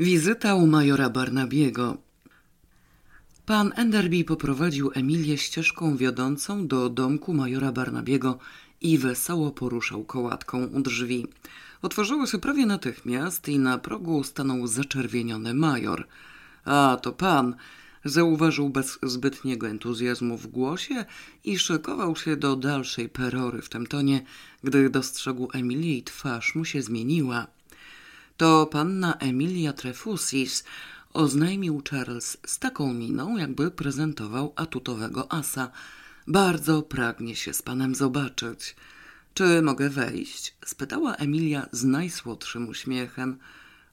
Wizyta 0.00 0.54
u 0.54 0.66
majora 0.66 1.10
Barnabiego. 1.10 1.96
Pan 3.46 3.72
Enderby 3.76 4.24
poprowadził 4.24 4.90
Emilię 4.94 5.38
ścieżką 5.38 5.96
wiodącą 5.96 6.66
do 6.66 6.88
domku 6.88 7.34
majora 7.34 7.72
Barnabiego 7.72 8.38
i 8.80 8.98
wesoło 8.98 9.50
poruszał 9.50 10.04
kołatką 10.04 10.66
u 10.66 10.80
drzwi. 10.80 11.26
Otworzyło 11.82 12.26
się 12.26 12.38
prawie 12.38 12.66
natychmiast 12.66 13.48
i 13.48 13.58
na 13.58 13.78
progu 13.78 14.24
stanął 14.24 14.66
zaczerwieniony 14.66 15.54
major. 15.54 16.06
A, 16.64 16.98
to 17.02 17.12
pan! 17.12 17.56
Zauważył 18.04 18.70
bez 18.70 18.98
zbytniego 19.02 19.68
entuzjazmu 19.68 20.38
w 20.38 20.46
głosie 20.46 21.04
i 21.44 21.58
szykował 21.58 22.16
się 22.16 22.36
do 22.36 22.56
dalszej 22.56 23.08
perory 23.08 23.62
w 23.62 23.68
tym 23.68 23.86
tonie, 23.86 24.22
gdy 24.64 24.90
dostrzegł 24.90 25.48
Emilię 25.52 25.98
i 25.98 26.02
twarz 26.02 26.54
mu 26.54 26.64
się 26.64 26.82
zmieniła. 26.82 27.46
To 28.38 28.66
panna 28.66 29.14
Emilia 29.18 29.72
Trefusis, 29.72 30.64
oznajmił 31.12 31.82
Charles 31.90 32.36
z 32.46 32.58
taką 32.58 32.94
miną, 32.94 33.36
jakby 33.36 33.70
prezentował 33.70 34.52
atutowego 34.56 35.32
asa. 35.32 35.70
Bardzo 36.26 36.82
pragnie 36.82 37.36
się 37.36 37.52
z 37.54 37.62
panem 37.62 37.94
zobaczyć. 37.94 38.76
Czy 39.34 39.62
mogę 39.62 39.90
wejść? 39.90 40.54
spytała 40.64 41.14
Emilia 41.14 41.66
z 41.72 41.84
najsłodszym 41.84 42.68
uśmiechem. 42.68 43.38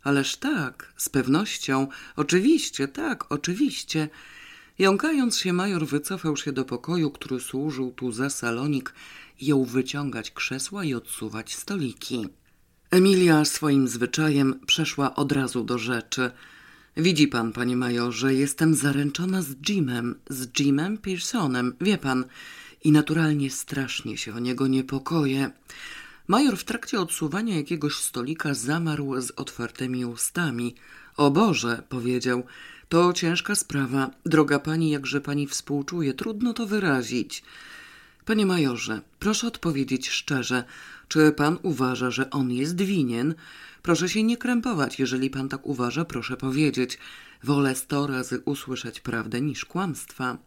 Ależ 0.03 0.37
tak, 0.37 0.93
z 0.97 1.09
pewnością, 1.09 1.87
oczywiście, 2.15 2.87
tak, 2.87 3.31
oczywiście. 3.31 4.09
Jąkając 4.79 5.37
się, 5.37 5.53
major 5.53 5.87
wycofał 5.87 6.37
się 6.37 6.51
do 6.51 6.65
pokoju, 6.65 7.11
który 7.11 7.39
służył 7.39 7.91
tu 7.91 8.11
za 8.11 8.29
salonik 8.29 8.93
jął 9.41 9.65
wyciągać 9.65 10.31
krzesła 10.31 10.83
i 10.83 10.93
odsuwać 10.93 11.55
stoliki. 11.55 12.29
Emilia 12.95 13.45
swoim 13.45 13.87
zwyczajem 13.87 14.59
przeszła 14.65 15.15
od 15.15 15.31
razu 15.31 15.63
do 15.63 15.77
rzeczy. 15.77 16.31
Widzi 16.97 17.27
pan, 17.27 17.51
panie 17.51 17.77
majorze, 17.77 18.33
jestem 18.33 18.75
zaręczona 18.75 19.41
z 19.41 19.55
Jimem, 19.69 20.15
z 20.29 20.59
Jimem 20.59 20.97
Pearsonem, 20.97 21.75
wie 21.81 21.97
pan, 21.97 22.25
i 22.83 22.91
naturalnie 22.91 23.51
strasznie 23.51 24.17
się 24.17 24.33
o 24.35 24.39
niego 24.39 24.67
niepokoję. 24.67 25.51
Major 26.27 26.57
w 26.57 26.63
trakcie 26.63 26.99
odsuwania 26.99 27.55
jakiegoś 27.55 27.95
stolika 27.95 28.53
zamarł 28.53 29.21
z 29.21 29.31
otwartymi 29.31 30.05
ustami. 30.05 30.75
O 31.17 31.31
Boże, 31.31 31.83
powiedział, 31.89 32.43
to 32.89 33.13
ciężka 33.13 33.55
sprawa. 33.55 34.11
Droga 34.25 34.59
pani, 34.59 34.89
jakże 34.89 35.21
pani 35.21 35.47
współczuje, 35.47 36.13
trudno 36.13 36.53
to 36.53 36.65
wyrazić. 36.67 37.43
Panie 38.25 38.45
majorze, 38.45 39.01
proszę 39.19 39.47
odpowiedzieć 39.47 40.09
szczerze, 40.09 40.63
czy 41.07 41.31
pan 41.31 41.57
uważa, 41.63 42.11
że 42.11 42.29
on 42.29 42.51
jest 42.51 42.81
winien? 42.81 43.35
Proszę 43.81 44.09
się 44.09 44.23
nie 44.23 44.37
krępować, 44.37 44.99
jeżeli 44.99 45.29
pan 45.29 45.49
tak 45.49 45.67
uważa, 45.67 46.05
proszę 46.05 46.37
powiedzieć. 46.37 46.97
Wolę 47.43 47.75
sto 47.75 48.07
razy 48.07 48.41
usłyszeć 48.45 48.99
prawdę 48.99 49.41
niż 49.41 49.65
kłamstwa. 49.65 50.37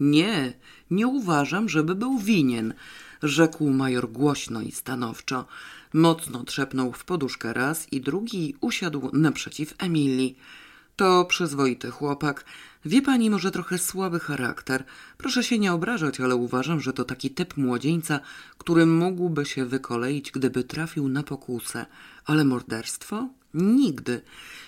Nie, 0.00 0.52
nie 0.90 1.06
uważam, 1.06 1.68
żeby 1.68 1.94
był 1.94 2.18
winien, 2.18 2.74
rzekł 3.22 3.70
major 3.70 4.08
głośno 4.08 4.62
i 4.62 4.72
stanowczo. 4.72 5.46
Mocno 5.92 6.44
trzepnął 6.44 6.92
w 6.92 7.04
poduszkę 7.04 7.52
raz 7.52 7.92
i 7.92 8.00
drugi 8.00 8.54
usiadł 8.60 9.10
naprzeciw 9.12 9.74
Emilii. 9.78 10.38
To 10.96 11.24
przyzwoity 11.24 11.90
chłopak. 11.90 12.44
Wie 12.86 13.02
pani, 13.02 13.30
może 13.30 13.50
trochę 13.50 13.78
słaby 13.78 14.20
charakter. 14.20 14.84
Proszę 15.18 15.44
się 15.44 15.58
nie 15.58 15.72
obrażać, 15.72 16.20
ale 16.20 16.36
uważam, 16.36 16.80
że 16.80 16.92
to 16.92 17.04
taki 17.04 17.30
typ 17.30 17.56
młodzieńca, 17.56 18.20
który 18.58 18.86
mógłby 18.86 19.46
się 19.46 19.66
wykoleić, 19.66 20.30
gdyby 20.30 20.64
trafił 20.64 21.08
na 21.08 21.22
pokusę. 21.22 21.86
Ale 22.24 22.44
morderstwo? 22.44 23.28
Nigdy. 23.54 24.22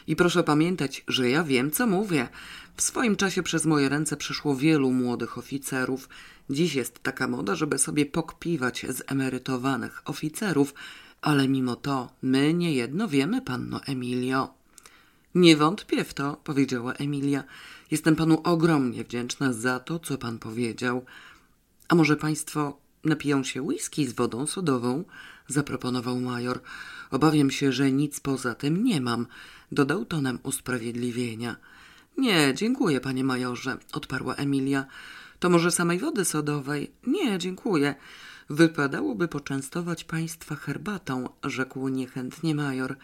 I 0.07 0.17
proszę 0.17 0.45
pamiętać, 0.45 1.05
że 1.09 1.31
ja 1.31 1.45
wiem, 1.45 1.71
co 1.71 1.87
mówię. 1.87 2.29
W 2.77 2.83
swoim 2.83 3.17
czasie 3.17 3.43
przez 3.43 3.65
moje 3.67 3.89
ręce 3.89 4.17
przeszło 4.17 4.57
wielu 4.57 4.93
młodych 4.93 5.39
oficerów. 5.39 6.09
Dziś 6.51 6.75
jest 6.75 7.03
taka 7.03 7.28
moda, 7.28 7.55
żeby 7.55 7.78
sobie 7.78 8.07
pokpiwać 8.07 8.87
z 8.89 9.03
emerytowanych 9.07 10.03
oficerów, 10.05 10.75
ale 11.23 11.49
mimo 11.49 11.77
to 11.77 12.11
my 12.23 12.55
niejedno 12.55 13.09
wiemy, 13.09 13.43
panno 13.43 13.81
Emilio. 13.84 14.58
Nie 15.38 15.56
wątpię 15.56 16.04
w 16.04 16.15
to, 16.15 16.37
powiedziała 16.44 16.93
Emilia. 16.93 17.44
Jestem 17.91 18.16
panu 18.16 18.41
ogromnie 18.44 19.04
wdzięczna 19.04 19.53
za 19.53 19.81
to, 19.81 19.99
co 19.99 20.19
pan 20.19 20.38
powiedział. 20.38 21.04
A 21.88 21.94
może 21.94 22.16
państwo 22.16 22.78
napiją 23.04 23.44
się 23.44 23.62
whisky 23.62 24.06
z 24.06 24.12
wodą 24.12 24.47
sodową? 24.47 25.04
zaproponował 25.48 26.21
major. 26.21 26.60
Obawiam 27.10 27.50
się, 27.50 27.72
że 27.72 27.93
nic 27.93 28.21
poza 28.21 28.54
tym 28.54 28.84
nie 28.84 29.00
mam, 29.00 29.27
dodał 29.72 30.04
tonem 30.04 30.38
usprawiedliwienia. 30.43 31.56
Nie, 32.16 32.54
dziękuję, 32.54 33.00
panie 33.00 33.25
majorze, 33.25 33.78
odparła 33.93 34.34
Emilia. 34.34 34.87
To 35.38 35.50
może 35.50 35.71
samej 35.71 35.98
wody 35.98 36.25
sodowej? 36.25 36.93
Nie, 37.06 37.38
dziękuję. 37.38 37.94
Wypadałoby 38.50 39.28
poczęstować 39.28 40.04
państwa 40.04 40.54
herbatą, 40.56 41.28
rzekł 41.44 41.88
niechętnie 41.88 42.54
major. 42.54 42.97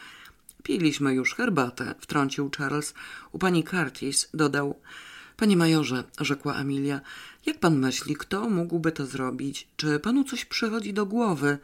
Piliśmy 0.65 1.15
już 1.15 1.35
herbatę, 1.35 1.95
wtrącił 2.01 2.51
Charles. 2.59 2.95
U 3.33 3.39
pani 3.39 3.65
Curtis 3.65 4.29
dodał. 4.35 4.81
Panie 5.37 5.57
majorze, 5.57 6.05
rzekła 6.21 6.55
Emilia, 6.55 7.01
jak 7.47 7.59
pan 7.59 7.79
myśli, 7.79 8.17
kto 8.17 8.51
mógłby 8.51 8.93
to 8.93 9.07
zrobić? 9.07 9.69
Czy 9.77 9.99
panu 9.99 10.25
coś 10.25 10.45
przychodzi 10.45 10.93
do 10.93 11.07
głowy? 11.07 11.59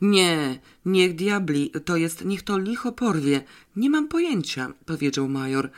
Nie, 0.00 0.58
niech 0.84 1.14
diabli, 1.14 1.70
to 1.84 1.96
jest, 1.96 2.24
niech 2.24 2.42
to 2.42 2.58
licho 2.58 2.92
porwie. 2.92 3.44
Nie 3.76 3.90
mam 3.90 4.08
pojęcia, 4.08 4.72
powiedział 4.86 5.28
major. 5.28 5.70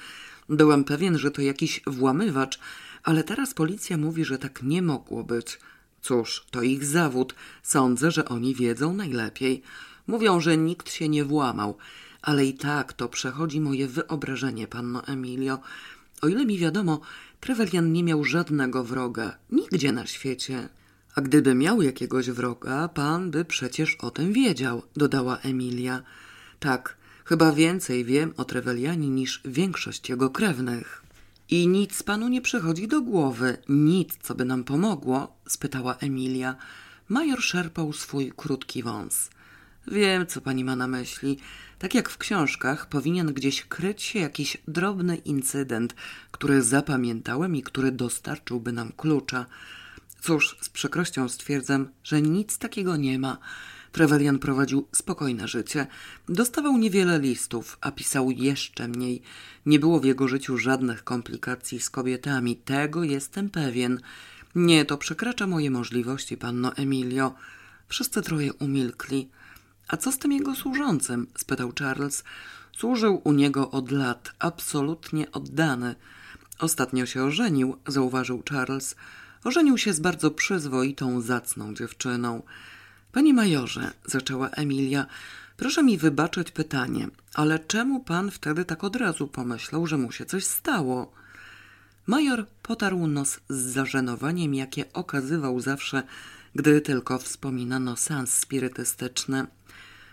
Byłem 0.49 0.85
pewien, 0.85 1.19
że 1.19 1.31
to 1.31 1.43
jakiś 1.43 1.81
włamywacz, 1.87 2.59
ale 3.03 3.25
teraz 3.25 3.55
policja 3.55 3.97
mówi, 3.97 4.25
że 4.25 4.39
tak 4.39 4.63
nie 4.63 4.83
mogło 4.83 5.25
być. 5.25 5.59
Cóż, 6.03 6.47
to 6.51 6.63
ich 6.63 6.85
zawód. 6.85 7.35
Sądzę, 7.63 8.11
że 8.11 8.29
oni 8.29 8.55
wiedzą 8.55 8.95
najlepiej. 8.95 9.63
Mówią, 10.07 10.41
że 10.41 10.57
nikt 10.57 10.91
się 10.93 11.09
nie 11.09 11.25
włamał, 11.25 11.77
ale 12.27 12.47
i 12.47 12.55
tak 12.55 12.93
to 12.93 13.09
przechodzi 13.09 13.61
moje 13.61 13.89
wyobrażenie, 13.89 14.67
panno 14.67 15.07
Emilio. 15.07 15.59
O 16.23 16.29
ile 16.29 16.47
mi 16.47 16.59
wiadomo, 16.59 17.01
Trewelian 17.41 17.93
nie 17.93 18.05
miał 18.05 18.25
żadnego 18.25 18.85
wroga, 18.85 19.37
nigdzie 19.51 19.93
na 19.93 20.07
świecie. 20.07 20.69
A 21.15 21.21
gdyby 21.21 21.55
miał 21.55 21.83
jakiegoś 21.83 22.31
wroga, 22.31 22.89
pan 22.89 23.31
by 23.31 23.45
przecież 23.45 23.95
o 23.95 24.11
tym 24.11 24.33
wiedział, 24.33 24.83
dodała 24.97 25.39
Emilia. 25.39 26.03
Tak, 26.59 26.97
chyba 27.25 27.53
więcej 27.53 28.05
wiem 28.05 28.33
o 28.37 28.45
Trewelianie 28.45 29.11
niż 29.11 29.41
większość 29.45 30.09
jego 30.09 30.31
krewnych. 30.31 31.03
I 31.51 31.69
nic 31.69 32.03
panu 32.03 32.29
nie 32.29 32.41
przychodzi 32.41 32.89
do 32.89 33.03
głowy, 33.03 33.57
nic, 33.69 34.19
co 34.23 34.35
by 34.35 34.45
nam 34.45 34.65
pomogło? 34.65 35.37
spytała 35.49 35.97
Emilia. 35.97 36.57
Major 37.09 37.43
szarpał 37.43 37.93
swój 37.93 38.33
krótki 38.37 38.83
wąs. 38.83 39.31
Wiem, 39.89 40.27
co 40.27 40.41
pani 40.41 40.65
ma 40.65 40.77
na 40.77 40.87
myśli. 40.87 41.39
Tak 41.79 41.95
jak 41.95 42.09
w 42.09 42.19
książkach, 42.19 42.89
powinien 42.89 43.33
gdzieś 43.33 43.63
kryć 43.63 44.03
się 44.03 44.19
jakiś 44.19 44.57
drobny 44.69 45.17
incydent, 45.17 45.95
który 46.31 46.63
zapamiętałem 46.63 47.57
i 47.57 47.63
który 47.63 47.93
dostarczyłby 47.93 48.73
nam 48.73 48.93
klucza. 48.93 49.47
Cóż, 50.21 50.57
z 50.61 50.69
przykrością 50.69 51.29
stwierdzam, 51.29 51.89
że 52.05 52.23
nic 52.23 52.59
takiego 52.59 52.97
nie 52.97 53.19
ma. 53.19 53.39
Trevelian 53.93 54.39
prowadził 54.39 54.89
spokojne 54.93 55.49
życie. 55.49 55.87
Dostawał 56.29 56.79
niewiele 56.79 57.19
listów, 57.19 57.79
a 57.81 57.91
pisał 57.93 58.31
jeszcze 58.31 58.89
mniej. 58.89 59.23
Nie 59.67 59.79
było 59.79 60.01
w 60.01 60.05
jego 60.05 60.29
życiu 60.29 60.59
żadnych 60.59 61.05
komplikacji 61.05 61.81
z 61.81 61.91
kobietami. 61.91 62.57
Tego 62.57 63.05
jestem 63.05 63.51
pewien. 63.51 64.01
Nie, 64.55 64.85
to 64.85 64.99
przekracza 64.99 65.47
moje 65.47 65.71
możliwości, 65.71 66.37
panno 66.37 66.77
Emilio. 66.77 67.35
Wszyscy 67.89 68.23
troje 68.23 68.53
umilkli. 68.53 69.29
A 69.89 69.97
co 69.97 70.13
z 70.13 70.19
tym 70.19 70.33
jego 70.33 70.55
służącym? 70.55 71.27
spytał 71.37 71.73
Charles. 71.79 72.25
Służył 72.77 73.21
u 73.25 73.33
niego 73.33 73.71
od 73.71 73.91
lat, 73.91 74.33
absolutnie 74.39 75.33
oddany. 75.33 75.95
Ostatnio 76.59 77.07
się 77.07 77.25
ożenił, 77.25 77.77
zauważył 77.87 78.43
Charles. 78.51 78.97
Ożenił 79.45 79.79
się 79.79 79.93
z 79.93 80.01
bardzo 80.01 80.31
przyzwoitą, 80.31 81.21
zacną 81.21 81.75
dziewczyną. 81.75 82.43
Panie 83.13 83.35
majorze, 83.35 83.91
zaczęła 84.05 84.49
Emilia, 84.49 85.07
proszę 85.57 85.83
mi 85.83 85.99
wybaczyć 85.99 86.51
pytanie, 86.51 87.09
ale 87.35 87.59
czemu 87.59 88.01
pan 88.01 88.31
wtedy 88.31 88.65
tak 88.65 88.85
od 88.85 88.97
razu 88.97 89.29
pomyślał, 89.29 89.87
że 89.87 89.99
mu 89.99 90.13
się 90.13 90.25
coś 90.25 90.45
stało? 90.45 91.13
Major 92.07 92.47
potarł 92.63 93.07
nos 93.07 93.41
z 93.49 93.57
zażenowaniem, 93.57 94.55
jakie 94.55 94.93
okazywał 94.93 95.61
zawsze, 95.61 96.03
gdy 96.55 96.81
tylko 96.81 97.19
wspominano 97.19 97.97
sens 97.97 98.33
spirytystyczny. 98.33 99.47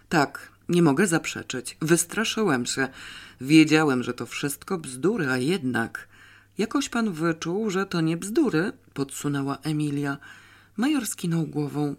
Tak, 0.10 0.52
nie 0.70 0.82
mogę 0.82 1.08
zaprzeczyć. 1.08 1.78
Wystraszyłem 1.82 2.66
się. 2.66 2.88
Wiedziałem, 3.42 4.04
że 4.04 4.14
to 4.14 4.26
wszystko 4.26 4.78
bzdury, 4.78 5.30
a 5.30 5.38
jednak... 5.38 6.08
Jakoś 6.58 6.90
pan 6.90 7.12
wyczuł, 7.12 7.70
że 7.70 7.86
to 7.86 8.02
nie 8.02 8.18
bzdury, 8.18 8.72
podsunęła 8.94 9.58
Emilia. 9.64 10.18
Major 10.78 11.08
skinął 11.08 11.46
głową. 11.46 11.96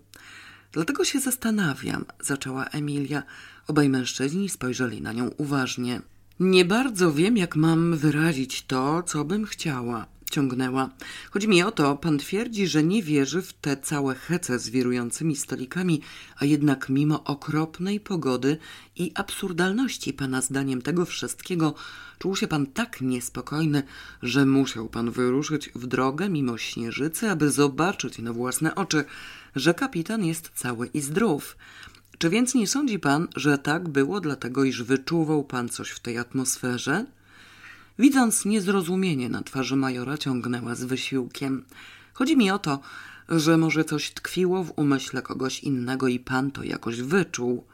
Dlatego 0.72 1.04
się 1.04 1.20
zastanawiam, 1.20 2.04
zaczęła 2.20 2.64
Emilia. 2.64 3.22
Obaj 3.66 3.88
mężczyźni 3.88 4.48
spojrzeli 4.48 5.02
na 5.02 5.12
nią 5.12 5.28
uważnie. 5.28 6.00
Nie 6.40 6.64
bardzo 6.64 7.12
wiem, 7.12 7.36
jak 7.36 7.56
mam 7.56 7.96
wyrazić 7.96 8.62
to, 8.62 9.02
co 9.02 9.24
bym 9.24 9.46
chciała. 9.46 10.06
Ciągnęła. 10.34 10.90
Chodzi 11.30 11.48
mi 11.48 11.62
o 11.62 11.70
to, 11.70 11.96
pan 11.96 12.18
twierdzi, 12.18 12.66
że 12.66 12.82
nie 12.82 13.02
wierzy 13.02 13.42
w 13.42 13.52
te 13.52 13.76
całe 13.76 14.14
hece 14.14 14.58
z 14.58 14.68
wirującymi 14.68 15.36
stolikami, 15.36 16.00
a 16.36 16.44
jednak 16.44 16.88
mimo 16.88 17.24
okropnej 17.24 18.00
pogody 18.00 18.56
i 18.96 19.12
absurdalności 19.14 20.12
pana 20.12 20.40
zdaniem 20.40 20.82
tego 20.82 21.04
wszystkiego, 21.04 21.74
czuł 22.18 22.36
się 22.36 22.46
pan 22.48 22.66
tak 22.66 23.00
niespokojny, 23.00 23.82
że 24.22 24.46
musiał 24.46 24.88
pan 24.88 25.10
wyruszyć 25.10 25.70
w 25.74 25.86
drogę 25.86 26.28
mimo 26.28 26.58
śnieżycy, 26.58 27.30
aby 27.30 27.50
zobaczyć 27.50 28.18
na 28.18 28.32
własne 28.32 28.74
oczy, 28.74 29.04
że 29.56 29.74
kapitan 29.74 30.24
jest 30.24 30.50
cały 30.54 30.86
i 30.86 31.00
zdrów. 31.00 31.56
Czy 32.18 32.30
więc 32.30 32.54
nie 32.54 32.66
sądzi 32.66 32.98
pan, 32.98 33.28
że 33.36 33.58
tak 33.58 33.88
było 33.88 34.20
dlatego, 34.20 34.64
iż 34.64 34.82
wyczuwał 34.82 35.44
pan 35.44 35.68
coś 35.68 35.90
w 35.90 36.00
tej 36.00 36.18
atmosferze? 36.18 37.06
Widząc 37.98 38.44
niezrozumienie 38.44 39.28
na 39.28 39.42
twarzy 39.42 39.76
majora, 39.76 40.18
ciągnęła 40.18 40.74
z 40.74 40.84
wysiłkiem. 40.84 41.64
Chodzi 42.12 42.36
mi 42.36 42.50
o 42.50 42.58
to, 42.58 42.80
że 43.28 43.56
może 43.56 43.84
coś 43.84 44.10
tkwiło 44.10 44.64
w 44.64 44.72
umyśle 44.76 45.22
kogoś 45.22 45.60
innego 45.60 46.08
i 46.08 46.18
pan 46.20 46.50
to 46.50 46.62
jakoś 46.62 47.02
wyczuł. 47.02 47.66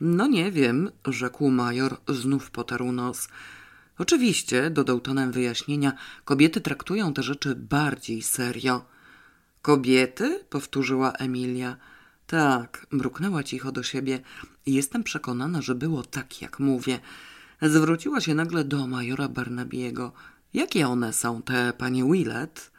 No 0.00 0.26
nie 0.26 0.52
wiem, 0.52 0.90
rzekł 1.06 1.50
major, 1.50 1.96
znów 2.08 2.50
potarł 2.50 2.92
nos. 2.92 3.28
Oczywiście, 3.98 4.70
dodał 4.70 5.00
tonem 5.00 5.32
wyjaśnienia, 5.32 5.92
kobiety 6.24 6.60
traktują 6.60 7.14
te 7.14 7.22
rzeczy 7.22 7.54
bardziej 7.54 8.22
serio. 8.22 8.84
Kobiety? 9.62 10.44
powtórzyła 10.50 11.12
Emilia. 11.12 11.76
Tak, 12.26 12.86
mruknęła 12.90 13.42
cicho 13.42 13.72
do 13.72 13.82
siebie. 13.82 14.20
Jestem 14.66 15.04
przekonana, 15.04 15.62
że 15.62 15.74
było 15.74 16.02
tak, 16.02 16.42
jak 16.42 16.58
mówię. 16.58 17.00
Zwróciła 17.62 18.20
się 18.20 18.34
nagle 18.34 18.64
do 18.64 18.86
majora 18.86 19.28
Barnabiego. 19.28 20.12
Jakie 20.54 20.88
one 20.88 21.12
są, 21.12 21.42
te 21.42 21.72
panie 21.78 22.04
Willett? 22.04 22.70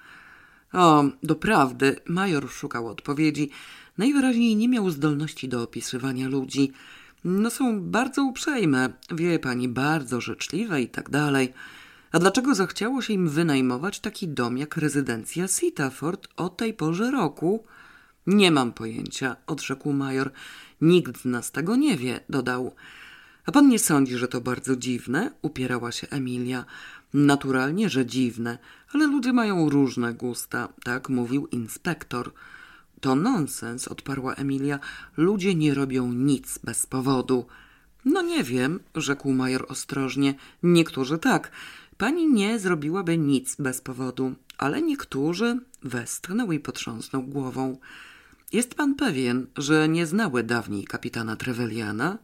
O, 0.73 1.03
doprawdy, 1.23 1.95
major 2.07 2.49
szukał 2.49 2.87
odpowiedzi. 2.87 3.49
Najwyraźniej 3.97 4.55
nie 4.55 4.69
miał 4.69 4.89
zdolności 4.89 5.49
do 5.49 5.63
opisywania 5.63 6.29
ludzi. 6.29 6.71
No 7.23 7.49
są 7.49 7.81
bardzo 7.81 8.23
uprzejme, 8.23 8.93
wie 9.11 9.39
pani, 9.39 9.67
bardzo 9.69 10.21
życzliwe 10.21 10.81
i 10.81 10.89
tak 10.89 11.09
dalej. 11.09 11.53
A 12.11 12.19
dlaczego 12.19 12.55
zachciało 12.55 13.01
się 13.01 13.13
im 13.13 13.29
wynajmować 13.29 13.99
taki 13.99 14.27
dom 14.27 14.57
jak 14.57 14.77
rezydencja 14.77 15.47
Sitaford 15.47 16.27
o 16.35 16.49
tej 16.49 16.73
porze 16.73 17.11
roku? 17.11 17.63
Nie 18.27 18.51
mam 18.51 18.73
pojęcia, 18.73 19.35
odrzekł 19.47 19.93
major. 19.93 20.31
Nikt 20.81 21.21
z 21.21 21.25
nas 21.25 21.51
tego 21.51 21.75
nie 21.75 21.97
wie, 21.97 22.19
dodał. 22.29 22.75
A 23.45 23.51
pan 23.51 23.69
nie 23.69 23.79
sądzi, 23.79 24.17
że 24.17 24.27
to 24.27 24.41
bardzo 24.41 24.75
dziwne? 24.75 25.31
upierała 25.41 25.91
się 25.91 26.07
Emilia. 26.09 26.65
Naturalnie, 27.13 27.89
że 27.89 28.05
dziwne, 28.05 28.57
ale 28.93 29.07
ludzie 29.07 29.33
mają 29.33 29.69
różne 29.69 30.13
gusta, 30.13 30.69
tak 30.83 31.09
mówił 31.09 31.47
inspektor. 31.47 32.31
To 33.01 33.15
nonsens, 33.15 33.87
odparła 33.87 34.35
Emilia. 34.35 34.79
Ludzie 35.17 35.55
nie 35.55 35.73
robią 35.73 36.13
nic 36.13 36.59
bez 36.63 36.85
powodu. 36.85 37.45
No 38.05 38.21
nie 38.21 38.43
wiem, 38.43 38.79
rzekł 38.95 39.31
major 39.31 39.65
ostrożnie. 39.69 40.35
Niektórzy 40.63 41.17
tak. 41.17 41.51
Pani 41.97 42.27
nie 42.27 42.59
zrobiłaby 42.59 43.17
nic 43.17 43.55
bez 43.55 43.81
powodu, 43.81 44.35
ale 44.57 44.81
niektórzy 44.81 45.59
westchnął 45.83 46.51
i 46.51 46.59
potrząsnął 46.59 47.23
głową. 47.23 47.77
Jest 48.53 48.75
pan 48.75 48.95
pewien, 48.95 49.47
że 49.57 49.89
nie 49.89 50.05
znały 50.05 50.43
dawniej 50.43 50.83
kapitana 50.83 51.35
Treveliana? 51.35 52.17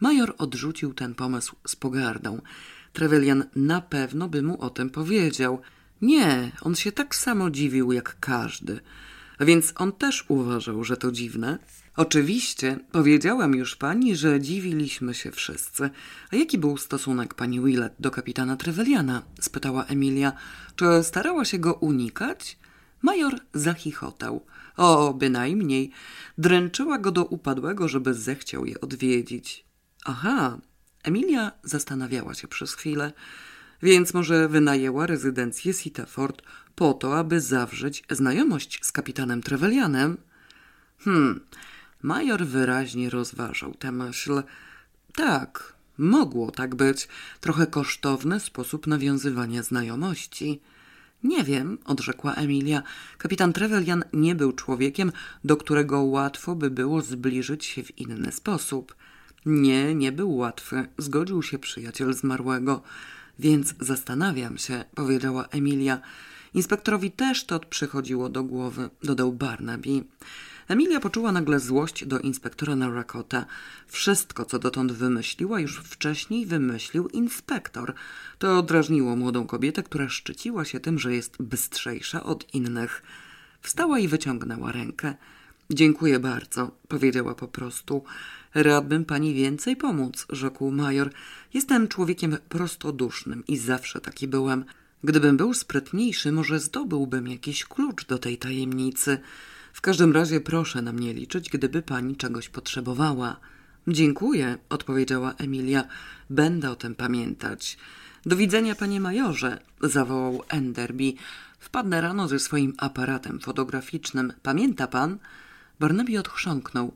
Major 0.00 0.34
odrzucił 0.38 0.94
ten 0.94 1.14
pomysł 1.14 1.56
z 1.66 1.76
pogardą. 1.76 2.40
Trevelian 2.92 3.44
na 3.56 3.80
pewno 3.80 4.28
by 4.28 4.42
mu 4.42 4.60
o 4.60 4.70
tym 4.70 4.90
powiedział. 4.90 5.60
Nie, 6.02 6.52
on 6.62 6.74
się 6.74 6.92
tak 6.92 7.14
samo 7.14 7.50
dziwił 7.50 7.92
jak 7.92 8.16
każdy. 8.20 8.80
A 9.38 9.44
więc 9.44 9.72
on 9.76 9.92
też 9.92 10.24
uważał, 10.28 10.84
że 10.84 10.96
to 10.96 11.12
dziwne. 11.12 11.58
Oczywiście, 11.96 12.78
powiedziałam 12.92 13.54
już 13.54 13.76
pani, 13.76 14.16
że 14.16 14.40
dziwiliśmy 14.40 15.14
się 15.14 15.30
wszyscy. 15.30 15.90
A 16.32 16.36
jaki 16.36 16.58
był 16.58 16.76
stosunek 16.76 17.34
pani 17.34 17.60
Willett 17.60 17.94
do 17.98 18.10
kapitana 18.10 18.56
Treveliana? 18.56 19.22
spytała 19.40 19.84
Emilia. 19.84 20.32
Czy 20.76 20.86
starała 21.02 21.44
się 21.44 21.58
go 21.58 21.74
unikać? 21.74 22.58
Major 23.02 23.40
zachichotał. 23.54 24.44
O, 24.76 25.14
bynajmniej. 25.14 25.90
Dręczyła 26.38 26.98
go 26.98 27.12
do 27.12 27.24
upadłego, 27.24 27.88
żeby 27.88 28.14
zechciał 28.14 28.66
je 28.66 28.80
odwiedzić. 28.80 29.65
Aha, 30.08 30.58
Emilia 31.02 31.52
zastanawiała 31.62 32.34
się 32.34 32.48
przez 32.48 32.74
chwilę, 32.74 33.12
więc 33.82 34.14
może 34.14 34.48
wynajęła 34.48 35.06
rezydencję 35.06 35.72
Sitaford 35.72 36.42
po 36.74 36.94
to, 36.94 37.18
aby 37.18 37.40
zawrzeć 37.40 38.04
znajomość 38.10 38.78
z 38.82 38.92
kapitanem 38.92 39.42
Trevelianem? 39.42 40.16
Hmm, 40.98 41.40
major 42.02 42.46
wyraźnie 42.46 43.10
rozważał 43.10 43.74
tę 43.74 43.92
myśl. 43.92 44.42
Tak, 45.14 45.72
mogło 45.98 46.50
tak 46.50 46.74
być. 46.74 47.08
Trochę 47.40 47.66
kosztowny 47.66 48.40
sposób 48.40 48.86
nawiązywania 48.86 49.62
znajomości. 49.62 50.60
Nie 51.22 51.44
wiem, 51.44 51.78
odrzekła 51.84 52.34
Emilia. 52.34 52.82
Kapitan 53.18 53.52
Trevelian 53.52 54.04
nie 54.12 54.34
był 54.34 54.52
człowiekiem, 54.52 55.12
do 55.44 55.56
którego 55.56 56.02
łatwo 56.02 56.54
by 56.54 56.70
było 56.70 57.02
zbliżyć 57.02 57.64
się 57.64 57.82
w 57.82 57.98
inny 57.98 58.32
sposób. 58.32 58.94
Nie, 59.46 59.94
nie 59.94 60.12
był 60.12 60.36
łatwy, 60.36 60.88
zgodził 60.98 61.42
się 61.42 61.58
przyjaciel 61.58 62.14
zmarłego. 62.14 62.82
Więc 63.38 63.74
zastanawiam 63.80 64.58
się, 64.58 64.84
powiedziała 64.94 65.44
Emilia. 65.48 66.00
Inspektorowi 66.54 67.10
też 67.10 67.44
to 67.44 67.60
przychodziło 67.60 68.28
do 68.28 68.44
głowy, 68.44 68.90
dodał 69.02 69.32
Barnaby. 69.32 70.04
Emilia 70.68 71.00
poczuła 71.00 71.32
nagle 71.32 71.60
złość 71.60 72.04
do 72.04 72.18
inspektora 72.18 72.76
Narakota. 72.76 73.46
Wszystko, 73.86 74.44
co 74.44 74.58
dotąd 74.58 74.92
wymyśliła, 74.92 75.60
już 75.60 75.80
wcześniej 75.80 76.46
wymyślił 76.46 77.08
inspektor. 77.08 77.94
To 78.38 78.58
odrażniło 78.58 79.16
młodą 79.16 79.46
kobietę, 79.46 79.82
która 79.82 80.08
szczyciła 80.08 80.64
się 80.64 80.80
tym, 80.80 80.98
że 80.98 81.14
jest 81.14 81.36
bystrzejsza 81.42 82.22
od 82.22 82.54
innych. 82.54 83.02
Wstała 83.60 83.98
i 83.98 84.08
wyciągnęła 84.08 84.72
rękę. 84.72 85.14
Dziękuję 85.70 86.18
bardzo, 86.18 86.70
powiedziała 86.88 87.34
po 87.34 87.48
prostu. 87.48 88.04
Radbym 88.54 89.04
pani 89.04 89.34
więcej 89.34 89.76
pomóc, 89.76 90.26
rzekł 90.30 90.70
major. 90.70 91.10
Jestem 91.54 91.88
człowiekiem 91.88 92.36
prostodusznym 92.48 93.46
i 93.48 93.56
zawsze 93.56 94.00
taki 94.00 94.28
byłem. 94.28 94.64
Gdybym 95.04 95.36
był 95.36 95.54
sprytniejszy, 95.54 96.32
może 96.32 96.60
zdobyłbym 96.60 97.28
jakiś 97.28 97.64
klucz 97.64 98.06
do 98.06 98.18
tej 98.18 98.38
tajemnicy. 98.38 99.18
W 99.72 99.80
każdym 99.80 100.12
razie 100.12 100.40
proszę 100.40 100.82
na 100.82 100.92
mnie 100.92 101.14
liczyć, 101.14 101.50
gdyby 101.50 101.82
pani 101.82 102.16
czegoś 102.16 102.48
potrzebowała. 102.48 103.36
Dziękuję, 103.88 104.58
odpowiedziała 104.68 105.34
Emilia. 105.38 105.84
Będę 106.30 106.70
o 106.70 106.76
tym 106.76 106.94
pamiętać. 106.94 107.78
Do 108.26 108.36
widzenia, 108.36 108.74
panie 108.74 109.00
majorze, 109.00 109.58
zawołał 109.80 110.42
Enderby. 110.48 111.12
Wpadnę 111.58 112.00
rano 112.00 112.28
ze 112.28 112.38
swoim 112.38 112.72
aparatem 112.78 113.40
fotograficznym. 113.40 114.32
Pamięta 114.42 114.86
pan? 114.86 115.18
Barnaby 115.80 116.18
odchrząknął. 116.18 116.92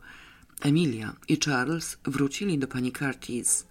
Emilia 0.61 1.13
i 1.29 1.39
Charles 1.39 1.99
wrócili 2.05 2.59
do 2.59 2.69
pani 2.69 2.93
Curtis. 2.93 3.67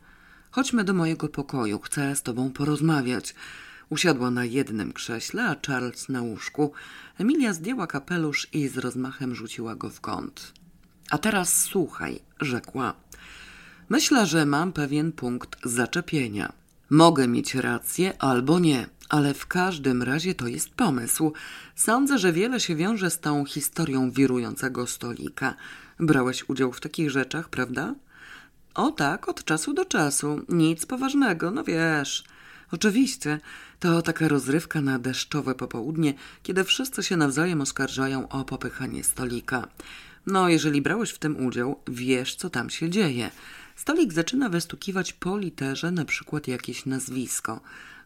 Chodźmy 0.51 0.83
do 0.83 0.93
mojego 0.93 1.27
pokoju, 1.27 1.79
chcę 1.79 2.15
z 2.15 2.23
tobą 2.23 2.51
porozmawiać. 2.51 3.35
Usiadła 3.89 4.31
na 4.31 4.45
jednym 4.45 4.93
krześle, 4.93 5.45
a 5.45 5.55
Charles 5.67 6.09
na 6.09 6.21
łóżku. 6.21 6.71
Emilia 7.17 7.53
zdjęła 7.53 7.87
kapelusz 7.87 8.47
i 8.53 8.67
z 8.67 8.77
rozmachem 8.77 9.35
rzuciła 9.35 9.75
go 9.75 9.89
w 9.89 10.01
kąt. 10.01 10.53
A 11.09 11.17
teraz 11.17 11.61
słuchaj, 11.61 12.19
rzekła. 12.39 12.93
Myślę, 13.89 14.25
że 14.25 14.45
mam 14.45 14.73
pewien 14.73 15.11
punkt 15.11 15.57
zaczepienia. 15.63 16.53
Mogę 16.89 17.27
mieć 17.27 17.55
rację 17.55 18.21
albo 18.21 18.59
nie, 18.59 18.87
ale 19.09 19.33
w 19.33 19.47
każdym 19.47 20.03
razie 20.03 20.35
to 20.35 20.47
jest 20.47 20.69
pomysł. 20.69 21.33
Sądzę, 21.75 22.17
że 22.17 22.33
wiele 22.33 22.59
się 22.59 22.75
wiąże 22.75 23.09
z 23.09 23.19
tą 23.19 23.45
historią 23.45 24.11
wirującego 24.11 24.87
stolika. 24.87 25.55
Brałeś 25.99 26.49
udział 26.49 26.71
w 26.71 26.81
takich 26.81 27.09
rzeczach, 27.09 27.49
prawda? 27.49 27.95
O 28.75 28.91
tak, 28.91 29.29
od 29.29 29.43
czasu 29.43 29.73
do 29.73 29.85
czasu. 29.85 30.45
Nic 30.49 30.85
poważnego, 30.85 31.51
no 31.51 31.63
wiesz. 31.63 32.23
Oczywiście, 32.71 33.39
to 33.79 34.01
taka 34.01 34.27
rozrywka 34.27 34.81
na 34.81 34.99
deszczowe 34.99 35.55
popołudnie, 35.55 36.13
kiedy 36.43 36.63
wszyscy 36.63 37.03
się 37.03 37.17
nawzajem 37.17 37.61
oskarżają 37.61 38.29
o 38.29 38.45
popychanie 38.45 39.03
stolika. 39.03 39.67
No, 40.25 40.49
jeżeli 40.49 40.81
brałeś 40.81 41.09
w 41.09 41.19
tym 41.19 41.45
udział, 41.45 41.79
wiesz, 41.87 42.35
co 42.35 42.49
tam 42.49 42.69
się 42.69 42.89
dzieje. 42.89 43.31
Stolik 43.75 44.13
zaczyna 44.13 44.49
wystukiwać 44.49 45.13
po 45.13 45.37
literze 45.37 45.91
na 45.91 46.05
przykład 46.05 46.47
jakieś 46.47 46.85
nazwisko. 46.85 47.61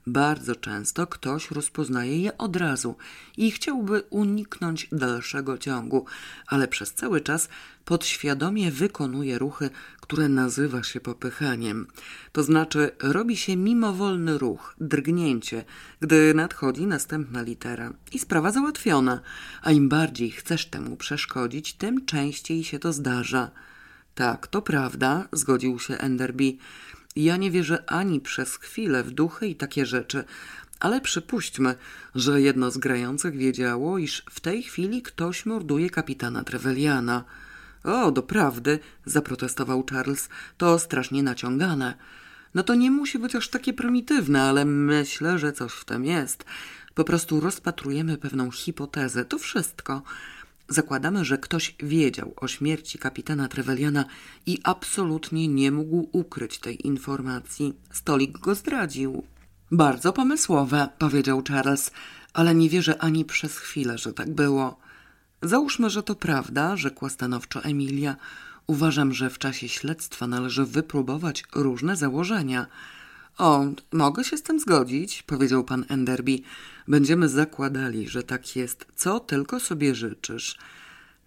Bardzo 0.08 0.56
często 0.56 1.08
ktoś 1.08 1.52
rozpoznaje 1.52 2.22
je 2.22 2.38
od 2.38 2.56
razu 2.56 2.96
i 3.38 3.52
chciałby 3.52 4.04
uniknąć 4.10 4.88
dalszego 4.92 5.58
ciągu, 5.58 6.06
ale 6.48 6.68
przez 6.68 6.94
cały 6.94 7.22
czas 7.22 7.50
podświadomie 7.86 8.72
wykonuje 8.72 9.40
ruchy, 9.40 9.70
które 10.02 10.30
nazywa 10.30 10.84
się 10.84 11.00
popychaniem. 11.00 11.88
To 12.32 12.44
znaczy 12.44 12.92
robi 13.00 13.38
się 13.38 13.56
mimowolny 13.58 14.38
ruch, 14.38 14.76
drgnięcie, 14.82 15.66
gdy 16.00 16.34
nadchodzi 16.34 16.88
następna 16.88 17.42
litera 17.42 17.94
i 18.12 18.20
sprawa 18.20 18.52
załatwiona, 18.52 19.20
a 19.62 19.72
im 19.72 19.90
bardziej 19.90 20.32
chcesz 20.32 20.66
temu 20.66 20.98
przeszkodzić, 20.98 21.74
tym 21.74 22.06
częściej 22.06 22.64
się 22.64 22.80
to 22.80 22.94
zdarza. 22.94 23.52
Tak, 24.16 24.48
to 24.48 24.62
prawda, 24.62 25.28
zgodził 25.32 25.80
się 25.80 25.98
Enderby. 25.98 26.54
Ja 27.16 27.38
nie 27.38 27.52
wierzę 27.52 27.84
ani 27.88 28.20
przez 28.20 28.56
chwilę 28.56 29.04
w 29.04 29.12
duchy 29.12 29.48
i 29.48 29.56
takie 29.56 29.86
rzeczy, 29.86 30.24
ale 30.80 31.02
przypuśćmy, 31.02 31.76
że 32.16 32.42
jedno 32.42 32.72
z 32.72 32.78
grających 32.78 33.38
wiedziało, 33.38 33.98
iż 33.98 34.24
w 34.30 34.40
tej 34.40 34.64
chwili 34.64 35.02
ktoś 35.02 35.46
morduje 35.46 35.90
kapitana 35.90 36.44
Treveliana. 36.44 37.24
O, 37.84 38.12
doprawdy, 38.12 38.80
zaprotestował 39.06 39.84
Charles, 39.92 40.30
to 40.58 40.80
strasznie 40.80 41.24
naciągane. 41.24 41.94
No 42.54 42.64
to 42.64 42.76
nie 42.76 42.92
musi 42.92 43.20
być 43.20 43.36
aż 43.36 43.50
takie 43.50 43.74
prymitywne, 43.74 44.42
ale 44.42 44.66
myślę, 44.66 45.40
że 45.40 45.54
coś 45.54 45.72
w 45.72 45.86
tym 45.86 46.06
jest. 46.06 46.46
Po 46.94 47.04
prostu 47.04 47.40
rozpatrujemy 47.40 48.18
pewną 48.18 48.52
hipotezę, 48.52 49.26
to 49.26 49.40
wszystko. 49.40 50.02
Zakładamy, 50.68 51.26
że 51.26 51.38
ktoś 51.38 51.76
wiedział 51.80 52.34
o 52.36 52.48
śmierci 52.48 52.98
kapitana 53.00 53.48
Treveliana 53.48 54.06
i 54.46 54.60
absolutnie 54.64 55.48
nie 55.48 55.72
mógł 55.72 56.10
ukryć 56.12 56.60
tej 56.60 56.88
informacji. 56.88 57.74
Stolik 57.92 58.38
go 58.38 58.56
zdradził. 58.56 59.24
Bardzo 59.72 60.14
pomysłowe, 60.14 60.90
powiedział 60.98 61.44
Charles, 61.48 61.92
ale 62.34 62.56
nie 62.56 62.70
wierzę 62.70 63.02
ani 63.02 63.26
przez 63.26 63.58
chwilę, 63.58 63.98
że 63.98 64.14
tak 64.14 64.30
było. 64.34 64.80
Załóżmy, 65.42 65.90
że 65.90 66.04
to 66.04 66.16
prawda, 66.16 66.78
rzekła 66.78 67.10
stanowczo 67.10 67.64
Emilia. 67.64 68.16
Uważam, 68.68 69.14
że 69.14 69.30
w 69.30 69.40
czasie 69.40 69.70
śledztwa 69.70 70.28
należy 70.28 70.66
wypróbować 70.66 71.44
różne 71.56 71.96
założenia. 71.96 72.68
O, 73.38 73.66
mogę 73.92 74.24
się 74.24 74.38
z 74.38 74.44
tym 74.44 74.60
zgodzić, 74.60 75.24
powiedział 75.24 75.64
pan 75.64 75.86
Enderby. 75.90 76.40
Będziemy 76.88 77.30
zakładali, 77.30 78.10
że 78.10 78.24
tak 78.24 78.56
jest, 78.56 78.86
co 78.96 79.20
tylko 79.20 79.60
sobie 79.60 79.96
życzysz. 79.96 80.58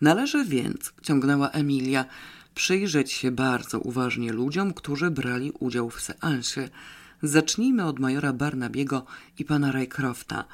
Należy 0.01 0.45
więc, 0.45 0.93
ciągnęła 1.03 1.51
Emilia, 1.51 2.05
przyjrzeć 2.55 3.13
się 3.13 3.31
bardzo 3.31 3.81
uważnie 3.81 4.33
ludziom, 4.33 4.75
którzy 4.75 5.11
brali 5.11 5.53
udział 5.59 5.91
w 5.91 6.01
seansie. 6.01 6.69
Zacznijmy 7.23 7.85
od 7.85 7.99
majora 7.99 8.33
Barnabiego 8.33 9.07
i 9.39 9.45
pana 9.45 9.73
Raycrofta. 9.73 10.45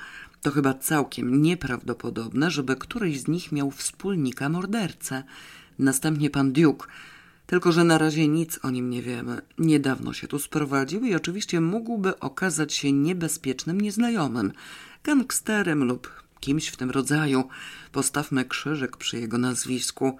To 0.42 0.50
chyba 0.50 0.74
całkiem 0.74 1.42
nieprawdopodobne, 1.42 2.50
żeby 2.50 2.76
któryś 2.76 3.20
z 3.20 3.28
nich 3.28 3.52
miał 3.52 3.70
wspólnika 3.70 4.48
mordercę. 4.48 5.22
Następnie 5.78 6.30
pan 6.30 6.52
Duke. 6.52 6.86
Tylko, 7.46 7.72
że 7.72 7.84
na 7.84 7.98
razie 7.98 8.28
nic 8.28 8.58
o 8.62 8.70
nim 8.70 8.90
nie 8.90 9.02
wiemy. 9.02 9.42
Niedawno 9.58 10.12
się 10.12 10.28
tu 10.28 10.38
sprowadził 10.38 11.04
i 11.04 11.14
oczywiście 11.14 11.60
mógłby 11.60 12.18
okazać 12.18 12.72
się 12.72 12.92
niebezpiecznym 12.92 13.80
nieznajomym, 13.80 14.52
gangsterem 15.04 15.84
lub 15.84 16.22
kimś 16.40 16.68
w 16.68 16.76
tym 16.76 16.90
rodzaju. 16.90 17.48
Postawmy 17.92 18.44
krzyżyk 18.44 18.96
przy 18.96 19.20
jego 19.20 19.38
nazwisku. 19.38 20.16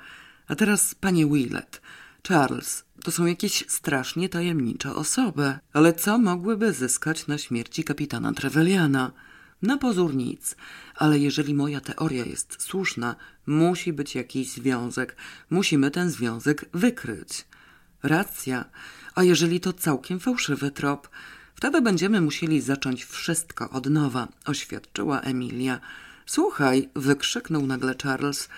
A 0.49 0.55
teraz, 0.55 0.95
panie 0.95 1.27
Willett, 1.27 1.81
Charles, 2.29 2.85
to 3.05 3.11
są 3.11 3.27
jakieś 3.27 3.65
strasznie 3.69 4.29
tajemnicze 4.29 4.95
osoby. 4.95 5.59
Ale 5.73 5.93
co 5.93 6.19
mogłyby 6.19 6.73
zyskać 6.73 7.27
na 7.27 7.39
śmierci 7.39 7.85
kapitana 7.85 8.33
Treveliana? 8.33 9.13
Na 9.63 9.77
pozór 9.79 10.15
nic, 10.15 10.57
ale 11.03 11.19
jeżeli 11.19 11.55
moja 11.55 11.81
teoria 11.81 12.25
jest 12.25 12.63
słuszna, 12.63 13.17
musi 13.47 13.93
być 13.93 14.15
jakiś 14.15 14.51
związek. 14.51 15.17
Musimy 15.51 15.91
ten 15.91 16.11
związek 16.11 16.65
wykryć. 16.75 17.45
Racja. 18.03 18.65
A 19.15 19.23
jeżeli 19.23 19.61
to 19.61 19.73
całkiem 19.73 20.21
fałszywy 20.21 20.71
trop, 20.71 21.09
wtedy 21.55 21.81
będziemy 21.81 22.21
musieli 22.21 22.61
zacząć 22.61 23.05
wszystko 23.05 23.71
od 23.71 23.87
nowa, 23.91 24.29
oświadczyła 24.47 25.21
Emilia. 25.21 25.81
Słuchaj, 26.27 26.89
wykrzyknął 26.97 27.67
nagle 27.67 27.95
Charles. 28.03 28.49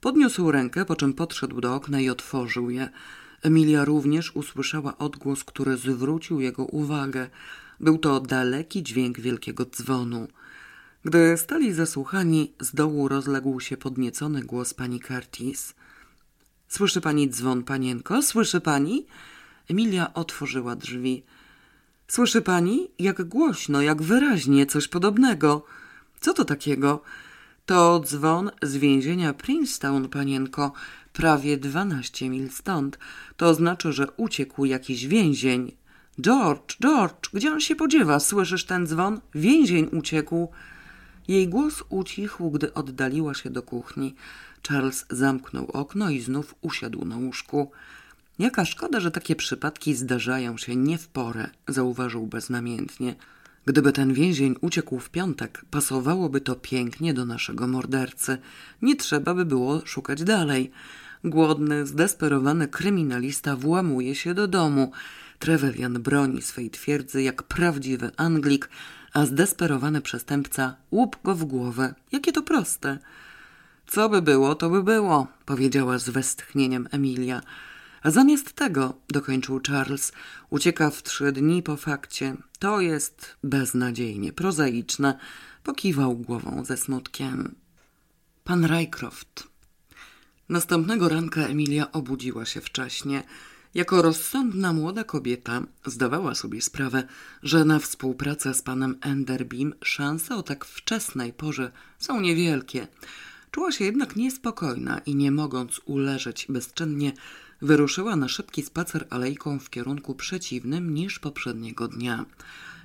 Podniósł 0.00 0.50
rękę, 0.50 0.84
po 0.84 0.96
czym 0.96 1.12
podszedł 1.12 1.60
do 1.60 1.74
okna 1.74 2.00
i 2.00 2.10
otworzył 2.10 2.70
je. 2.70 2.88
Emilia 3.42 3.84
również 3.84 4.36
usłyszała 4.36 4.98
odgłos, 4.98 5.44
który 5.44 5.76
zwrócił 5.76 6.40
jego 6.40 6.64
uwagę. 6.64 7.30
Był 7.80 7.98
to 7.98 8.20
daleki 8.20 8.82
dźwięk 8.82 9.20
wielkiego 9.20 9.64
dzwonu. 9.64 10.28
Gdy 11.04 11.36
stali 11.36 11.72
zasłuchani, 11.72 12.52
z 12.60 12.74
dołu 12.74 13.08
rozległ 13.08 13.60
się 13.60 13.76
podniecony 13.76 14.42
głos 14.42 14.74
pani 14.74 15.00
Curtis. 15.00 15.74
Słyszy 16.68 17.00
pani 17.00 17.30
dzwon, 17.30 17.62
panienko? 17.64 18.22
Słyszy 18.22 18.60
pani? 18.60 19.06
Emilia 19.70 20.14
otworzyła 20.14 20.76
drzwi. 20.76 21.22
Słyszy 22.08 22.42
pani? 22.42 22.88
Jak 22.98 23.22
głośno, 23.22 23.82
jak 23.82 24.02
wyraźnie, 24.02 24.66
coś 24.66 24.88
podobnego. 24.88 25.64
Co 26.20 26.34
to 26.34 26.44
takiego? 26.44 27.02
To 27.66 28.00
dzwon 28.00 28.50
z 28.62 28.76
więzienia 28.76 29.34
Princetown, 29.34 30.08
panienko, 30.08 30.72
prawie 31.12 31.56
dwanaście 31.56 32.28
mil 32.28 32.50
stąd. 32.50 32.98
To 33.36 33.54
znaczy, 33.54 33.92
że 33.92 34.10
uciekł 34.16 34.64
jakiś 34.64 35.06
więzień. 35.06 35.76
George, 36.20 36.76
George, 36.82 37.30
gdzie 37.32 37.52
on 37.52 37.60
się 37.60 37.76
podziewa? 37.76 38.20
Słyszysz 38.20 38.64
ten 38.64 38.86
dzwon? 38.86 39.20
Więzień 39.34 39.88
uciekł. 39.92 40.48
Jej 41.28 41.48
głos 41.48 41.84
ucichł, 41.88 42.50
gdy 42.50 42.74
oddaliła 42.74 43.34
się 43.34 43.50
do 43.50 43.62
kuchni. 43.62 44.14
Charles 44.68 45.06
zamknął 45.10 45.70
okno 45.72 46.10
i 46.10 46.20
znów 46.20 46.54
usiadł 46.60 47.04
na 47.04 47.16
łóżku. 47.16 47.70
Jaka 48.38 48.64
szkoda, 48.64 49.00
że 49.00 49.10
takie 49.10 49.36
przypadki 49.36 49.94
zdarzają 49.94 50.56
się 50.56 50.76
nie 50.76 50.98
w 50.98 51.08
porę, 51.08 51.50
zauważył 51.68 52.26
beznamiętnie. 52.26 53.14
Gdyby 53.64 53.92
ten 53.92 54.12
więzień 54.12 54.54
uciekł 54.60 54.98
w 54.98 55.10
piątek, 55.10 55.64
pasowałoby 55.70 56.40
to 56.40 56.54
pięknie 56.56 57.14
do 57.14 57.24
naszego 57.24 57.66
mordercy. 57.66 58.38
Nie 58.82 58.96
trzeba 58.96 59.34
by 59.34 59.44
było 59.44 59.86
szukać 59.86 60.24
dalej. 60.24 60.70
Głodny, 61.24 61.86
zdesperowany 61.86 62.68
kryminalista 62.68 63.56
włamuje 63.56 64.14
się 64.14 64.34
do 64.34 64.48
domu. 64.48 64.92
Trevelyan 65.38 65.92
broni 65.92 66.42
swej 66.42 66.70
twierdzy 66.70 67.22
jak 67.22 67.42
prawdziwy 67.42 68.10
Anglik, 68.16 68.68
a 69.12 69.26
zdesperowany 69.26 70.00
przestępca 70.00 70.76
łup 70.90 71.16
go 71.24 71.34
w 71.34 71.44
głowę. 71.44 71.94
Jakie 72.12 72.32
to 72.32 72.42
proste. 72.42 72.98
Co 73.86 74.08
by 74.08 74.22
było, 74.22 74.54
to 74.54 74.70
by 74.70 74.82
było, 74.82 75.26
powiedziała 75.44 75.98
z 75.98 76.08
westchnieniem 76.08 76.88
Emilia. 76.90 77.40
A 78.02 78.10
zamiast 78.10 78.52
tego, 78.52 78.94
dokończył 79.08 79.60
Charles, 79.68 80.12
ucieka 80.50 80.90
w 80.90 81.02
trzy 81.02 81.32
dni 81.32 81.62
po 81.62 81.76
fakcie. 81.76 82.36
To 82.58 82.80
jest 82.80 83.36
beznadziejnie 83.44 84.32
prozaiczne, 84.32 85.18
pokiwał 85.62 86.16
głową 86.16 86.64
ze 86.64 86.76
smutkiem. 86.76 87.54
Pan 88.44 88.64
Rycroft. 88.64 89.48
Następnego 90.48 91.08
ranka 91.08 91.40
Emilia 91.40 91.92
obudziła 91.92 92.44
się 92.44 92.60
wcześnie. 92.60 93.22
Jako 93.78 94.02
rozsądna 94.02 94.72
młoda 94.72 95.04
kobieta 95.04 95.62
zdawała 95.86 96.34
sobie 96.34 96.62
sprawę, 96.62 97.02
że 97.42 97.64
na 97.64 97.78
współpracę 97.78 98.54
z 98.54 98.62
panem 98.62 98.98
Enderbim 99.00 99.74
szanse 99.84 100.36
o 100.36 100.42
tak 100.42 100.64
wczesnej 100.64 101.32
porze 101.32 101.70
są 101.98 102.20
niewielkie. 102.20 102.88
Czuła 103.50 103.72
się 103.72 103.84
jednak 103.84 104.16
niespokojna 104.16 104.98
i 105.06 105.14
nie 105.14 105.30
mogąc 105.30 105.80
uleżeć 105.84 106.46
bezczynnie, 106.48 107.12
wyruszyła 107.62 108.16
na 108.16 108.28
szybki 108.28 108.62
spacer 108.62 109.06
alejką 109.10 109.58
w 109.58 109.70
kierunku 109.70 110.14
przeciwnym 110.14 110.94
niż 110.94 111.18
poprzedniego 111.18 111.88
dnia. 111.88 112.24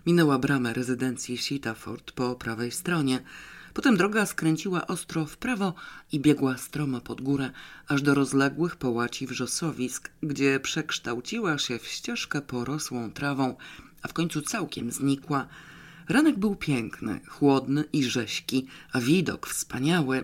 Minęła 0.05 0.39
bramę 0.39 0.73
rezydencji 0.73 1.37
Sitaford 1.37 2.11
po 2.11 2.35
prawej 2.35 2.71
stronie– 2.71 3.19
Potem 3.73 3.97
droga 3.97 4.25
skręciła 4.25 4.87
ostro 4.87 5.25
w 5.25 5.37
prawo 5.37 5.73
i 6.11 6.19
biegła 6.19 6.57
stromo 6.57 7.01
pod 7.01 7.21
górę, 7.21 7.51
aż 7.87 8.01
do 8.01 8.13
rozległych 8.13 8.75
połaci 8.75 9.27
wrzosowisk, 9.27 10.09
gdzie 10.23 10.59
przekształciła 10.59 11.57
się 11.57 11.79
w 11.79 11.87
ścieżkę 11.87 12.41
porosłą 12.41 13.11
trawą, 13.11 13.55
a 14.01 14.07
w 14.07 14.13
końcu 14.13 14.41
całkiem 14.41 14.91
znikła. 14.91 15.47
Ranek 16.09 16.39
był 16.39 16.55
piękny, 16.55 17.19
chłodny 17.27 17.83
i 17.93 18.03
rześki, 18.03 18.67
a 18.91 18.99
widok 18.99 19.47
wspaniały. 19.47 20.23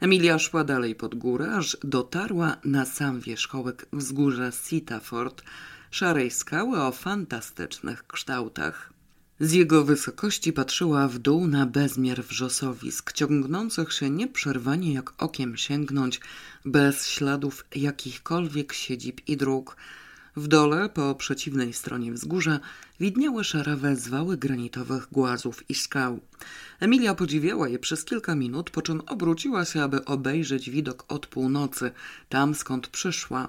Emilia 0.00 0.38
szła 0.38 0.64
dalej 0.64 0.94
pod 0.94 1.14
górę, 1.14 1.54
aż 1.56 1.76
dotarła 1.84 2.56
na 2.64 2.84
sam 2.84 3.20
wierzchołek 3.20 3.86
wzgórza 3.92 4.50
Sitaford, 4.50 5.42
szarej 5.90 6.30
skały 6.30 6.82
o 6.82 6.92
fantastycznych 6.92 8.06
kształtach. 8.06 8.91
Z 9.42 9.52
jego 9.52 9.84
wysokości 9.84 10.52
patrzyła 10.52 11.08
w 11.08 11.18
dół 11.18 11.46
na 11.46 11.66
bezmiar 11.66 12.24
wrzosowisk, 12.24 13.12
ciągnących 13.12 13.92
się 13.92 14.10
nieprzerwanie 14.10 14.92
jak 14.92 15.22
okiem 15.22 15.56
sięgnąć, 15.56 16.20
bez 16.64 17.08
śladów 17.08 17.64
jakichkolwiek 17.74 18.72
siedzib 18.72 19.28
i 19.28 19.36
dróg. 19.36 19.76
W 20.36 20.48
dole, 20.48 20.88
po 20.88 21.14
przeciwnej 21.14 21.72
stronie 21.72 22.12
wzgórza, 22.12 22.60
widniały 23.00 23.44
szarawe 23.44 23.96
zwały 23.96 24.36
granitowych 24.36 25.08
głazów 25.12 25.70
i 25.70 25.74
skał. 25.74 26.20
Emilia 26.80 27.14
podziwiała 27.14 27.68
je 27.68 27.78
przez 27.78 28.04
kilka 28.04 28.34
minut, 28.34 28.70
po 28.70 28.82
czym 28.82 29.00
obróciła 29.00 29.64
się, 29.64 29.82
aby 29.82 30.04
obejrzeć 30.04 30.70
widok 30.70 31.04
od 31.08 31.26
północy, 31.26 31.90
tam 32.28 32.54
skąd 32.54 32.88
przyszła. 32.88 33.48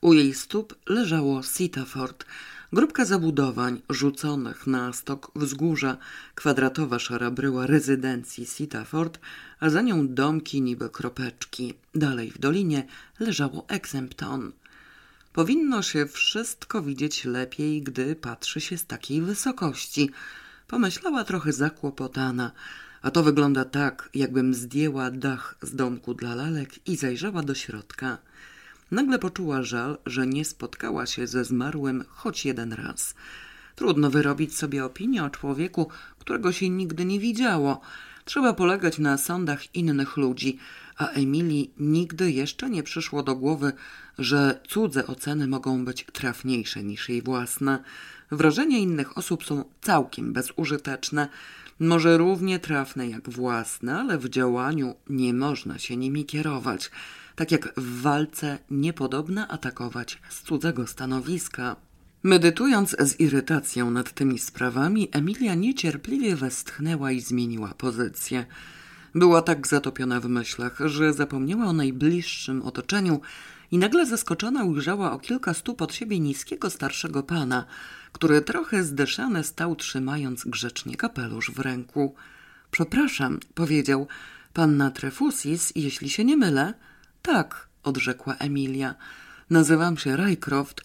U 0.00 0.12
jej 0.12 0.34
stóp 0.34 0.74
leżało 0.86 1.42
Sitaford, 1.42 2.24
grupka 2.72 3.04
zabudowań 3.04 3.82
rzuconych 3.90 4.66
na 4.66 4.92
stok 4.92 5.30
wzgórza, 5.36 5.96
kwadratowa 6.34 6.98
szara 6.98 7.30
bryła 7.30 7.66
rezydencji 7.66 8.46
Sitaford, 8.46 9.20
a 9.60 9.70
za 9.70 9.82
nią 9.82 10.08
domki 10.08 10.62
niby 10.62 10.88
kropeczki. 10.88 11.74
Dalej 11.94 12.30
w 12.30 12.38
dolinie 12.38 12.86
leżało 13.20 13.64
Exempton. 13.68 14.52
Powinno 15.32 15.82
się 15.82 16.06
wszystko 16.06 16.82
widzieć 16.82 17.24
lepiej, 17.24 17.82
gdy 17.82 18.16
patrzy 18.16 18.60
się 18.60 18.78
z 18.78 18.86
takiej 18.86 19.22
wysokości. 19.22 20.10
Pomyślała 20.66 21.24
trochę 21.24 21.52
zakłopotana. 21.52 22.52
A 23.02 23.10
to 23.10 23.22
wygląda 23.22 23.64
tak, 23.64 24.10
jakbym 24.14 24.54
zdjęła 24.54 25.10
dach 25.10 25.56
z 25.62 25.74
domku 25.74 26.14
dla 26.14 26.34
lalek 26.34 26.88
i 26.88 26.96
zajrzała 26.96 27.42
do 27.42 27.54
środka. 27.54 28.18
Nagle 28.90 29.18
poczuła 29.18 29.62
żal, 29.62 29.98
że 30.06 30.26
nie 30.26 30.44
spotkała 30.44 31.06
się 31.06 31.26
ze 31.26 31.44
zmarłym 31.44 32.04
choć 32.08 32.44
jeden 32.44 32.72
raz. 32.72 33.14
Trudno 33.76 34.10
wyrobić 34.10 34.56
sobie 34.56 34.84
opinię 34.84 35.24
o 35.24 35.30
człowieku, 35.30 35.88
którego 36.18 36.52
się 36.52 36.68
nigdy 36.68 37.04
nie 37.04 37.20
widziało. 37.20 37.80
Trzeba 38.24 38.52
polegać 38.52 38.98
na 38.98 39.18
sądach 39.18 39.74
innych 39.74 40.16
ludzi, 40.16 40.58
a 40.96 41.06
Emilii 41.06 41.70
nigdy 41.78 42.32
jeszcze 42.32 42.70
nie 42.70 42.82
przyszło 42.82 43.22
do 43.22 43.36
głowy, 43.36 43.72
że 44.18 44.60
cudze 44.68 45.06
oceny 45.06 45.46
mogą 45.46 45.84
być 45.84 46.06
trafniejsze 46.12 46.84
niż 46.84 47.08
jej 47.08 47.22
własne. 47.22 47.84
Wrażenia 48.30 48.78
innych 48.78 49.18
osób 49.18 49.44
są 49.44 49.64
całkiem 49.80 50.32
bezużyteczne, 50.32 51.28
może 51.80 52.18
równie 52.18 52.58
trafne 52.58 53.08
jak 53.08 53.30
własne, 53.30 54.00
ale 54.00 54.18
w 54.18 54.28
działaniu 54.28 54.94
nie 55.10 55.34
można 55.34 55.78
się 55.78 55.96
nimi 55.96 56.24
kierować. 56.24 56.90
Tak 57.36 57.52
jak 57.52 57.74
w 57.76 58.02
walce 58.02 58.58
niepodobna 58.70 59.48
atakować 59.48 60.22
z 60.28 60.42
cudzego 60.42 60.86
stanowiska. 60.86 61.76
Medytując 62.22 62.96
z 62.98 63.20
irytacją 63.20 63.90
nad 63.90 64.12
tymi 64.12 64.38
sprawami, 64.38 65.08
Emilia 65.12 65.54
niecierpliwie 65.54 66.36
westchnęła 66.36 67.12
i 67.12 67.20
zmieniła 67.20 67.74
pozycję. 67.74 68.46
Była 69.14 69.42
tak 69.42 69.66
zatopiona 69.66 70.20
w 70.20 70.28
myślach, 70.28 70.78
że 70.84 71.12
zapomniała 71.12 71.66
o 71.66 71.72
najbliższym 71.72 72.62
otoczeniu 72.62 73.20
i 73.70 73.78
nagle 73.78 74.06
zaskoczona 74.06 74.64
ujrzała 74.64 75.12
o 75.12 75.18
kilka 75.18 75.54
stóp 75.54 75.82
od 75.82 75.94
siebie 75.94 76.20
niskiego 76.20 76.70
starszego 76.70 77.22
pana, 77.22 77.64
który 78.12 78.40
trochę 78.40 78.84
zdeszany 78.84 79.44
stał 79.44 79.76
trzymając 79.76 80.44
grzecznie 80.44 80.96
kapelusz 80.96 81.50
w 81.50 81.58
ręku. 81.58 82.14
Przepraszam, 82.70 83.40
powiedział, 83.54 84.06
panna 84.52 84.90
Trefusis, 84.90 85.72
jeśli 85.74 86.10
się 86.10 86.24
nie 86.24 86.36
mylę. 86.36 86.74
Tak, 87.22 87.68
odrzekła 87.82 88.34
Emilia. 88.34 88.94
Nazywam 89.50 89.96
się 89.96 90.16
Rycroft. 90.16 90.82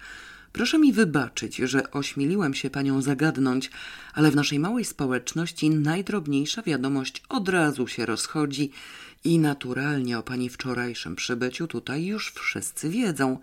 Proszę 0.54 0.80
mi 0.80 0.94
wybaczyć, 0.94 1.56
że 1.56 1.92
ośmieliłem 1.92 2.54
się 2.54 2.70
panią 2.70 3.02
zagadnąć, 3.02 3.72
ale 4.14 4.32
w 4.32 4.36
naszej 4.36 4.60
małej 4.60 4.86
społeczności 4.86 5.70
najdrobniejsza 5.70 6.62
wiadomość 6.62 7.24
od 7.30 7.50
razu 7.50 7.88
się 7.88 8.06
rozchodzi 8.06 8.72
i 9.24 9.40
naturalnie 9.40 10.20
o 10.20 10.24
pani 10.24 10.50
wczorajszym 10.50 11.16
przybyciu 11.16 11.68
tutaj 11.68 12.06
już 12.06 12.32
wszyscy 12.32 12.90
wiedzą. 12.90 13.40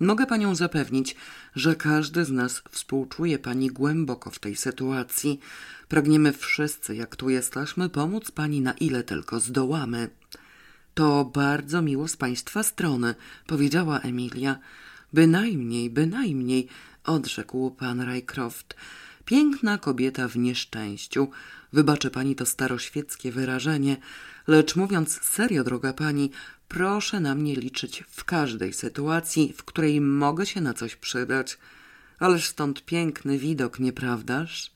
Mogę 0.00 0.26
panią 0.26 0.54
zapewnić, 0.54 1.16
że 1.54 1.76
każdy 1.76 2.24
z 2.24 2.30
nas 2.30 2.62
współczuje 2.70 3.38
pani 3.38 3.68
głęboko 3.68 4.30
w 4.30 4.38
tej 4.38 4.56
sytuacji. 4.56 5.40
Pragniemy 5.88 6.32
wszyscy, 6.32 6.96
jak 6.96 7.16
tu 7.16 7.30
jesteśmy, 7.30 7.88
pomóc 7.88 8.30
pani 8.30 8.60
na 8.60 8.72
ile 8.72 9.02
tylko 9.02 9.40
zdołamy. 9.40 10.10
To 10.98 11.24
bardzo 11.24 11.82
miło 11.82 12.08
z 12.08 12.16
państwa 12.16 12.62
strony, 12.62 13.14
powiedziała 13.46 14.00
Emilia. 14.00 14.58
Bynajmniej, 15.12 15.90
bynajmniej, 15.90 16.68
odrzekł 17.04 17.70
pan 17.70 18.00
Rycroft. 18.00 18.74
Piękna 19.24 19.78
kobieta 19.78 20.28
w 20.28 20.36
nieszczęściu. 20.36 21.30
Wybaczy 21.72 22.10
pani 22.10 22.34
to 22.34 22.46
staroświeckie 22.46 23.32
wyrażenie, 23.32 23.96
lecz 24.46 24.76
mówiąc 24.76 25.20
serio, 25.22 25.64
droga 25.64 25.92
pani, 25.92 26.30
proszę 26.68 27.20
na 27.20 27.34
mnie 27.34 27.56
liczyć 27.56 28.04
w 28.08 28.24
każdej 28.24 28.72
sytuacji, 28.72 29.54
w 29.56 29.64
której 29.64 30.00
mogę 30.00 30.46
się 30.46 30.60
na 30.60 30.74
coś 30.74 30.96
przydać. 30.96 31.58
Ależ 32.18 32.48
stąd 32.48 32.84
piękny 32.84 33.38
widok, 33.38 33.80
nieprawdaż? 33.80 34.70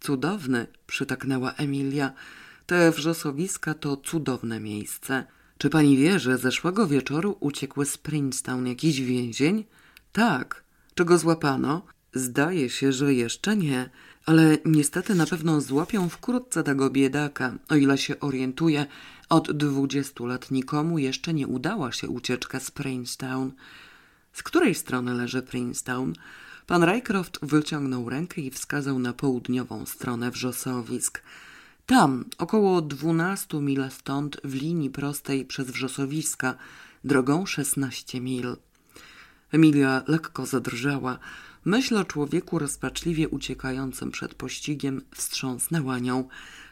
Cudowny, 0.00 0.66
przytaknęła 0.86 1.52
Emilia. 1.52 2.12
Te 2.66 2.90
wrzosowiska 2.90 3.74
to 3.74 3.96
cudowne 3.96 4.60
miejsce. 4.60 5.26
Czy 5.62 5.70
pani 5.70 5.96
wie, 5.96 6.18
że 6.18 6.38
zeszłego 6.38 6.86
wieczoru 6.86 7.36
uciekł 7.40 7.84
z 7.84 7.98
Princeton 7.98 8.66
jakiś 8.66 9.00
więzień? 9.00 9.64
Tak. 10.12 10.64
Czy 10.94 11.04
go 11.04 11.18
złapano? 11.18 11.82
Zdaje 12.14 12.70
się, 12.70 12.92
że 12.92 13.14
jeszcze 13.14 13.56
nie, 13.56 13.90
ale 14.26 14.58
niestety 14.64 15.14
na 15.14 15.26
pewno 15.26 15.60
złapią 15.60 16.08
wkrótce 16.08 16.62
tego 16.62 16.90
biedaka. 16.90 17.54
O 17.68 17.74
ile 17.74 17.98
się 17.98 18.20
orientuję, 18.20 18.86
od 19.28 19.52
dwudziestu 19.52 20.26
lat 20.26 20.50
nikomu 20.50 20.98
jeszcze 20.98 21.34
nie 21.34 21.46
udała 21.46 21.92
się 21.92 22.08
ucieczka 22.08 22.60
z 22.60 22.70
Princeton. 22.70 23.52
Z 24.32 24.42
której 24.42 24.74
strony 24.74 25.14
leży 25.14 25.42
Princeton? 25.42 26.12
Pan 26.66 26.82
Rycroft 26.84 27.38
wyciągnął 27.42 28.10
rękę 28.10 28.40
i 28.40 28.50
wskazał 28.50 28.98
na 28.98 29.12
południową 29.12 29.86
stronę 29.86 30.30
wrzosowisk. 30.30 31.22
Tam, 31.86 32.24
około 32.38 32.82
dwunastu 32.82 33.60
mil 33.60 33.90
stąd, 33.90 34.40
w 34.44 34.54
linii 34.54 34.90
prostej 34.90 35.44
przez 35.44 35.70
wrzosowiska, 35.70 36.54
drogą 37.04 37.46
szesnaście 37.46 38.20
mil. 38.20 38.56
Emilia 39.52 40.02
lekko 40.06 40.46
zadrżała. 40.46 41.18
Myśl 41.64 41.96
o 41.96 42.04
człowieku 42.04 42.58
rozpaczliwie 42.58 43.28
uciekającym 43.28 44.10
przed 44.10 44.34
pościgiem 44.34 45.02
wstrząsnęła 45.14 45.98
nią. 45.98 46.28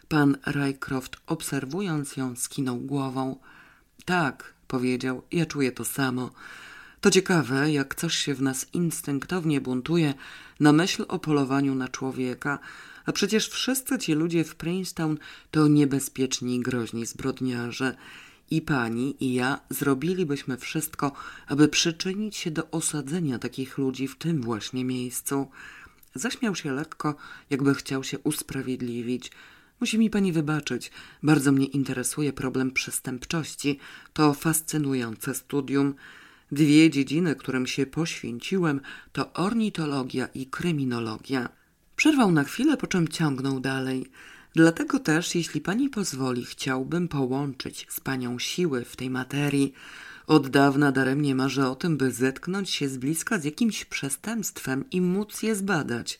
Pan 0.08 0.36
Rycroft, 0.46 1.16
obserwując 1.26 2.16
ją, 2.16 2.36
skinął 2.36 2.76
głową. 2.76 3.36
Tak, 4.04 4.54
powiedział, 4.68 5.22
ja 5.32 5.46
czuję 5.46 5.72
to 5.72 5.84
samo. 5.84 6.30
To 7.00 7.10
ciekawe, 7.10 7.72
jak 7.72 7.94
coś 7.94 8.16
się 8.16 8.34
w 8.34 8.42
nas 8.42 8.66
instynktownie 8.72 9.60
buntuje 9.60 10.14
na 10.60 10.72
myśl 10.72 11.04
o 11.08 11.18
polowaniu 11.18 11.74
na 11.74 11.88
człowieka, 11.88 12.58
a 13.06 13.12
przecież 13.12 13.48
wszyscy 13.48 13.98
ci 13.98 14.12
ludzie 14.12 14.44
w 14.44 14.54
Princeton 14.54 15.18
to 15.50 15.68
niebezpieczni 15.68 16.60
groźni 16.60 17.06
zbrodniarze. 17.06 17.96
I 18.50 18.62
pani, 18.62 19.24
i 19.24 19.34
ja 19.34 19.60
zrobilibyśmy 19.70 20.56
wszystko, 20.56 21.12
aby 21.46 21.68
przyczynić 21.68 22.36
się 22.36 22.50
do 22.50 22.70
osadzenia 22.70 23.38
takich 23.38 23.78
ludzi 23.78 24.08
w 24.08 24.16
tym 24.16 24.42
właśnie 24.42 24.84
miejscu. 24.84 25.48
Zaśmiał 26.14 26.54
się 26.54 26.72
lekko, 26.72 27.14
jakby 27.50 27.74
chciał 27.74 28.04
się 28.04 28.18
usprawiedliwić. 28.18 29.30
Musi 29.80 29.98
mi 29.98 30.10
pani 30.10 30.32
wybaczyć. 30.32 30.90
Bardzo 31.22 31.52
mnie 31.52 31.66
interesuje 31.66 32.32
problem 32.32 32.70
przestępczości. 32.70 33.78
To 34.12 34.34
fascynujące 34.34 35.34
studium. 35.34 35.94
Dwie 36.52 36.90
dziedziny, 36.90 37.34
którym 37.34 37.66
się 37.66 37.86
poświęciłem, 37.86 38.80
to 39.12 39.32
ornitologia 39.32 40.28
i 40.34 40.46
kryminologia. 40.46 41.48
Przerwał 41.96 42.32
na 42.32 42.44
chwilę, 42.44 42.76
po 42.76 42.86
czym 42.86 43.08
ciągnął 43.08 43.60
dalej. 43.60 44.06
Dlatego 44.54 44.98
też, 44.98 45.34
jeśli 45.34 45.60
pani 45.60 45.88
pozwoli, 45.88 46.44
chciałbym 46.44 47.08
połączyć 47.08 47.86
z 47.88 48.00
panią 48.00 48.38
siły 48.38 48.84
w 48.84 48.96
tej 48.96 49.10
materii. 49.10 49.72
Od 50.26 50.48
dawna 50.48 50.92
daremnie 50.92 51.34
marzę 51.34 51.70
o 51.70 51.74
tym, 51.74 51.96
by 51.96 52.10
zetknąć 52.10 52.70
się 52.70 52.88
z 52.88 52.96
bliska 52.98 53.38
z 53.38 53.44
jakimś 53.44 53.84
przestępstwem 53.84 54.84
i 54.90 55.00
móc 55.00 55.42
je 55.42 55.54
zbadać. 55.54 56.18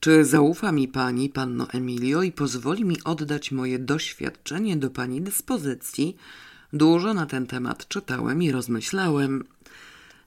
Czy 0.00 0.24
zaufa 0.24 0.72
mi 0.72 0.88
pani, 0.88 1.28
panno 1.28 1.70
Emilio, 1.70 2.22
i 2.22 2.32
pozwoli 2.32 2.84
mi 2.84 2.96
oddać 3.04 3.52
moje 3.52 3.78
doświadczenie 3.78 4.76
do 4.76 4.90
pani 4.90 5.20
dyspozycji? 5.20 6.16
Dużo 6.72 7.14
na 7.14 7.26
ten 7.26 7.46
temat 7.46 7.88
czytałem 7.88 8.42
i 8.42 8.52
rozmyślałem. 8.52 9.44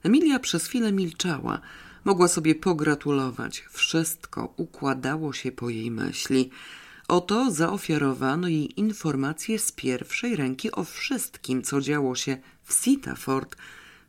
Emilia 0.02 0.38
przez 0.38 0.66
chwilę 0.66 0.92
milczała. 0.92 1.60
Mogła 2.04 2.28
sobie 2.28 2.54
pogratulować. 2.54 3.64
Wszystko 3.70 4.54
układało 4.56 5.32
się 5.32 5.52
po 5.52 5.70
jej 5.70 5.90
myśli. 5.90 6.50
Oto 7.08 7.50
zaofiarowano 7.50 8.48
jej 8.48 8.80
informacje 8.80 9.58
z 9.58 9.72
pierwszej 9.72 10.36
ręki 10.36 10.72
o 10.72 10.84
wszystkim, 10.84 11.62
co 11.62 11.80
działo 11.80 12.14
się 12.14 12.36
w 12.62 12.72
Sitaford. 12.72 13.56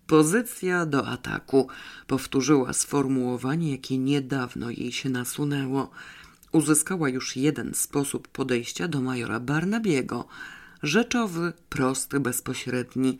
Pozycja 0.08 0.86
do 0.86 1.08
ataku. 1.08 1.68
Powtórzyła 2.08 2.74
sformułowanie, 2.74 3.72
jakie 3.72 3.98
niedawno 3.98 4.70
jej 4.70 4.92
się 4.92 5.10
nasunęło. 5.10 5.92
Uzyskała 6.52 7.10
już 7.10 7.36
jeden 7.36 7.74
sposób 7.74 8.28
podejścia 8.28 8.88
do 8.88 9.02
majora 9.02 9.40
Barnabiego. 9.40 10.28
Rzeczowy, 10.86 11.54
prosty, 11.70 12.20
bezpośredni. 12.20 13.18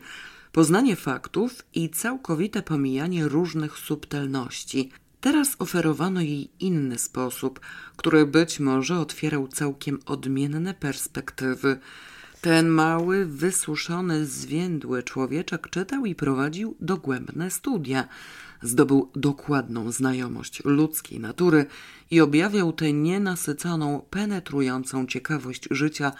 poznanie 0.52 0.96
faktów 0.96 1.62
i 1.74 1.90
całkowite 1.90 2.62
pomijanie 2.62 3.28
różnych 3.28 3.78
subtelności. 3.78 4.90
Teraz 5.20 5.56
oferowano 5.58 6.20
jej 6.20 6.50
inny 6.60 6.98
sposób, 6.98 7.60
który 7.96 8.26
być 8.26 8.60
może 8.60 8.98
otwierał 8.98 9.48
całkiem 9.48 9.98
odmienne 10.06 10.74
perspektywy. 10.74 11.78
Ten 12.40 12.68
mały, 12.68 13.26
wysuszony, 13.26 14.26
zwiędły 14.26 15.02
człowieczek 15.02 15.70
czytał 15.70 16.06
i 16.06 16.14
prowadził 16.14 16.76
dogłębne 16.80 17.50
studia. 17.50 18.08
Zdobył 18.62 19.10
dokładną 19.16 19.92
znajomość 19.92 20.64
ludzkiej 20.64 21.20
natury 21.20 21.66
i 22.10 22.20
objawiał 22.20 22.72
tę 22.72 22.92
nienasyconą, 22.92 24.06
penetrującą 24.10 25.06
ciekawość 25.06 25.68
życia, 25.70 26.12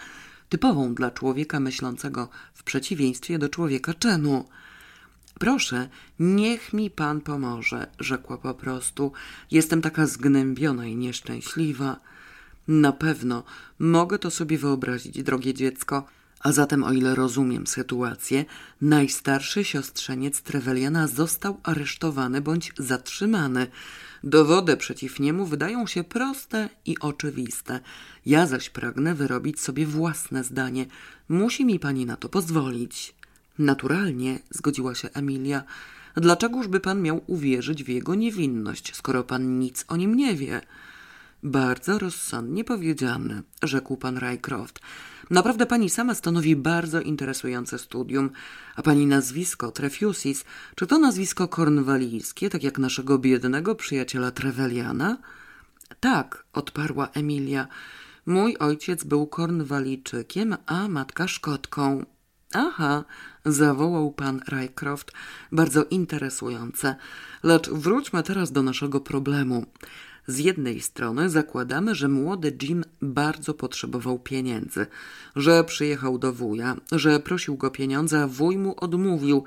typową 0.49 0.93
dla 0.93 1.11
człowieka 1.11 1.59
myślącego 1.59 2.29
w 2.53 2.63
przeciwieństwie 2.63 3.39
do 3.39 3.49
człowieka 3.49 3.93
czynu. 3.93 4.45
Proszę, 5.39 5.89
niech 6.19 6.73
mi 6.73 6.89
pan 6.89 7.21
pomoże, 7.21 7.87
rzekła 7.99 8.37
po 8.37 8.53
prostu. 8.53 9.11
Jestem 9.51 9.81
taka 9.81 10.07
zgnębiona 10.07 10.85
i 10.85 10.95
nieszczęśliwa. 10.95 11.99
Na 12.67 12.91
pewno 12.91 13.43
mogę 13.79 14.19
to 14.19 14.31
sobie 14.31 14.57
wyobrazić, 14.57 15.23
drogie 15.23 15.53
dziecko. 15.53 16.07
A 16.39 16.51
zatem, 16.51 16.83
o 16.83 16.93
ile 16.93 17.15
rozumiem 17.15 17.67
sytuację, 17.67 18.45
najstarszy 18.81 19.63
siostrzeniec 19.63 20.41
Treweliana 20.41 21.07
został 21.07 21.59
aresztowany 21.63 22.41
bądź 22.41 22.73
zatrzymany. 22.77 23.67
Dowody 24.23 24.77
przeciw 24.77 25.19
niemu 25.19 25.45
wydają 25.45 25.87
się 25.87 26.03
proste 26.03 26.69
i 26.85 26.99
oczywiste. 26.99 27.79
Ja 28.25 28.45
zaś 28.45 28.69
pragnę 28.69 29.15
wyrobić 29.15 29.59
sobie 29.59 29.85
własne 29.85 30.43
zdanie. 30.43 30.85
Musi 31.29 31.65
mi 31.65 31.79
pani 31.79 32.05
na 32.05 32.15
to 32.15 32.29
pozwolić. 32.29 33.15
Naturalnie, 33.59 34.39
zgodziła 34.49 34.95
się 34.95 35.09
Emilia. 35.09 35.63
Dlaczegoż 36.15 36.67
by 36.67 36.79
pan 36.79 37.01
miał 37.01 37.21
uwierzyć 37.27 37.83
w 37.83 37.87
jego 37.87 38.15
niewinność, 38.15 38.95
skoro 38.95 39.23
pan 39.23 39.59
nic 39.59 39.85
o 39.87 39.97
nim 39.97 40.15
nie 40.15 40.35
wie? 40.35 40.61
Bardzo 41.43 41.99
rozsądnie 41.99 42.63
powiedziane, 42.63 43.41
rzekł 43.63 43.97
pan 43.97 44.17
Rycroft. 44.17 44.79
Naprawdę 45.29 45.65
pani 45.65 45.89
sama 45.89 46.15
stanowi 46.15 46.55
bardzo 46.55 47.01
interesujące 47.01 47.79
studium. 47.79 48.29
A 48.75 48.81
pani 48.81 49.05
nazwisko 49.05 49.71
Trefusis, 49.71 50.45
czy 50.75 50.87
to 50.87 50.99
nazwisko 50.99 51.47
kornwalijskie, 51.47 52.49
tak 52.49 52.63
jak 52.63 52.79
naszego 52.79 53.17
biednego 53.17 53.75
przyjaciela 53.75 54.31
Treveliana? 54.31 55.17
Tak, 55.99 56.45
odparła 56.53 57.09
Emilia. 57.13 57.67
Mój 58.25 58.57
ojciec 58.57 59.03
był 59.03 59.27
kornwalijczykiem, 59.27 60.57
a 60.65 60.87
matka 60.87 61.27
szkotką. 61.27 62.05
Aha, 62.53 63.03
zawołał 63.45 64.11
pan 64.11 64.41
Rycroft, 64.47 65.11
bardzo 65.51 65.83
interesujące. 65.83 66.95
Lecz 67.43 67.69
wróćmy 67.69 68.23
teraz 68.23 68.51
do 68.51 68.63
naszego 68.63 69.01
problemu. 69.01 69.65
Z 70.27 70.39
jednej 70.39 70.81
strony 70.81 71.29
zakładamy, 71.29 71.95
że 71.95 72.07
młody 72.07 72.57
Jim 72.61 72.83
bardzo 73.01 73.53
potrzebował 73.53 74.19
pieniędzy, 74.19 74.85
że 75.35 75.63
przyjechał 75.63 76.17
do 76.17 76.33
wuja, 76.33 76.75
że 76.91 77.19
prosił 77.19 77.57
go 77.57 77.71
pieniądze, 77.71 78.21
a 78.21 78.27
wuj 78.27 78.57
mu 78.57 78.75
odmówił, 78.79 79.43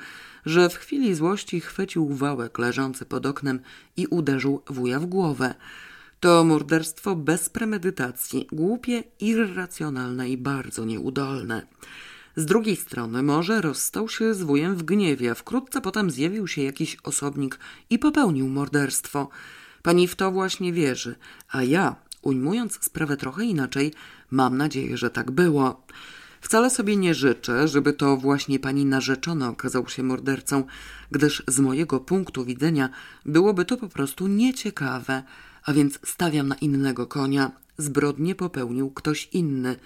że 0.47 0.69
w 0.69 0.75
chwili 0.75 1.15
złości 1.15 1.61
chwycił 1.61 2.09
wałek 2.09 2.59
leżący 2.59 3.05
pod 3.05 3.27
oknem 3.27 3.61
i 3.97 4.07
uderzył 4.07 4.63
wuja 4.67 5.01
w 5.01 5.07
głowę. 5.07 5.55
To 6.21 6.45
morderstwo 6.45 7.17
bez 7.17 7.49
premedytacji, 7.49 8.47
głupie, 8.53 9.03
irracjonalne 9.21 10.31
i 10.31 10.37
bardzo 10.37 10.85
nieudolne. 10.85 11.67
Z 12.37 12.47
drugiej 12.47 12.77
strony 12.77 13.23
może 13.23 13.61
rozstał 13.61 14.09
się 14.09 14.35
z 14.35 14.43
wujem 14.43 14.77
w 14.77 14.83
gniewie, 14.83 15.35
wkrótce 15.35 15.81
potem 15.81 16.11
zjawił 16.11 16.49
się 16.49 16.63
jakiś 16.63 16.97
osobnik 17.03 17.59
i 17.91 17.99
popełnił 17.99 18.49
morderstwo. 18.49 19.29
Pani 19.83 20.09
w 20.09 20.17
to 20.17 20.33
właśnie 20.33 20.73
wierzy, 20.73 21.15
a 21.51 21.63
ja, 21.63 21.97
ujmując 22.23 22.85
sprawę 22.85 23.17
trochę 23.17 23.45
inaczej, 23.45 23.93
mam 24.31 24.57
nadzieję, 24.57 24.97
że 24.97 25.11
tak 25.11 25.31
było. 25.31 25.87
Wcale 26.41 26.71
sobie 26.71 26.97
nie 26.97 27.15
życzę, 27.15 27.69
żeby 27.69 27.93
to 27.93 28.17
właśnie 28.17 28.59
pani 28.59 28.85
narzeczony 28.85 29.47
okazał 29.47 29.89
się 29.89 30.03
mordercą, 30.03 30.65
gdyż 31.11 31.43
z 31.49 31.61
mojego 31.61 32.01
punktu 32.01 32.45
widzenia 32.45 32.89
byłoby 33.27 33.65
to 33.65 33.77
po 33.77 33.89
prostu 33.89 34.27
nieciekawe, 34.27 35.23
a 35.65 35.73
więc 35.73 35.99
stawiam 36.05 36.49
na 36.49 36.55
innego 36.55 37.07
konia. 37.07 37.51
Zbrodnie 37.79 38.35
popełnił 38.35 38.91
ktoś 38.91 39.29
inny. 39.33 39.77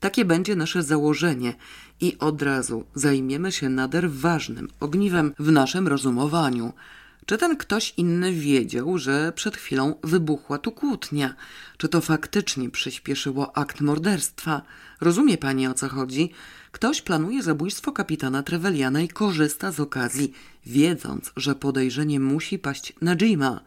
Takie 0.00 0.24
będzie 0.24 0.56
nasze 0.56 0.82
założenie 0.82 1.54
i 2.00 2.18
od 2.18 2.42
razu 2.42 2.84
zajmiemy 2.94 3.52
się 3.52 3.68
nader 3.68 4.10
ważnym 4.10 4.68
ogniwem 4.80 5.34
w 5.38 5.52
naszym 5.52 5.88
rozumowaniu– 5.88 6.72
czy 7.26 7.38
ten 7.38 7.56
ktoś 7.56 7.94
inny 7.96 8.32
wiedział, 8.32 8.98
że 8.98 9.32
przed 9.32 9.56
chwilą 9.56 9.94
wybuchła 10.04 10.58
tu 10.58 10.72
kłótnia? 10.72 11.34
Czy 11.76 11.88
to 11.88 12.00
faktycznie 12.00 12.70
przyspieszyło 12.70 13.56
akt 13.56 13.80
morderstwa? 13.80 14.62
Rozumie 15.00 15.38
pani 15.38 15.66
o 15.66 15.74
co 15.74 15.88
chodzi? 15.88 16.30
Ktoś 16.72 17.02
planuje 17.02 17.42
zabójstwo 17.42 17.92
kapitana 17.92 18.42
Treveliana 18.42 19.00
i 19.00 19.08
korzysta 19.08 19.72
z 19.72 19.80
okazji, 19.80 20.32
wiedząc, 20.66 21.32
że 21.36 21.54
podejrzenie 21.54 22.20
musi 22.20 22.58
paść 22.58 22.92
na 23.00 23.16
Jima. 23.16 23.60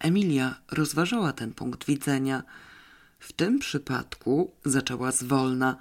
Emilia 0.00 0.54
rozważała 0.72 1.32
ten 1.32 1.52
punkt 1.52 1.86
widzenia. 1.86 2.42
W 3.18 3.32
tym 3.32 3.58
przypadku 3.58 4.52
zaczęła 4.64 5.12
zwolna. 5.12 5.76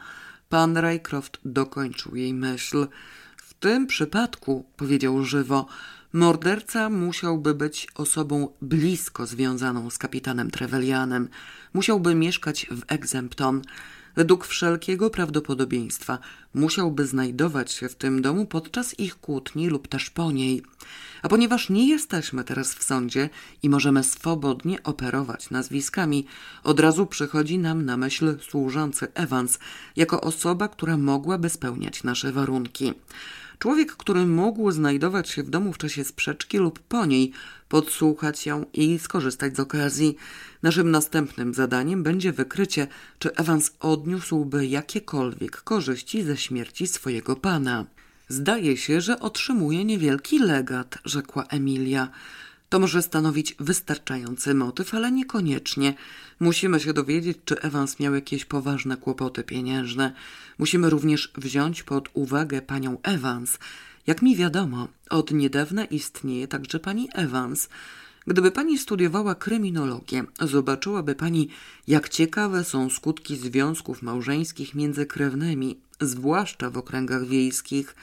Pan 0.49 0.77
Rycroft 0.77 1.39
dokończył 1.45 2.15
jej 2.15 2.33
myśl. 2.33 2.87
W 3.37 3.53
tym 3.53 3.87
przypadku, 3.87 4.65
powiedział 4.77 5.23
żywo, 5.23 5.67
Morderca 6.15 6.89
musiałby 6.89 7.53
być 7.53 7.87
osobą 7.95 8.47
blisko 8.61 9.25
związaną 9.25 9.89
z 9.89 9.97
kapitanem 9.97 10.51
Trevelianem. 10.51 11.29
Musiałby 11.73 12.15
mieszkać 12.15 12.67
w 12.71 12.81
Exempton. 12.87 13.61
Według 14.15 14.45
wszelkiego 14.47 15.09
prawdopodobieństwa 15.09 16.19
musiałby 16.53 17.07
znajdować 17.07 17.71
się 17.71 17.89
w 17.89 17.95
tym 17.95 18.21
domu 18.21 18.45
podczas 18.45 18.99
ich 18.99 19.15
kłótni 19.19 19.69
lub 19.69 19.87
też 19.87 20.09
po 20.09 20.31
niej. 20.31 20.63
A 21.21 21.29
ponieważ 21.29 21.69
nie 21.69 21.87
jesteśmy 21.89 22.43
teraz 22.43 22.73
w 22.73 22.83
sądzie 22.83 23.29
i 23.63 23.69
możemy 23.69 24.03
swobodnie 24.03 24.83
operować 24.83 25.49
nazwiskami, 25.49 26.25
od 26.63 26.79
razu 26.79 27.05
przychodzi 27.05 27.57
nam 27.57 27.85
na 27.85 27.97
myśl 27.97 28.39
służący 28.49 29.07
Evans 29.13 29.59
jako 29.95 30.21
osoba, 30.21 30.67
która 30.67 30.97
mogłaby 30.97 31.49
spełniać 31.49 32.03
nasze 32.03 32.31
warunki. 32.31 32.93
Człowiek, 33.63 33.95
który 33.95 34.25
mógł 34.25 34.71
znajdować 34.71 35.29
się 35.29 35.43
w 35.43 35.49
domu 35.49 35.73
w 35.73 35.77
czasie 35.77 36.03
sprzeczki 36.03 36.57
lub 36.57 36.79
po 36.79 37.05
niej, 37.05 37.31
podsłuchać 37.69 38.45
ją 38.45 38.65
i 38.73 38.99
skorzystać 38.99 39.55
z 39.55 39.59
okazji. 39.59 40.15
Naszym 40.63 40.91
następnym 40.91 41.53
zadaniem 41.53 42.03
będzie 42.03 42.31
wykrycie, 42.31 42.87
czy 43.19 43.35
Evans 43.35 43.71
odniósłby 43.79 44.67
jakiekolwiek 44.67 45.61
korzyści 45.61 46.23
ze 46.23 46.37
śmierci 46.37 46.87
swojego 46.87 47.35
pana. 47.35 47.85
Zdaje 48.27 48.77
się, 48.77 49.01
że 49.01 49.19
otrzymuje 49.19 49.85
niewielki 49.85 50.39
legat, 50.39 50.97
rzekła 51.05 51.43
Emilia. 51.43 52.09
To 52.73 52.79
może 52.79 53.01
stanowić 53.01 53.55
wystarczający 53.59 54.53
motyw, 54.53 54.93
ale 54.93 55.11
niekoniecznie. 55.11 55.93
Musimy 56.39 56.79
się 56.79 56.93
dowiedzieć, 56.93 57.37
czy 57.45 57.61
Evans 57.61 57.99
miał 57.99 58.15
jakieś 58.15 58.45
poważne 58.45 58.97
kłopoty 58.97 59.43
pieniężne. 59.43 60.13
Musimy 60.57 60.89
również 60.89 61.31
wziąć 61.37 61.83
pod 61.83 62.09
uwagę 62.13 62.61
panią 62.61 62.97
Evans. 63.03 63.57
Jak 64.07 64.21
mi 64.21 64.35
wiadomo, 64.35 64.87
od 65.09 65.31
niedawna 65.31 65.85
istnieje 65.85 66.47
także 66.47 66.79
pani 66.79 67.09
Evans. 67.13 67.69
Gdyby 68.27 68.51
pani 68.51 68.77
studiowała 68.77 69.35
kryminologię, 69.35 70.23
zobaczyłaby 70.41 71.15
pani, 71.15 71.49
jak 71.87 72.09
ciekawe 72.09 72.63
są 72.63 72.89
skutki 72.89 73.37
związków 73.37 74.01
małżeńskich 74.01 74.75
między 74.75 75.05
krewnymi, 75.05 75.79
zwłaszcza 76.01 76.69
w 76.69 76.77
okręgach 76.77 77.25
wiejskich. 77.25 77.95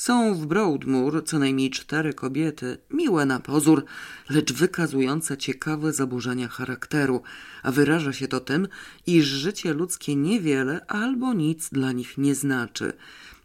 Są 0.00 0.34
w 0.34 0.46
Broadmoor 0.46 1.24
co 1.24 1.38
najmniej 1.38 1.70
cztery 1.70 2.14
kobiety, 2.14 2.78
miłe 2.90 3.26
na 3.26 3.40
pozór, 3.40 3.84
lecz 4.30 4.52
wykazujące 4.52 5.36
ciekawe 5.36 5.92
zaburzenia 5.92 6.48
charakteru, 6.48 7.22
a 7.62 7.70
wyraża 7.72 8.12
się 8.12 8.28
to 8.28 8.40
tym, 8.40 8.68
iż 9.06 9.26
życie 9.26 9.74
ludzkie 9.74 10.16
niewiele 10.16 10.86
albo 10.86 11.34
nic 11.34 11.68
dla 11.68 11.92
nich 11.92 12.18
nie 12.18 12.34
znaczy. 12.34 12.92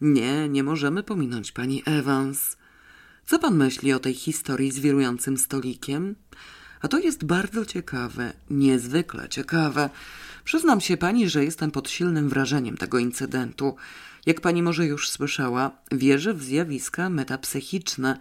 Nie, 0.01 0.49
nie 0.49 0.63
możemy 0.63 1.03
pominąć 1.03 1.51
pani 1.51 1.83
Evans. 1.85 2.57
Co 3.25 3.39
pan 3.39 3.55
myśli 3.55 3.93
o 3.93 3.99
tej 3.99 4.13
historii 4.13 4.71
z 4.71 4.79
wirującym 4.79 5.37
stolikiem? 5.37 6.15
A 6.81 6.87
to 6.87 6.99
jest 6.99 7.25
bardzo 7.25 7.65
ciekawe, 7.65 8.33
niezwykle 8.49 9.29
ciekawe. 9.29 9.89
Przyznam 10.45 10.81
się 10.81 10.97
pani, 10.97 11.29
że 11.29 11.45
jestem 11.45 11.71
pod 11.71 11.89
silnym 11.89 12.29
wrażeniem 12.29 12.77
tego 12.77 12.99
incydentu. 12.99 13.75
Jak 14.25 14.41
pani 14.41 14.63
może 14.63 14.85
już 14.85 15.09
słyszała, 15.09 15.71
wierzę 15.91 16.33
w 16.33 16.43
zjawiska 16.43 17.09
metapsychiczne. 17.09 18.17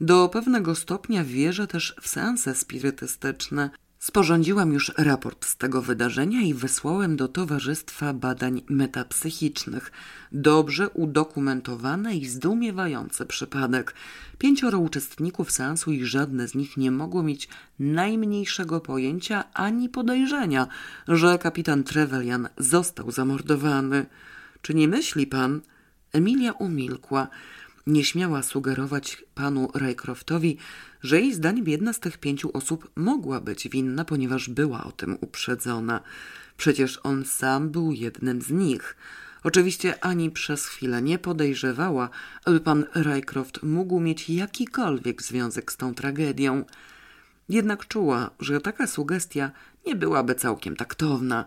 Do 0.00 0.28
pewnego 0.28 0.74
stopnia 0.74 1.24
wierzę 1.24 1.66
też 1.66 1.96
w 2.00 2.08
seanse 2.08 2.54
spirytystyczne. 2.54 3.70
Sporządziłam 3.98 4.72
już 4.72 4.92
raport 4.96 5.46
z 5.46 5.56
tego 5.56 5.82
wydarzenia 5.82 6.40
i 6.40 6.54
wysłałem 6.54 7.16
do 7.16 7.28
Towarzystwa 7.28 8.14
Badań 8.14 8.62
Metapsychicznych. 8.68 9.92
Dobrze 10.32 10.88
udokumentowany 10.88 12.16
i 12.16 12.26
zdumiewający 12.26 13.26
przypadek. 13.26 13.94
Pięcioro 14.38 14.78
uczestników 14.78 15.50
seansu 15.50 15.92
i 15.92 16.04
żadne 16.04 16.48
z 16.48 16.54
nich 16.54 16.76
nie 16.76 16.90
mogło 16.90 17.22
mieć 17.22 17.48
najmniejszego 17.78 18.80
pojęcia 18.80 19.44
ani 19.54 19.88
podejrzenia, 19.88 20.66
że 21.08 21.38
kapitan 21.38 21.84
Trevelyan 21.84 22.48
został 22.58 23.10
zamordowany. 23.10 24.06
Czy 24.62 24.74
nie 24.74 24.88
myśli 24.88 25.26
pan? 25.26 25.60
Emilia 26.12 26.52
umilkła. 26.52 27.28
Nie 27.88 28.04
śmiała 28.04 28.42
sugerować 28.42 29.24
panu 29.34 29.70
Rycroftowi, 29.74 30.56
że 31.02 31.20
jej 31.20 31.34
zdaniem 31.34 31.68
jedna 31.68 31.92
z 31.92 32.00
tych 32.00 32.18
pięciu 32.18 32.50
osób 32.52 32.90
mogła 32.96 33.40
być 33.40 33.68
winna, 33.68 34.04
ponieważ 34.04 34.48
była 34.48 34.84
o 34.84 34.92
tym 34.92 35.18
uprzedzona. 35.20 36.00
Przecież 36.56 37.00
on 37.02 37.24
sam 37.24 37.70
był 37.70 37.92
jednym 37.92 38.42
z 38.42 38.50
nich. 38.50 38.96
Oczywiście 39.44 40.04
ani 40.04 40.30
przez 40.30 40.66
chwilę 40.66 41.02
nie 41.02 41.18
podejrzewała, 41.18 42.10
aby 42.44 42.60
pan 42.60 42.84
Rycroft 42.94 43.62
mógł 43.62 44.00
mieć 44.00 44.30
jakikolwiek 44.30 45.22
związek 45.22 45.72
z 45.72 45.76
tą 45.76 45.94
tragedią. 45.94 46.64
Jednak 47.48 47.88
czuła, 47.88 48.30
że 48.40 48.60
taka 48.60 48.86
sugestia 48.86 49.50
nie 49.86 49.96
byłaby 49.96 50.34
całkiem 50.34 50.76
taktowna. 50.76 51.44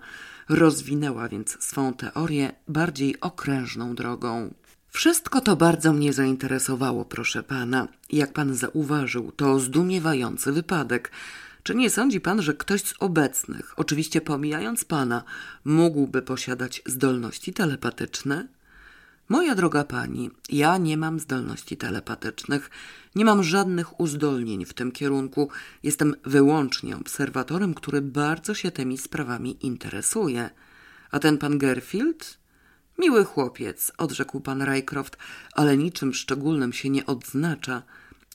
Rozwinęła 0.49 1.29
więc 1.29 1.63
swą 1.63 1.93
teorię 1.93 2.51
bardziej 2.67 3.19
okrężną 3.19 3.95
drogą. 3.95 4.53
Wszystko 4.91 5.41
to 5.41 5.55
bardzo 5.55 5.93
mnie 5.93 6.13
zainteresowało, 6.13 7.05
proszę 7.05 7.43
pana. 7.43 7.87
Jak 8.09 8.33
pan 8.33 8.55
zauważył, 8.55 9.31
to 9.31 9.59
zdumiewający 9.59 10.51
wypadek. 10.51 11.11
Czy 11.63 11.75
nie 11.75 11.89
sądzi 11.89 12.21
pan, 12.21 12.41
że 12.41 12.53
ktoś 12.53 12.81
z 12.81 12.93
obecnych, 12.99 13.73
oczywiście 13.77 14.21
pomijając 14.21 14.85
pana, 14.85 15.23
mógłby 15.65 16.21
posiadać 16.21 16.81
zdolności 16.85 17.53
telepatyczne? 17.53 18.47
Moja 19.29 19.55
droga 19.55 19.83
pani, 19.83 20.29
ja 20.49 20.77
nie 20.77 20.97
mam 20.97 21.19
zdolności 21.19 21.77
telepatycznych, 21.77 22.69
nie 23.15 23.25
mam 23.25 23.43
żadnych 23.43 23.99
uzdolnień 23.99 24.65
w 24.65 24.73
tym 24.73 24.91
kierunku. 24.91 25.49
Jestem 25.83 26.15
wyłącznie 26.25 26.97
obserwatorem, 26.97 27.73
który 27.73 28.01
bardzo 28.01 28.53
się 28.53 28.71
tymi 28.71 28.97
sprawami 28.97 29.65
interesuje. 29.65 30.49
A 31.11 31.19
ten 31.19 31.37
pan 31.37 31.57
Gerfield? 31.57 32.40
Miły 33.01 33.25
chłopiec, 33.25 33.91
odrzekł 33.97 34.39
pan 34.39 34.61
Rycroft, 34.61 35.17
ale 35.53 35.77
niczym 35.77 36.13
szczególnym 36.13 36.73
się 36.73 36.89
nie 36.89 37.05
odznacza. 37.05 37.83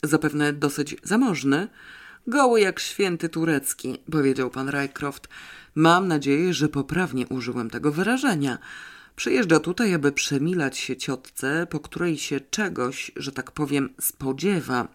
Zapewne 0.03 0.53
dosyć 0.53 0.97
zamożny. 1.03 1.69
Goły 2.27 2.61
jak 2.61 2.81
święty 2.81 3.29
turecki, 3.29 3.99
powiedział 4.11 4.51
pan 4.51 4.69
Rycroft. 4.69 5.29
Mam 5.75 6.09
nadzieję, 6.09 6.55
że 6.55 6.69
poprawnie 6.69 7.27
użyłem 7.27 7.71
tego 7.71 7.93
wyrażenia. 7.93 8.59
Przyjeżdża 9.17 9.61
tutaj, 9.61 9.95
aby 9.95 10.13
przemilać 10.13 10.79
się 10.79 10.97
ciotce, 10.97 11.67
po 11.71 11.81
której 11.81 12.19
się 12.19 12.41
czegoś, 12.41 13.13
że 13.17 13.33
tak 13.33 13.53
powiem, 13.53 13.95
spodziewa. 14.01 14.89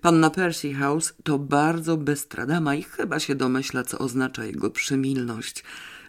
Panna 0.00 0.30
Percy 0.30 0.74
House 0.74 1.14
to 1.24 1.38
bardzo 1.38 1.96
bystra 1.96 2.46
dama 2.46 2.74
i 2.74 2.82
chyba 2.82 3.20
się 3.20 3.34
domyśla, 3.34 3.82
co 3.84 3.98
oznacza 3.98 4.44
jego 4.44 4.70
przymilność 4.70 5.64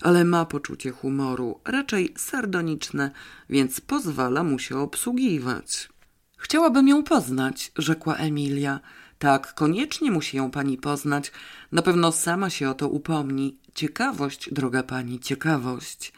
ale 0.06 0.26
ma 0.26 0.46
poczucie 0.46 0.91
humoru, 0.91 1.60
raczej 1.65 2.13
sardoniczne, 2.18 3.12
więc 3.50 3.82
pozwala 3.82 4.44
mu 4.44 4.60
się 4.60 4.78
obsługiwać. 4.78 5.89
Chciałabym 6.38 6.88
ją 6.88 7.04
poznać, 7.04 7.72
rzekła 7.78 8.15
Emilia. 8.15 8.80
Tak, 9.20 9.54
koniecznie 9.54 10.12
musi 10.12 10.38
ją 10.38 10.52
pani 10.52 10.78
poznać. 10.78 11.32
Na 11.72 11.82
pewno 11.82 12.12
sama 12.12 12.50
się 12.50 12.70
o 12.70 12.74
to 12.74 12.89
upomni. 12.89 13.58
Ciekawość, 13.76 14.54
droga 14.54 14.84
pani, 14.84 15.20
ciekawość. 15.20 16.13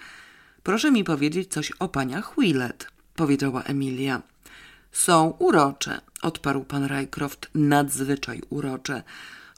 Proszę 0.64 0.92
mi 0.92 1.04
powiedzieć 1.04 1.52
coś 1.52 1.72
o 1.80 1.88
paniach 1.88 2.34
Willett, 2.38 2.88
powiedziała 3.16 3.64
Emilia. 3.64 4.22
Są 4.92 5.30
urocze, 5.40 6.02
odparł 6.22 6.64
pan 6.64 6.84
Rycroft, 6.86 7.50
nadzwyczaj 7.56 8.42
urocze. 8.50 9.04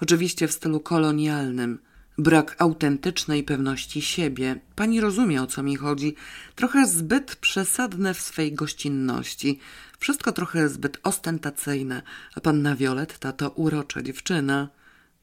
Oczywiście 0.01 0.47
w 0.47 0.51
stylu 0.51 0.79
kolonialnym. 0.79 1.79
Brak 2.19 2.55
autentycznej 2.59 3.43
pewności 3.43 4.01
siebie. 4.01 4.59
Pani 4.75 5.01
rozumie, 5.01 5.41
o 5.41 5.47
co 5.47 5.63
mi 5.63 5.75
chodzi. 5.75 6.15
Trochę 6.55 6.87
zbyt 6.87 7.35
przesadne 7.35 8.13
w 8.13 8.21
swej 8.21 8.53
gościnności. 8.53 9.59
Wszystko 9.99 10.31
trochę 10.31 10.69
zbyt 10.69 10.97
ostentacyjne. 11.03 12.01
A 12.35 12.41
panna 12.41 12.75
Violetta 12.75 13.31
to 13.31 13.49
urocza 13.49 14.01
dziewczyna. 14.01 14.69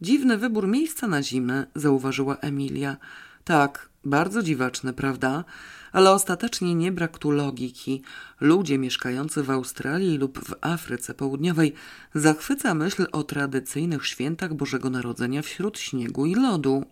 Dziwny 0.01 0.39
wybór 0.39 0.69
miejsca 0.69 1.07
na 1.07 1.23
zimę, 1.23 1.67
zauważyła 1.75 2.37
Emilia. 2.37 2.97
Tak, 3.47 3.89
bardzo 4.05 4.43
dziwaczne, 4.43 4.93
prawda? 4.93 5.45
Ale 5.93 6.11
ostatecznie 6.11 6.75
nie 6.75 6.93
brak 6.93 7.19
tu 7.19 7.31
logiki. 7.31 8.03
Ludzie 8.41 8.79
mieszkający 8.79 9.43
w 9.43 9.51
Australii 9.51 10.19
lub 10.19 10.39
w 10.39 10.55
Afryce 10.61 11.15
Południowej 11.15 11.73
zachwyca 12.15 12.75
myśl 12.75 13.07
o 13.13 13.23
tradycyjnych 13.23 14.07
świętach 14.07 14.55
Bożego 14.55 14.91
Narodzenia 14.91 15.43
wśród 15.43 15.79
śniegu 15.79 16.27
i 16.27 16.35
lodu. 16.35 16.85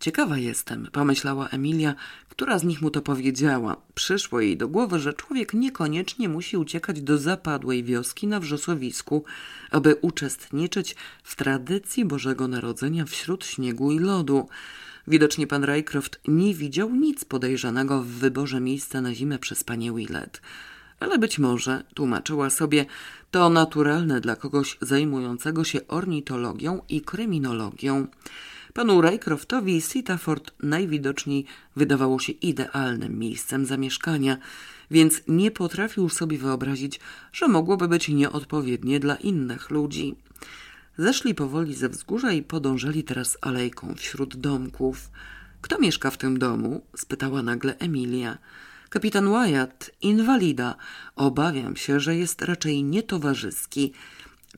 Ciekawa 0.00 0.38
jestem, 0.38 0.88
pomyślała 0.92 1.48
Emilia, 1.48 1.94
która 2.28 2.58
z 2.58 2.64
nich 2.64 2.82
mu 2.82 2.90
to 2.90 3.02
powiedziała. 3.02 3.76
Przyszło 3.94 4.40
jej 4.40 4.56
do 4.56 4.68
głowy, 4.68 4.98
że 4.98 5.12
człowiek 5.12 5.54
niekoniecznie 5.54 6.28
musi 6.28 6.56
uciekać 6.56 7.02
do 7.02 7.18
zapadłej 7.18 7.84
wioski 7.84 8.26
na 8.26 8.40
wrzosowisku, 8.40 9.24
aby 9.70 9.94
uczestniczyć 9.94 10.96
w 11.22 11.36
tradycji 11.36 12.04
Bożego 12.04 12.48
Narodzenia 12.48 13.04
wśród 13.04 13.44
śniegu 13.44 13.92
i 13.92 13.98
lodu. 13.98 14.48
Widocznie 15.10 15.46
pan 15.46 15.64
Rycroft 15.64 16.20
nie 16.28 16.54
widział 16.54 16.90
nic 16.90 17.24
podejrzanego 17.24 18.02
w 18.02 18.06
wyborze 18.06 18.60
miejsca 18.60 19.00
na 19.00 19.14
zimę 19.14 19.38
przez 19.38 19.64
panię 19.64 19.92
Willett. 19.92 20.42
Ale 21.00 21.18
być 21.18 21.38
może, 21.38 21.84
tłumaczyła 21.94 22.50
sobie, 22.50 22.86
to 23.30 23.50
naturalne 23.50 24.20
dla 24.20 24.36
kogoś 24.36 24.78
zajmującego 24.80 25.64
się 25.64 25.86
ornitologią 25.86 26.80
i 26.88 27.00
kryminologią. 27.00 28.06
Panu 28.74 29.00
Rycroftowi 29.00 29.80
Sitaford 29.80 30.52
najwidoczniej 30.62 31.44
wydawało 31.76 32.18
się 32.18 32.32
idealnym 32.32 33.18
miejscem 33.18 33.66
zamieszkania, 33.66 34.38
więc 34.90 35.22
nie 35.28 35.50
potrafił 35.50 36.08
sobie 36.08 36.38
wyobrazić, 36.38 37.00
że 37.32 37.48
mogłoby 37.48 37.88
być 37.88 38.08
nieodpowiednie 38.08 39.00
dla 39.00 39.16
innych 39.16 39.70
ludzi. 39.70 40.14
Zeszli 40.98 41.34
powoli 41.34 41.74
ze 41.74 41.88
wzgórza 41.88 42.32
i 42.32 42.42
podążali 42.42 43.04
teraz 43.04 43.38
alejką 43.40 43.94
wśród 43.94 44.36
domków. 44.36 45.10
Kto 45.60 45.78
mieszka 45.78 46.10
w 46.10 46.18
tym 46.18 46.38
domu? 46.38 46.86
spytała 46.96 47.42
nagle 47.42 47.78
Emilia. 47.78 48.38
Kapitan 48.90 49.28
Wyatt, 49.30 49.90
inwalida. 50.02 50.76
Obawiam 51.16 51.76
się, 51.76 52.00
że 52.00 52.16
jest 52.16 52.42
raczej 52.42 52.84
nietowarzyski. 52.84 53.92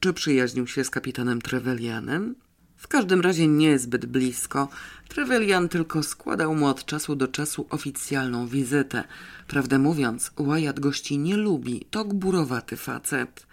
Czy 0.01 0.13
przyjaźnił 0.13 0.67
się 0.67 0.85
z 0.85 0.91
kapitanem 0.91 1.43
Trevelianem? 1.43 2.35
W 2.77 2.89
każdym 2.89 3.21
razie 3.21 3.49
nie 3.49 3.79
zbyt 3.79 4.07
blisko. 4.07 4.69
Trevelian 5.09 5.69
tylko 5.69 6.03
składał 6.03 6.55
mu 6.55 6.67
od 6.67 6.85
czasu 6.85 7.17
do 7.17 7.29
czasu 7.29 7.67
oficjalną 7.71 8.47
wizytę. 8.47 9.05
Prawdę 9.47 9.79
mówiąc, 9.79 10.31
Wyatt 10.39 10.81
gości 10.81 11.19
nie 11.19 11.37
lubi. 11.37 11.87
To 11.91 12.05
gburowaty 12.05 12.77
facet. 12.77 13.47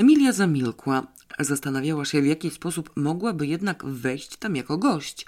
Emilia 0.00 0.32
zamilkła. 0.32 1.06
Zastanawiała 1.38 2.04
się, 2.04 2.22
w 2.22 2.26
jaki 2.26 2.50
sposób 2.50 2.90
mogłaby 2.96 3.46
jednak 3.46 3.84
wejść 3.84 4.36
tam 4.36 4.56
jako 4.56 4.78
gość. 4.78 5.26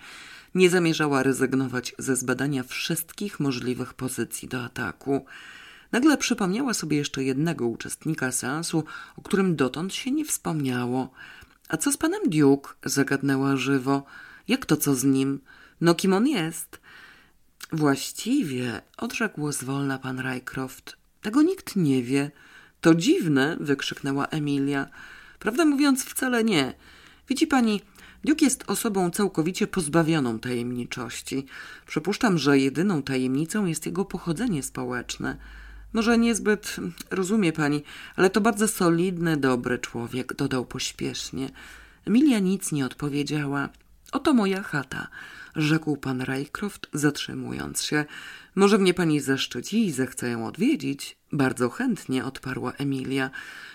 Nie 0.54 0.70
zamierzała 0.70 1.22
rezygnować 1.22 1.94
ze 1.98 2.16
zbadania 2.16 2.62
wszystkich 2.62 3.40
możliwych 3.40 3.94
pozycji 3.94 4.48
do 4.48 4.64
ataku. 4.64 5.24
Nagle 5.92 6.16
przypomniała 6.16 6.74
sobie 6.74 6.96
jeszcze 6.96 7.24
jednego 7.24 7.66
uczestnika 7.66 8.32
seansu, 8.32 8.84
o 9.16 9.22
którym 9.22 9.56
dotąd 9.56 9.94
się 9.94 10.10
nie 10.10 10.24
wspomniało. 10.24 11.12
A 11.68 11.76
co 11.76 11.92
z 11.92 11.96
panem 11.96 12.20
Duke? 12.26 12.74
zagadnęła 12.84 13.56
żywo. 13.56 14.04
Jak 14.48 14.66
to 14.66 14.76
co 14.76 14.94
z 14.94 15.04
nim? 15.04 15.40
No 15.80 15.94
kim 15.94 16.12
on 16.12 16.26
jest? 16.26 16.80
Właściwie, 17.72 18.82
odrzekł 18.96 19.52
zwolna 19.52 19.98
pan 19.98 20.20
Rycroft. 20.20 20.96
Tego 21.20 21.42
nikt 21.42 21.76
nie 21.76 22.02
wie. 22.02 22.30
To 22.82 22.94
dziwne, 22.94 23.56
wykrzyknęła 23.60 24.26
Emilia. 24.26 24.86
Prawdę 25.38 25.64
mówiąc, 25.64 26.04
wcale 26.04 26.44
nie. 26.44 26.74
Widzi 27.28 27.46
pani, 27.46 27.80
Duke 28.24 28.44
jest 28.44 28.64
osobą 28.66 29.10
całkowicie 29.10 29.66
pozbawioną 29.66 30.38
tajemniczości. 30.38 31.46
Przypuszczam, 31.86 32.38
że 32.38 32.58
jedyną 32.58 33.02
tajemnicą 33.02 33.66
jest 33.66 33.86
jego 33.86 34.04
pochodzenie 34.04 34.62
społeczne. 34.62 35.36
Może 35.92 36.18
niezbyt, 36.18 36.76
rozumie 37.10 37.52
pani, 37.52 37.82
ale 38.16 38.30
to 38.30 38.40
bardzo 38.40 38.68
solidny, 38.68 39.36
dobry 39.36 39.78
człowiek, 39.78 40.34
dodał 40.34 40.66
pośpiesznie. 40.66 41.50
Emilia 42.06 42.38
nic 42.38 42.72
nie 42.72 42.86
odpowiedziała. 42.86 43.68
Oto 44.12 44.34
moja 44.34 44.62
chata. 44.62 45.08
Rzekł 45.56 45.96
pan 45.96 46.20
Rycroft, 46.20 46.88
zatrzymując 46.92 47.82
się. 47.82 48.04
Może 48.54 48.78
mnie 48.78 48.94
pani 48.94 49.20
zaszczyci 49.20 49.86
i 49.86 49.92
zechce 49.92 50.28
ją 50.28 50.46
odwiedzić? 50.46 51.16
Bardzo 51.32 51.70
chętnie 51.70 52.24
odparła 52.24 52.72
Emilia. 52.72 53.30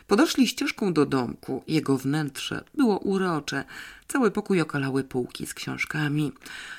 Podeszli 0.07 0.47
ścieżką 0.47 0.93
do 0.93 1.05
domku. 1.05 1.63
Jego 1.67 1.97
wnętrze 1.97 2.63
było 2.75 2.97
urocze. 2.99 3.63
Cały 4.07 4.31
pokój 4.31 4.61
okalały 4.61 5.03
półki 5.03 5.47
z 5.47 5.53
książkami. 5.53 6.31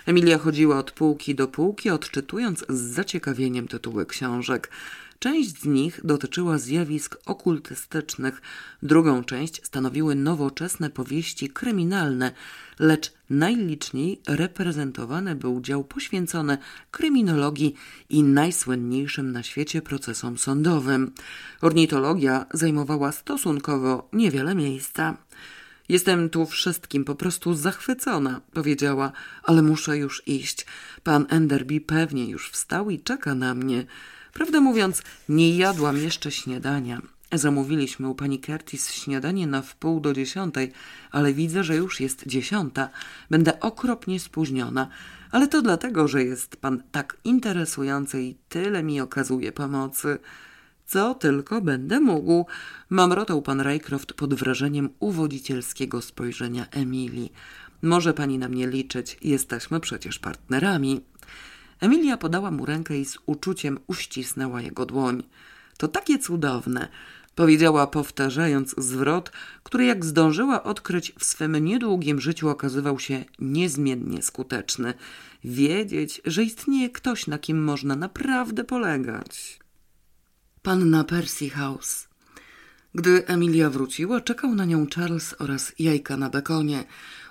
Emilia 0.06 0.38
chodziła 0.38 0.78
od 0.78 0.90
półki 0.90 1.34
do 1.34 1.48
półki, 1.48 1.90
odczytując 1.90 2.64
z 2.68 2.80
zaciekawieniem 2.80 3.68
tytuły 3.68 4.06
książek. 4.06 4.70
Część 5.18 5.60
z 5.60 5.64
nich 5.64 6.00
dotyczyła 6.04 6.58
zjawisk 6.58 7.16
okultystycznych, 7.26 8.42
drugą 8.82 9.24
część 9.24 9.66
stanowiły 9.66 10.14
nowoczesne 10.14 10.90
powieści 10.90 11.48
kryminalne, 11.48 12.32
lecz 12.78 13.12
najliczniej 13.30 14.20
reprezentowany 14.28 15.34
był 15.34 15.60
dział 15.60 15.84
poświęcony 15.84 16.58
kryminologii 16.90 17.74
i 18.08 18.22
najsłynniejszym 18.22 19.32
na 19.32 19.42
świecie 19.42 19.82
procesom 19.82 20.38
sądowym. 20.38 21.12
Ornitologia 21.60 22.46
zajmowała 22.54 23.12
stosunkowo 23.12 24.08
niewiele 24.12 24.54
miejsca. 24.54 25.16
Jestem 25.88 26.30
tu 26.30 26.46
wszystkim 26.46 27.04
po 27.04 27.14
prostu 27.14 27.54
zachwycona, 27.54 28.40
powiedziała, 28.52 29.12
ale 29.42 29.62
muszę 29.62 29.98
już 29.98 30.22
iść. 30.26 30.66
Pan 31.02 31.26
Enderby 31.28 31.80
pewnie 31.80 32.30
już 32.30 32.50
wstał 32.50 32.90
i 32.90 33.00
czeka 33.00 33.34
na 33.34 33.54
mnie. 33.54 33.86
Prawdę 34.38 34.60
mówiąc, 34.60 35.02
nie 35.28 35.56
jadłam 35.56 35.96
jeszcze 35.96 36.30
śniadania. 36.30 37.02
Zamówiliśmy 37.32 38.08
u 38.08 38.14
pani 38.14 38.40
Curtis 38.40 38.90
śniadanie 38.90 39.46
na 39.46 39.62
wpół 39.62 40.00
do 40.00 40.12
dziesiątej, 40.12 40.72
ale 41.10 41.32
widzę, 41.32 41.64
że 41.64 41.76
już 41.76 42.00
jest 42.00 42.26
dziesiąta. 42.26 42.88
Będę 43.30 43.60
okropnie 43.60 44.20
spóźniona, 44.20 44.88
ale 45.30 45.48
to 45.48 45.62
dlatego, 45.62 46.08
że 46.08 46.24
jest 46.24 46.56
pan 46.56 46.82
tak 46.92 47.16
interesujący 47.24 48.22
i 48.22 48.36
tyle 48.48 48.82
mi 48.82 49.00
okazuje 49.00 49.52
pomocy. 49.52 50.18
Co 50.86 51.14
tylko 51.14 51.60
będę 51.60 52.00
mógł, 52.00 52.46
mamrotał 52.90 53.42
pan 53.42 53.60
Raycroft 53.60 54.12
pod 54.12 54.34
wrażeniem 54.34 54.88
uwodzicielskiego 55.00 56.02
spojrzenia 56.02 56.66
Emilii. 56.70 57.32
Może 57.82 58.14
pani 58.14 58.38
na 58.38 58.48
mnie 58.48 58.66
liczyć, 58.68 59.18
jesteśmy 59.22 59.80
przecież 59.80 60.18
partnerami. 60.18 61.00
Emilia 61.80 62.16
podała 62.16 62.50
mu 62.50 62.66
rękę 62.66 62.98
i 62.98 63.04
z 63.04 63.18
uczuciem 63.26 63.78
uścisnęła 63.86 64.62
jego 64.62 64.86
dłoń. 64.86 65.22
To 65.76 65.88
takie 65.88 66.18
cudowne, 66.18 66.88
powiedziała 67.34 67.86
powtarzając 67.86 68.74
zwrot, 68.78 69.32
który 69.62 69.84
jak 69.84 70.04
zdążyła 70.04 70.62
odkryć 70.62 71.12
w 71.18 71.24
swym 71.24 71.56
niedługim 71.64 72.20
życiu 72.20 72.48
okazywał 72.48 72.98
się 72.98 73.24
niezmiennie 73.38 74.22
skuteczny. 74.22 74.94
Wiedzieć, 75.44 76.20
że 76.24 76.42
istnieje 76.42 76.90
ktoś, 76.90 77.26
na 77.26 77.38
kim 77.38 77.64
można 77.64 77.96
naprawdę 77.96 78.64
polegać. 78.64 79.58
Panna 80.62 81.04
Percy 81.04 81.50
House. 81.50 82.08
Gdy 82.94 83.26
Emilia 83.26 83.70
wróciła, 83.70 84.20
czekał 84.20 84.54
na 84.54 84.64
nią 84.64 84.86
Charles 84.94 85.34
oraz 85.38 85.72
jajka 85.78 86.16
na 86.16 86.30
bekonie. 86.30 86.84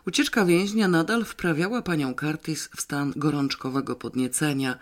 Ucieczka 0.07 0.45
więźnia 0.45 0.87
nadal 0.87 1.25
wprawiała 1.25 1.81
panią 1.81 2.15
Curtis 2.15 2.69
w 2.75 2.81
stan 2.81 3.13
gorączkowego 3.15 3.95
podniecenia. 3.95 4.77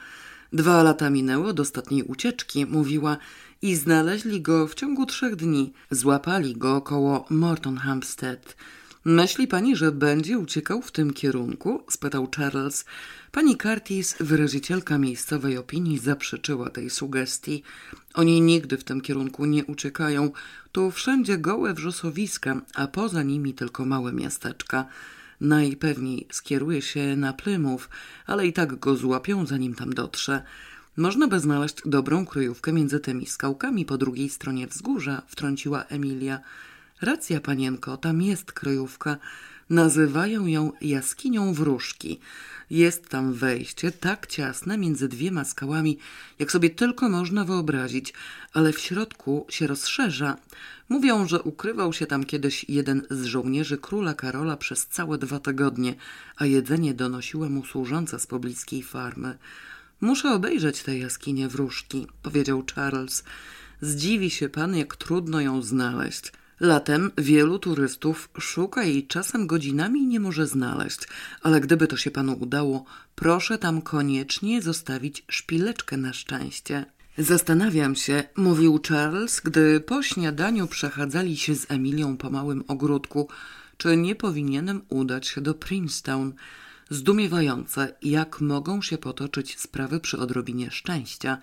Dwa 0.53 0.83
lata 0.83 1.09
minęły 1.09 1.47
od 1.47 1.59
ostatniej 1.59 2.03
ucieczki, 2.03 2.65
mówiła, 2.65 3.17
i 3.61 3.75
znaleźli 3.75 4.41
go 4.41 4.67
w 4.67 4.75
ciągu 4.75 5.05
trzech 5.05 5.35
dni. 5.35 5.73
Złapali 5.91 6.57
go 6.57 6.75
około 6.75 7.25
Morton 7.29 7.77
Hampstead. 7.77 8.55
Myśli 9.08 9.48
pani, 9.48 9.76
że 9.76 9.91
będzie 9.91 10.38
uciekał 10.38 10.82
w 10.82 10.91
tym 10.91 11.13
kierunku? 11.13 11.84
spytał 11.89 12.28
Charles. 12.36 12.86
Pani 13.32 13.58
Curtis, 13.58 14.15
wyrazicielka 14.20 14.98
miejscowej 14.98 15.58
opinii, 15.58 16.00
zaprzeczyła 16.00 16.70
tej 16.70 16.89
sugestii. 16.89 17.63
Oni 18.13 18.41
nigdy 18.41 18.78
w 18.78 18.84
tym 18.84 19.02
kierunku 19.02 19.46
nie 19.46 19.65
uciekają. 19.65 20.32
Tu 20.72 20.91
wszędzie 20.91 21.38
gołe 21.38 21.74
wrzosowiska, 21.74 22.62
a 22.76 22.88
poza 22.88 23.24
nimi 23.24 23.54
tylko 23.54 23.86
małe 23.86 24.13
miasteczka. 24.13 24.86
Najpewniej 25.41 26.28
skieruje 26.32 26.82
się 26.82 27.15
na 27.15 27.34
Plymouth, 27.34 27.89
ale 28.26 28.48
i 28.48 28.54
tak 28.54 28.80
go 28.80 28.96
złapią, 28.96 29.46
zanim 29.46 29.76
tam 29.76 29.94
dotrze. 29.94 30.41
Można 30.98 31.28
by 31.28 31.39
znaleźć 31.39 31.76
dobrą 31.86 32.26
kryjówkę 32.26 32.74
między 32.74 33.00
tymi 33.00 33.26
skałkami 33.26 33.86
po 33.86 33.98
drugiej 33.98 34.30
stronie 34.30 34.68
wzgórza, 34.68 35.22
wtrąciła 35.28 35.84
Emilia. 35.84 36.39
Racja, 37.01 37.39
panienko, 37.41 37.97
tam 37.97 38.21
jest 38.21 38.51
kryjówka. 38.51 39.17
Nazywają 39.69 40.47
ją 40.47 40.71
jaskinią 40.81 41.53
wróżki. 41.53 42.19
Jest 42.69 43.10
tam 43.10 43.34
wejście 43.34 43.91
tak 43.91 44.27
ciasne 44.27 44.77
między 44.77 45.08
dwiema 45.08 45.45
skałami, 45.45 45.97
jak 46.39 46.51
sobie 46.51 46.69
tylko 46.69 47.10
można 47.10 47.45
wyobrazić, 47.45 48.13
ale 48.53 48.73
w 48.73 48.79
środku 48.79 49.45
się 49.49 49.67
rozszerza. 49.67 50.38
Mówią, 50.89 51.27
że 51.27 51.41
ukrywał 51.41 51.93
się 51.93 52.05
tam 52.05 52.23
kiedyś 52.23 52.65
jeden 52.69 53.01
z 53.10 53.25
żołnierzy 53.25 53.77
króla 53.77 54.13
Karola 54.13 54.58
przez 54.58 54.88
całe 54.88 55.17
dwa 55.17 55.39
tygodnie, 55.39 55.95
a 56.38 56.45
jedzenie 56.45 56.93
donosiła 56.93 57.49
mu 57.49 57.65
służąca 57.65 58.19
z 58.19 58.27
pobliskiej 58.27 58.84
farmy. 58.84 59.38
Muszę 60.01 60.31
obejrzeć 60.31 60.84
tę 60.84 60.97
jaskinię 60.97 61.47
wróżki, 61.47 62.08
powiedział 62.21 62.63
Charles. 62.75 63.23
Zdziwi 63.81 64.29
się 64.29 64.49
pan, 64.49 64.75
jak 64.75 64.95
trudno 64.95 65.41
ją 65.41 65.62
znaleźć. 65.62 66.31
Latem 66.60 67.12
wielu 67.18 67.60
turystów 67.60 68.30
szuka 68.39 68.84
jej 68.84 69.08
czasem 69.08 69.48
godzinami 69.48 70.08
nie 70.08 70.20
może 70.20 70.48
znaleźć, 70.48 71.00
ale 71.41 71.62
gdyby 71.62 71.88
to 71.88 71.98
się 71.98 72.12
panu 72.12 72.38
udało, 72.39 72.86
proszę 73.15 73.58
tam 73.58 73.82
koniecznie 73.82 74.62
zostawić 74.62 75.24
szpileczkę 75.30 75.98
na 75.98 76.13
szczęście. 76.13 76.86
Zastanawiam 77.18 77.96
się, 77.96 78.24
mówił 78.36 78.80
Charles, 78.88 79.41
gdy 79.44 79.80
po 79.80 80.04
śniadaniu 80.04 80.68
przechadzali 80.68 81.38
się 81.38 81.56
z 81.56 81.72
Emilią 81.72 82.18
po 82.18 82.30
małym 82.30 82.63
ogródku, 82.68 83.28
czy 83.78 83.98
nie 83.98 84.15
powinienem 84.15 84.82
udać 84.89 85.28
się 85.28 85.41
do 85.41 85.54
Princeton. 85.54 86.34
Zdumiewające, 86.89 87.96
jak 88.02 88.41
mogą 88.41 88.82
się 88.82 88.98
potoczyć 88.98 89.60
sprawy 89.60 90.00
przy 90.00 90.18
odrobinie 90.18 90.72
szczęścia. 90.72 91.38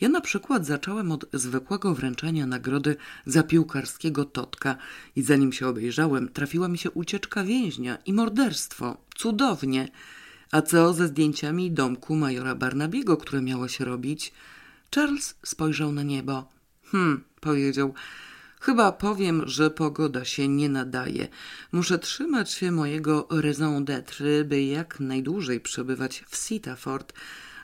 Ja 0.00 0.08
na 0.08 0.20
przykład 0.20 0.66
zacząłem 0.66 1.12
od 1.12 1.26
zwykłego 1.32 1.94
wręczenia 1.94 2.46
nagrody 2.46 2.96
za 3.26 3.42
piłkarskiego 3.42 4.24
totka 4.24 4.76
i 5.16 5.22
zanim 5.22 5.52
się 5.52 5.68
obejrzałem, 5.68 6.28
trafiła 6.28 6.68
mi 6.68 6.78
się 6.78 6.90
ucieczka 6.90 7.44
więźnia 7.44 7.98
i 8.06 8.12
morderstwo. 8.12 8.96
Cudownie. 9.14 9.88
A 10.50 10.62
co 10.62 10.92
ze 10.92 11.08
zdjęciami 11.08 11.70
domku 11.70 12.16
majora 12.16 12.54
Barnabiego, 12.54 13.16
które 13.16 13.42
miało 13.42 13.68
się 13.68 13.84
robić? 13.84 14.32
Charles 14.94 15.34
spojrzał 15.42 15.92
na 15.92 16.02
niebo. 16.02 16.48
Hm, 16.84 17.24
powiedział. 17.40 17.94
Chyba 18.60 18.92
powiem, 18.92 19.42
że 19.46 19.70
pogoda 19.70 20.24
się 20.24 20.48
nie 20.48 20.68
nadaje. 20.68 21.28
Muszę 21.72 21.98
trzymać 21.98 22.50
się 22.52 22.72
mojego 22.72 23.28
raison 23.30 23.84
d'être, 23.84 24.44
by 24.44 24.62
jak 24.62 25.00
najdłużej 25.00 25.60
przebywać 25.60 26.24
w 26.28 26.36
Sitaford 26.36 27.12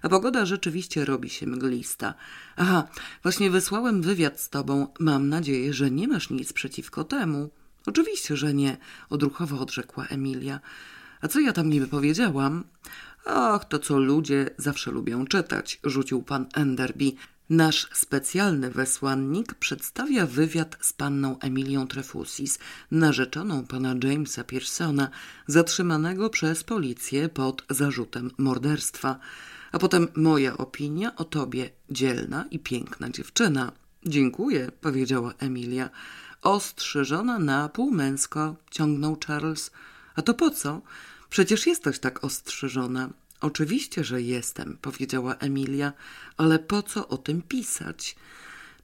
a 0.03 0.09
pogoda 0.09 0.47
rzeczywiście 0.47 1.05
robi 1.05 1.31
się 1.31 1.47
mglista. 1.47 2.15
Aha, 2.57 2.89
właśnie 3.23 3.51
wysłałem 3.51 4.03
wywiad 4.03 4.41
z 4.41 4.49
tobą. 4.49 4.87
Mam 5.01 5.29
nadzieję, 5.29 5.73
że 5.73 5.91
nie 5.91 6.09
masz 6.09 6.31
nic 6.31 6.53
przeciwko 6.53 7.05
temu. 7.05 7.51
Oczywiście, 7.87 8.37
że 8.37 8.55
nie, 8.55 8.77
odruchowo 9.11 9.61
odrzekła 9.61 10.07
Emilia. 10.07 10.61
A 11.21 11.29
co 11.29 11.41
ja 11.41 11.53
tam 11.53 11.71
niby 11.71 11.87
powiedziałam? 11.87 12.65
Ach, 13.25 13.65
to 13.65 13.79
co 13.79 13.99
ludzie 13.99 14.51
zawsze 14.59 14.91
lubią 14.91 15.27
czytać, 15.27 15.81
rzucił 15.85 16.23
pan 16.23 16.47
Enderby. 16.55 17.13
Nasz 17.51 17.89
specjalny 17.93 18.71
wysłannik 18.71 19.55
przedstawia 19.55 20.27
wywiad 20.27 20.77
z 20.81 20.93
panną 20.93 21.39
Emilią 21.39 21.87
Trefusis, 21.87 22.59
narzeczoną 22.91 23.67
pana 23.67 23.95
Jamesa 24.05 24.45
Pearsona, 24.45 25.09
zatrzymanego 25.47 26.31
przez 26.31 26.65
policję 26.65 27.29
pod 27.29 27.65
zarzutem 27.71 28.31
morderstwa. 28.39 29.19
A 29.73 29.79
potem 29.79 30.09
moja 30.17 30.57
opinia 30.57 31.17
o 31.17 31.25
tobie, 31.25 31.71
dzielna 31.91 32.45
i 32.51 32.59
piękna 32.59 33.11
dziewczyna. 33.11 33.73
Dziękuję, 34.07 34.73
powiedziała 34.81 35.35
Emilia. 35.39 35.91
Ostrzyżona 36.43 37.39
na 37.39 37.69
pół 37.69 37.91
męsko, 37.91 38.57
ciągnął 38.71 39.17
Charles. 39.27 39.71
A 40.15 40.23
to 40.23 40.35
po 40.35 40.51
co? 40.51 40.81
Przecież 41.31 41.67
jesteś 41.67 41.99
tak 41.99 42.25
ostrzyżona. 42.25 43.11
Oczywiście, 43.41 44.05
że 44.05 44.23
jestem, 44.23 44.79
powiedziała 44.81 45.35
Emilia, 45.35 45.93
ale 46.37 46.59
po 46.59 46.83
co 46.83 47.09
o 47.09 47.19
tym 47.19 47.43
pisać? 47.43 48.17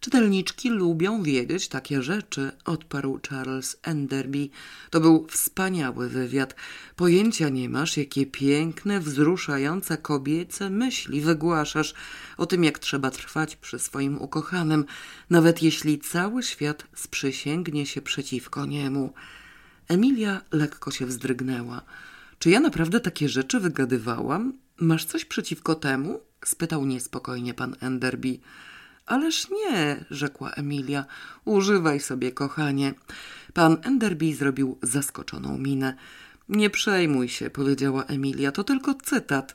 Czytelniczki 0.00 0.70
lubią 0.70 1.22
wiedzieć 1.22 1.68
takie 1.68 2.02
rzeczy, 2.02 2.52
odparł 2.64 3.20
Charles 3.28 3.76
Enderby. 3.82 4.48
To 4.90 5.00
był 5.00 5.26
wspaniały 5.30 6.08
wywiad. 6.08 6.54
Pojęcia 6.96 7.48
nie 7.48 7.68
masz, 7.68 7.96
jakie 7.96 8.26
piękne, 8.26 9.00
wzruszające 9.00 9.96
kobiece 9.96 10.70
myśli 10.70 11.20
wygłaszasz 11.20 11.94
o 12.36 12.46
tym, 12.46 12.64
jak 12.64 12.78
trzeba 12.78 13.10
trwać 13.10 13.56
przy 13.56 13.78
swoim 13.78 14.22
ukochanym, 14.22 14.84
nawet 15.30 15.62
jeśli 15.62 15.98
cały 15.98 16.42
świat 16.42 16.86
sprzysięgnie 16.94 17.86
się 17.86 18.02
przeciwko 18.02 18.66
niemu. 18.66 19.12
Emilia 19.88 20.40
lekko 20.52 20.90
się 20.90 21.06
wzdrygnęła. 21.06 21.82
Czy 22.38 22.50
ja 22.50 22.60
naprawdę 22.60 23.00
takie 23.00 23.28
rzeczy 23.28 23.60
wygadywałam? 23.60 24.52
Masz 24.80 25.04
coś 25.04 25.24
przeciwko 25.24 25.74
temu? 25.74 26.20
spytał 26.44 26.86
niespokojnie 26.86 27.54
pan 27.54 27.76
Enderby. 27.80 28.38
Ależ 29.08 29.46
nie, 29.50 30.04
rzekła 30.10 30.50
Emilia. 30.50 31.04
Używaj 31.44 32.00
sobie, 32.00 32.32
kochanie. 32.32 32.94
Pan 33.54 33.76
Enderby 33.82 34.34
zrobił 34.34 34.78
zaskoczoną 34.82 35.58
minę. 35.58 35.94
Nie 36.48 36.70
przejmuj 36.70 37.28
się, 37.28 37.50
powiedziała 37.50 38.04
Emilia, 38.04 38.52
to 38.52 38.64
tylko 38.64 38.94
cytat. 38.94 39.54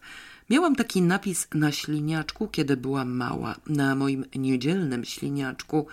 Miałam 0.49 0.76
taki 0.76 1.01
napis 1.01 1.47
na 1.54 1.72
śliniaczku, 1.72 2.47
kiedy 2.47 2.78
byłam 2.78 3.12
mała, 3.12 3.56
na 3.68 3.95
moim 3.95 4.26
niedzielnym 4.36 5.06
śliniaczku. 5.06 5.88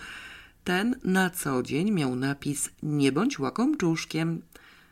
Ten 0.63 0.95
na 1.03 1.29
co 1.29 1.63
dzień 1.63 1.91
miał 1.91 2.15
napis 2.15 2.69
Nie 2.83 3.11
bądź 3.11 3.39
łakomczuszkiem. 3.39 4.41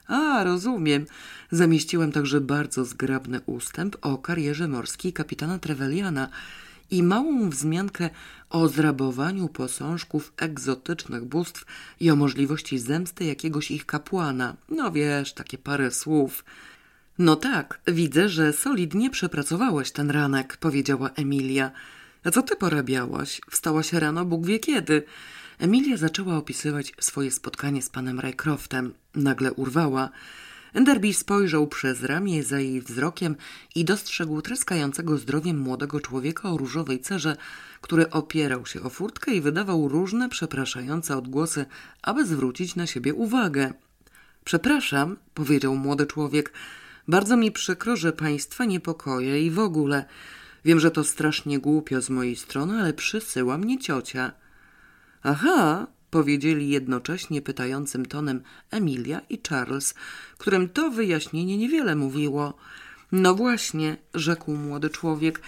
A, 0.08 0.44
rozumiem. 0.44 1.06
Zamieściłem 1.52 2.12
także 2.12 2.42
bardzo 2.42 2.86
zgrabny 2.86 3.42
ustęp 3.46 3.98
o 4.02 4.18
karierze 4.18 4.68
morskiej 4.68 5.14
kapitana 5.14 5.60
Treveliana 5.60 6.30
i 6.92 7.04
małą 7.04 7.50
wzmiankę 7.50 8.10
o 8.50 8.68
zrabowaniu 8.68 9.48
posążków 9.48 10.34
egzotycznych 10.38 11.26
bóstw 11.26 11.66
i 12.00 12.12
o 12.12 12.16
możliwości 12.16 12.80
zemsty 12.80 13.26
jakiegoś 13.26 13.72
ich 13.72 13.86
kapłana. 13.86 14.56
No 14.70 14.92
wiesz, 14.92 15.34
takie 15.34 15.58
parę 15.58 15.92
słów. 15.92 16.44
No 17.20 17.36
tak, 17.36 17.82
widzę, 17.88 18.30
że 18.30 18.54
solidnie 18.54 19.10
przepracowałeś 19.10 19.92
ten 19.92 20.12
ranek, 20.12 20.58
powiedziała 20.58 21.10
Emilia. 21.10 21.72
Co 22.34 22.42
ty 22.42 22.56
porabiałaś? 22.56 23.42
Wstałaś 23.52 23.94
rano 23.94 24.26
Bóg 24.26 24.46
wie 24.46 24.60
kiedy. 24.60 25.04
Emilia 25.60 25.98
zaczęła 25.98 26.38
opisywać 26.38 26.94
swoje 27.00 27.32
spotkanie 27.32 27.82
z 27.82 27.90
panem 27.90 28.20
Rycroftem. 28.20 28.94
Nagle 29.16 29.54
urwała. 29.54 30.10
Enderby 30.74 31.14
spojrzał 31.14 31.68
przez 31.68 32.04
ramię 32.04 32.44
za 32.44 32.60
jej 32.60 32.82
wzrokiem 32.82 33.36
i 33.76 33.86
dostrzegł 33.86 34.42
tryskającego 34.42 35.18
zdrowiem 35.18 35.60
młodego 35.60 36.00
człowieka 36.00 36.50
o 36.50 36.58
różowej 36.58 37.00
cerze, 37.00 37.36
który 37.82 38.10
opierał 38.10 38.66
się 38.66 38.82
o 38.82 38.90
furtkę 38.90 39.34
i 39.34 39.42
wydawał 39.42 39.88
różne 39.88 40.30
przepraszające 40.30 41.18
odgłosy, 41.18 41.66
aby 42.02 42.26
zwrócić 42.26 42.76
na 42.76 42.88
siebie 42.88 43.14
uwagę. 43.14 43.74
Przepraszam, 44.44 45.18
powiedział 45.34 45.76
młody 45.76 46.06
człowiek. 46.06 46.54
Bardzo 47.08 47.38
mi 47.38 47.52
przykro, 47.52 47.96
że 47.96 48.14
państwa 48.14 48.66
niepokoje 48.66 49.42
i 49.46 49.52
w 49.52 49.60
ogóle. 49.60 50.06
Wiem, 50.66 50.80
że 50.80 50.92
to 50.92 51.04
strasznie 51.04 51.60
głupio 51.60 52.02
z 52.02 52.10
mojej 52.10 52.36
strony, 52.36 52.80
ale 52.80 52.94
przysyła 52.94 53.58
mnie 53.58 53.80
ciocia. 53.80 54.32
Aha, 55.24 55.88
powiedzieli 56.10 56.70
jednocześnie 56.70 57.42
pytającym 57.42 58.06
tonem 58.06 58.42
Emilia 58.72 59.22
i 59.30 59.40
Charles, 59.50 59.94
którym 60.38 60.70
to 60.70 60.92
wyjaśnienie 60.92 61.58
niewiele 61.58 61.96
mówiło. 61.96 62.54
No 63.12 63.36
właśnie, 63.36 63.98
rzekł 64.14 64.54
młody 64.54 64.90
człowiek. 64.90 65.42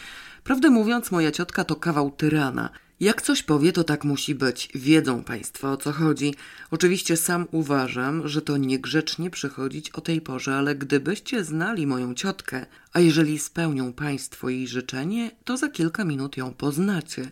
Prawdę 0.43 0.70
mówiąc, 0.70 1.12
moja 1.12 1.32
ciotka 1.32 1.64
to 1.64 1.76
kawał 1.76 2.12
tyrana. 2.12 2.70
Jak 2.99 3.22
coś 3.22 3.43
powie, 3.43 3.74
to 3.74 3.84
tak 3.84 4.03
musi 4.03 4.36
być. 4.36 4.70
Wiedzą 4.76 5.24
państwo 5.24 5.72
o 5.72 5.78
co 5.78 5.91
chodzi. 5.91 6.36
Oczywiście 6.72 7.18
sam 7.18 7.47
uważam, 7.51 8.28
że 8.28 8.41
to 8.41 8.57
niegrzecznie 8.57 9.30
przychodzić 9.30 9.89
o 9.89 10.01
tej 10.01 10.22
porze, 10.22 10.55
ale 10.55 10.76
gdybyście 10.76 11.43
znali 11.43 11.88
moją 11.88 12.14
ciotkę, 12.14 12.66
a 12.93 12.99
jeżeli 12.99 13.39
spełnią 13.39 13.93
państwo 13.93 14.49
jej 14.49 14.68
życzenie, 14.68 15.32
to 15.43 15.57
za 15.57 15.70
kilka 15.70 16.05
minut 16.05 16.38
ją 16.38 16.53
poznacie. 16.53 17.32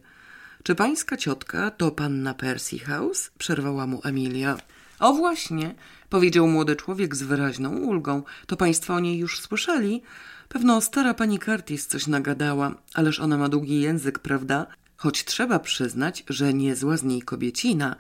Czy 0.69 0.75
pańska 0.75 1.17
ciotka 1.17 1.71
to 1.71 1.91
panna 1.91 2.33
Percy 2.33 2.79
House? 2.79 3.31
Przerwała 3.37 3.87
mu 3.87 4.01
Emilia. 4.03 4.57
O 4.99 5.13
właśnie, 5.13 5.75
powiedział 6.09 6.47
młody 6.47 6.75
człowiek 6.75 7.15
z 7.15 7.23
wyraźną 7.23 7.77
ulgą. 7.77 8.23
To 8.47 8.57
państwo 8.57 8.93
o 8.93 8.99
niej 8.99 9.17
już 9.17 9.39
słyszeli? 9.39 10.01
Pewno 10.49 10.81
stara 10.81 11.13
pani 11.13 11.39
Curtis 11.39 11.87
coś 11.87 12.07
nagadała, 12.07 12.75
ależ 12.93 13.19
ona 13.19 13.37
ma 13.37 13.49
długi 13.49 13.81
język, 13.81 14.19
prawda? 14.19 14.67
Choć 14.97 15.25
trzeba 15.25 15.59
przyznać, 15.59 16.23
że 16.29 16.53
niezła 16.53 16.97
z 16.97 17.03
niej 17.03 17.21
kobiecina. 17.21 17.95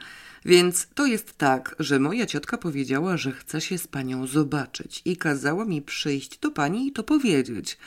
Więc 0.45 0.87
to 0.95 1.05
jest 1.05 1.37
tak, 1.37 1.75
że 1.79 1.99
moja 1.99 2.25
ciotka 2.25 2.57
powiedziała, 2.57 3.17
że 3.17 3.31
chce 3.31 3.61
się 3.61 3.77
z 3.77 3.87
panią 3.87 4.27
zobaczyć 4.27 5.01
i 5.05 5.17
kazała 5.17 5.65
mi 5.65 5.81
przyjść 5.81 6.39
do 6.39 6.51
pani 6.51 6.87
i 6.87 6.91
to 6.91 7.03
powiedzieć. 7.03 7.77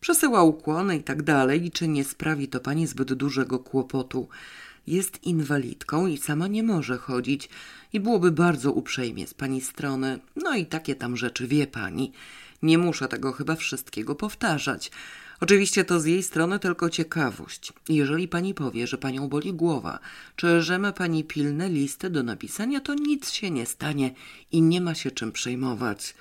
Przesyła 0.00 0.42
ukłony 0.42 0.96
i 0.96 1.02
tak 1.02 1.22
dalej 1.22 1.66
i 1.66 1.70
czy 1.70 1.88
nie 1.88 2.04
sprawi 2.04 2.48
to 2.48 2.60
pani 2.60 2.86
zbyt 2.86 3.12
dużego 3.12 3.58
kłopotu. 3.58 4.28
Jest 4.86 5.24
inwalidką 5.24 6.06
i 6.06 6.18
sama 6.18 6.46
nie 6.46 6.62
może 6.62 6.98
chodzić 6.98 7.48
i 7.92 8.00
byłoby 8.00 8.30
bardzo 8.30 8.72
uprzejmie 8.72 9.26
z 9.26 9.34
pani 9.34 9.60
strony. 9.60 10.18
No 10.36 10.54
i 10.54 10.66
takie 10.66 10.94
tam 10.94 11.16
rzeczy 11.16 11.46
wie 11.46 11.66
pani. 11.66 12.12
Nie 12.62 12.78
muszę 12.78 13.08
tego 13.08 13.32
chyba 13.32 13.56
wszystkiego 13.56 14.14
powtarzać. 14.14 14.90
Oczywiście 15.40 15.84
to 15.84 16.00
z 16.00 16.04
jej 16.04 16.22
strony 16.22 16.58
tylko 16.58 16.90
ciekawość. 16.90 17.72
Jeżeli 17.88 18.28
pani 18.28 18.54
powie, 18.54 18.86
że 18.86 18.98
panią 18.98 19.28
boli 19.28 19.52
głowa, 19.52 19.98
czy 20.36 20.62
że 20.62 20.78
ma 20.78 20.92
pani 20.92 21.24
pilne 21.24 21.68
listy 21.68 22.10
do 22.10 22.22
napisania, 22.22 22.80
to 22.80 22.94
nic 22.94 23.30
się 23.30 23.50
nie 23.50 23.66
stanie 23.66 24.14
i 24.52 24.62
nie 24.62 24.80
ma 24.80 24.94
się 24.94 25.10
czym 25.10 25.32
przejmować. 25.32 26.14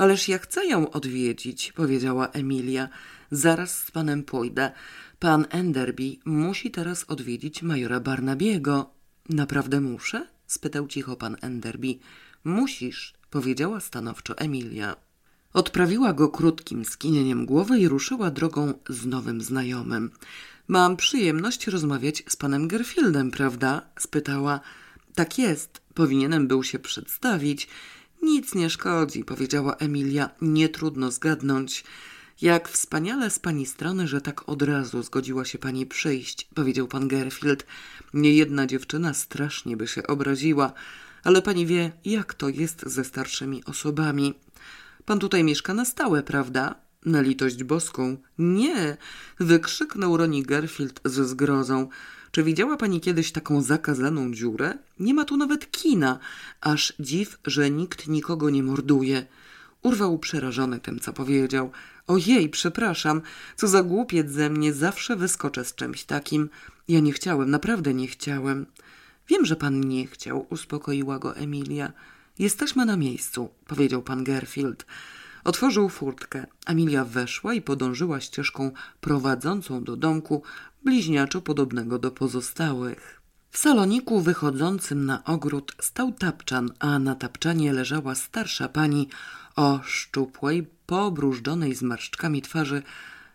Ależ 0.00 0.28
ja 0.28 0.38
chcę 0.38 0.66
ją 0.66 0.90
odwiedzić, 0.90 1.72
powiedziała 1.72 2.28
Emilia. 2.28 2.88
Zaraz 3.30 3.78
z 3.78 3.90
panem 3.90 4.22
pójdę. 4.22 4.72
Pan 5.18 5.46
Enderby 5.50 6.16
musi 6.24 6.70
teraz 6.70 7.04
odwiedzić 7.08 7.62
majora 7.62 8.00
Barnabiego. 8.00 8.90
Naprawdę 9.28 9.80
muszę? 9.80 10.26
spytał 10.46 10.86
cicho 10.86 11.16
pan 11.16 11.36
Enderby. 11.40 11.98
Musisz, 12.44 13.14
powiedziała 13.30 13.80
stanowczo 13.80 14.38
Emilia. 14.38 14.96
Odprawiła 15.52 16.12
go 16.12 16.28
krótkim 16.28 16.84
skinieniem 16.84 17.46
głowy 17.46 17.78
i 17.78 17.88
ruszyła 17.88 18.30
drogą 18.30 18.74
z 18.88 19.06
nowym 19.06 19.40
znajomym. 19.40 20.10
Mam 20.68 20.96
przyjemność 20.96 21.66
rozmawiać 21.66 22.22
z 22.28 22.36
panem 22.36 22.68
Gerfieldem, 22.68 23.30
prawda? 23.30 23.82
spytała. 23.98 24.60
Tak 25.14 25.38
jest, 25.38 25.80
powinienem 25.94 26.48
był 26.48 26.62
się 26.62 26.78
przedstawić. 26.78 27.68
Nic 28.22 28.54
nie 28.54 28.70
szkodzi, 28.70 29.24
powiedziała 29.24 29.76
Emilia. 29.76 30.30
Nie 30.40 30.68
trudno 30.68 31.10
zgadnąć. 31.10 31.84
Jak 32.42 32.68
wspaniale 32.68 33.30
z 33.30 33.38
pani 33.38 33.66
strony, 33.66 34.08
że 34.08 34.20
tak 34.20 34.48
od 34.48 34.62
razu 34.62 35.02
zgodziła 35.02 35.44
się 35.44 35.58
pani 35.58 35.86
przyjść, 35.86 36.48
powiedział 36.54 36.88
pan 36.88 37.08
Gerfield. 37.08 37.66
Niejedna 38.14 38.66
dziewczyna 38.66 39.14
strasznie 39.14 39.76
by 39.76 39.88
się 39.88 40.06
obraziła, 40.06 40.72
ale 41.24 41.42
pani 41.42 41.66
wie, 41.66 41.92
jak 42.04 42.34
to 42.34 42.48
jest 42.48 42.82
ze 42.86 43.04
starszymi 43.04 43.64
osobami. 43.64 44.34
Pan 45.04 45.18
tutaj 45.18 45.44
mieszka 45.44 45.74
na 45.74 45.84
stałe, 45.84 46.22
prawda? 46.22 46.74
Na 47.04 47.20
litość 47.20 47.64
boską. 47.64 48.16
Nie! 48.38 48.96
wykrzyknął 49.40 50.16
Roni 50.16 50.42
Gerfield 50.42 51.00
ze 51.04 51.28
zgrozą. 51.28 51.88
Czy 52.32 52.42
widziała 52.42 52.76
pani 52.76 53.00
kiedyś 53.00 53.32
taką 53.32 53.62
zakazaną 53.62 54.32
dziurę? 54.32 54.78
Nie 55.00 55.14
ma 55.14 55.24
tu 55.24 55.36
nawet 55.36 55.70
kina. 55.70 56.18
Aż 56.60 56.92
dziw, 57.00 57.38
że 57.46 57.70
nikt 57.70 58.08
nikogo 58.08 58.50
nie 58.50 58.62
morduje. 58.62 59.26
Urwał 59.82 60.18
przerażony 60.18 60.80
tym, 60.80 61.00
co 61.00 61.12
powiedział. 61.12 61.70
Ojej, 62.06 62.48
przepraszam, 62.48 63.22
co 63.56 63.68
za 63.68 63.82
głupiec 63.82 64.30
ze 64.30 64.50
mnie, 64.50 64.72
zawsze 64.72 65.16
wyskoczę 65.16 65.64
z 65.64 65.74
czymś 65.74 66.04
takim. 66.04 66.50
Ja 66.88 67.00
nie 67.00 67.12
chciałem, 67.12 67.50
naprawdę 67.50 67.94
nie 67.94 68.06
chciałem. 68.06 68.66
Wiem, 69.28 69.46
że 69.46 69.56
pan 69.56 69.80
nie 69.80 70.06
chciał, 70.06 70.46
uspokoiła 70.50 71.18
go 71.18 71.36
Emilia. 71.36 71.92
Jesteśmy 72.38 72.86
na 72.86 72.96
miejscu, 72.96 73.48
powiedział 73.66 74.02
pan 74.02 74.24
Gerfield. 74.24 74.86
Otworzył 75.44 75.88
furtkę. 75.88 76.46
Emilia 76.66 77.04
weszła 77.04 77.54
i 77.54 77.62
podążyła 77.62 78.20
ścieżką 78.20 78.70
prowadzącą 79.00 79.84
do 79.84 79.96
domku, 79.96 80.42
bliźniaczo 80.84 81.40
podobnego 81.40 81.98
do 81.98 82.10
pozostałych. 82.10 83.20
W 83.50 83.58
saloniku 83.58 84.20
wychodzącym 84.20 85.06
na 85.06 85.24
ogród 85.24 85.74
stał 85.80 86.12
tapczan, 86.12 86.70
a 86.78 86.98
na 86.98 87.14
tapczanie 87.14 87.72
leżała 87.72 88.14
starsza 88.14 88.68
pani 88.68 89.08
o 89.56 89.80
szczupłej, 89.84 90.66
pobrużdżonej 90.86 91.74
zmarszczkami 91.74 92.42
twarzy, 92.42 92.82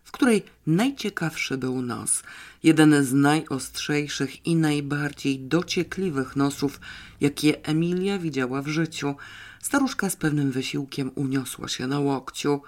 w 0.04 0.12
której 0.12 0.44
najciekawszy 0.68 1.58
był 1.58 1.82
nos, 1.82 2.24
jeden 2.64 3.04
z 3.04 3.14
najostrzejszych 3.14 4.46
i 4.46 4.56
najbardziej 4.56 5.40
dociekliwych 5.40 6.36
nosów, 6.36 6.80
jakie 7.22 7.66
Emilia 7.66 8.20
widziała 8.20 8.62
w 8.62 8.68
życiu. 8.68 9.16
Staruszka 9.62 10.10
z 10.10 10.16
pewnym 10.16 10.52
wysiłkiem 10.52 11.12
uniosła 11.16 11.68
się 11.68 11.88
na 11.88 12.00
łokciu. 12.00 12.62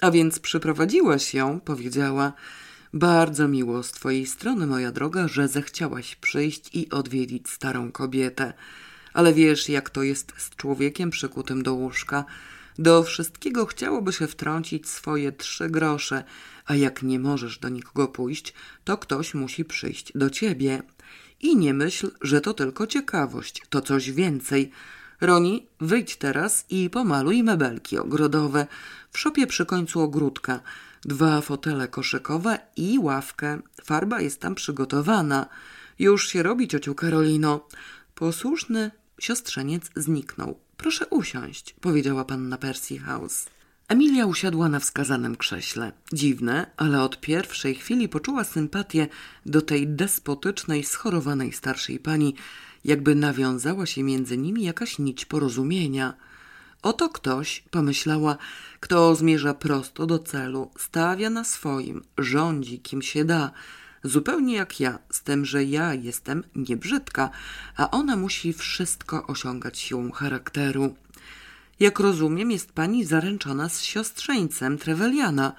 A 0.00 0.10
więc 0.10 0.38
przyprowadziłaś 0.38 1.34
ją, 1.34 1.60
powiedziała. 1.60 2.32
Bardzo 2.96 3.48
miło 3.48 3.82
z 3.82 3.92
twojej 3.92 4.26
strony, 4.26 4.66
moja 4.66 4.92
droga, 4.92 5.28
że 5.28 5.48
zechciałaś 5.48 6.16
przyjść 6.16 6.74
i 6.74 6.90
odwiedzić 6.90 7.50
starą 7.50 7.92
kobietę. 7.92 8.52
Ale 9.12 9.32
wiesz, 9.32 9.68
jak 9.68 9.90
to 9.90 10.02
jest 10.02 10.32
z 10.38 10.56
człowiekiem 10.56 11.10
przykutym 11.10 11.62
do 11.62 11.74
łóżka. 11.74 12.24
Do 12.78 13.02
wszystkiego 13.02 13.66
chciałoby 13.66 14.12
się 14.12 14.26
wtrącić 14.26 14.88
swoje 14.88 15.32
trzy 15.32 15.70
grosze, 15.70 16.24
a 16.66 16.74
jak 16.74 17.02
nie 17.02 17.18
możesz 17.18 17.58
do 17.58 17.68
nikogo 17.68 18.08
pójść, 18.08 18.54
to 18.84 18.98
ktoś 18.98 19.34
musi 19.34 19.64
przyjść 19.64 20.12
do 20.14 20.30
ciebie. 20.30 20.82
I 21.40 21.56
nie 21.56 21.74
myśl, 21.74 22.10
że 22.20 22.40
to 22.40 22.54
tylko 22.54 22.86
ciekawość, 22.86 23.62
to 23.68 23.80
coś 23.80 24.10
więcej. 24.10 24.70
Roni, 25.20 25.66
wyjdź 25.80 26.16
teraz 26.16 26.66
i 26.70 26.90
pomaluj 26.90 27.42
mebelki 27.42 27.98
ogrodowe. 27.98 28.66
W 29.10 29.18
szopie 29.18 29.46
przy 29.46 29.66
końcu 29.66 30.00
ogródka. 30.00 30.60
Dwa 31.04 31.40
fotele 31.40 31.88
koszykowe 31.88 32.58
i 32.76 32.98
ławkę. 32.98 33.58
Farba 33.84 34.20
jest 34.20 34.40
tam 34.40 34.54
przygotowana. 34.54 35.46
Już 35.98 36.28
się 36.28 36.42
robi, 36.42 36.68
ciociu 36.68 36.94
Karolino. 36.94 37.68
Posłuszny 38.14 38.90
siostrzeniec 39.18 39.90
zniknął. 39.96 40.58
Proszę 40.76 41.06
usiąść, 41.06 41.74
powiedziała 41.80 42.24
panna 42.24 42.58
Percy 42.58 42.98
House. 42.98 43.46
Emilia 43.88 44.26
usiadła 44.26 44.68
na 44.68 44.80
wskazanym 44.80 45.36
krześle. 45.36 45.92
Dziwne, 46.12 46.70
ale 46.76 47.02
od 47.02 47.20
pierwszej 47.20 47.74
chwili 47.74 48.08
poczuła 48.08 48.44
sympatię 48.44 49.08
do 49.46 49.62
tej 49.62 49.88
despotycznej, 49.88 50.84
schorowanej 50.84 51.52
starszej 51.52 51.98
pani, 51.98 52.34
jakby 52.84 53.14
nawiązała 53.14 53.86
się 53.86 54.02
między 54.02 54.38
nimi 54.38 54.62
jakaś 54.62 54.98
nić 54.98 55.24
porozumienia. 55.24 56.14
Oto 56.84 57.08
ktoś, 57.08 57.64
pomyślała, 57.70 58.36
kto 58.80 59.14
zmierza 59.14 59.54
prosto 59.54 60.06
do 60.06 60.18
celu, 60.18 60.70
stawia 60.78 61.30
na 61.30 61.44
swoim, 61.44 62.02
rządzi 62.18 62.80
kim 62.80 63.02
się 63.02 63.24
da, 63.24 63.50
zupełnie 64.02 64.54
jak 64.54 64.80
ja, 64.80 64.98
z 65.10 65.22
tym, 65.22 65.44
że 65.44 65.64
ja 65.64 65.94
jestem 65.94 66.44
niebrzydka, 66.56 67.30
a 67.76 67.90
ona 67.90 68.16
musi 68.16 68.52
wszystko 68.52 69.26
osiągać 69.26 69.78
siłą 69.78 70.10
charakteru. 70.10 70.94
Jak 71.80 72.00
rozumiem, 72.00 72.50
jest 72.50 72.72
pani 72.72 73.04
zaręczona 73.04 73.68
z 73.68 73.82
siostrzeńcem 73.82 74.78
Treveliana, 74.78 75.52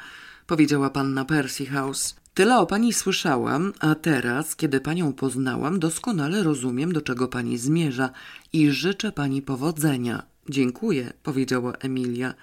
powiedziała 0.47 0.89
panna 0.89 1.25
Percy 1.25 1.65
House. 1.65 2.15
Tyle 2.33 2.57
o 2.57 2.65
pani 2.65 2.93
słyszałam, 2.93 3.73
a 3.79 3.95
teraz, 3.95 4.55
kiedy 4.55 4.79
panią 4.79 5.13
poznałam, 5.13 5.79
doskonale 5.79 6.43
rozumiem, 6.43 6.93
do 6.93 7.01
czego 7.01 7.27
pani 7.27 7.57
zmierza 7.57 8.09
i 8.53 8.71
życzę 8.71 9.11
pani 9.11 9.41
powodzenia. 9.41 10.34
Dziękuję, 10.49 11.13
powiedziała 11.23 11.73
Emilia. 11.73 12.33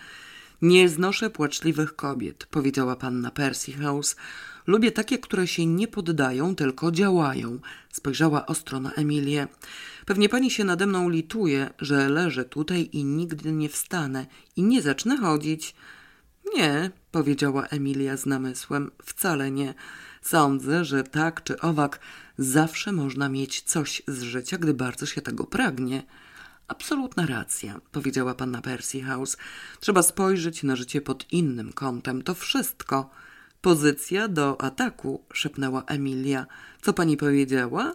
Nie 0.63 0.89
znoszę 0.89 1.31
płaczliwych 1.31 1.97
kobiet, 1.97 2.47
powiedziała 2.47 2.97
panna 2.97 3.31
Percy 3.31 3.73
House. 3.73 4.17
Lubię 4.67 4.93
takie, 4.93 5.19
które 5.19 5.47
się 5.47 5.67
nie 5.67 5.89
poddają, 5.89 6.55
tylko 6.55 6.93
działają. 6.93 7.59
Spojrzała 7.93 8.47
ostro 8.47 8.81
na 8.81 8.93
Emilię. 8.93 9.49
Pewnie 10.07 10.29
pani 10.29 10.51
się 10.51 10.65
nade 10.65 10.87
mną 10.87 11.09
lituje, 11.09 11.71
że 11.79 12.09
leżę 12.09 12.45
tutaj 12.45 12.89
i 12.93 13.05
nigdy 13.05 13.53
nie 13.53 13.69
wstanę 13.69 14.27
i 14.57 14.63
nie 14.63 14.83
zacznę 14.83 15.17
chodzić. 15.17 15.75
Nie, 16.55 16.91
powiedziała 17.11 17.67
Emilia 17.67 18.17
z 18.17 18.27
namysłem, 18.27 18.91
wcale 19.05 19.51
nie. 19.51 19.75
Sądzę, 20.23 20.85
że 20.85 21.05
tak 21.05 21.45
czy 21.45 21.61
owak 21.61 22.01
zawsze 22.39 22.93
można 22.93 23.29
mieć 23.29 23.61
coś 23.61 24.03
z 24.09 24.23
życia, 24.23 24.59
gdy 24.59 24.75
bardzo 24.75 25.07
się 25.07 25.23
tego 25.23 25.45
pragnie. 25.45 26.03
Absolutna 26.73 27.27
racja, 27.27 27.81
powiedziała 27.93 28.35
panna 28.35 28.63
Percy 28.63 29.03
House. 29.03 29.37
Trzeba 29.81 30.03
spojrzeć 30.03 30.63
na 30.63 30.77
życie 30.77 31.01
pod 31.01 31.33
innym 31.33 31.73
kątem. 31.73 32.23
To 32.23 32.35
wszystko. 32.35 33.11
Pozycja 33.61 34.29
do 34.29 34.61
ataku, 34.61 35.25
szepnęła 35.33 35.85
Emilia. 35.85 36.47
Co 36.83 36.93
pani 36.93 37.17
powiedziała? 37.17 37.95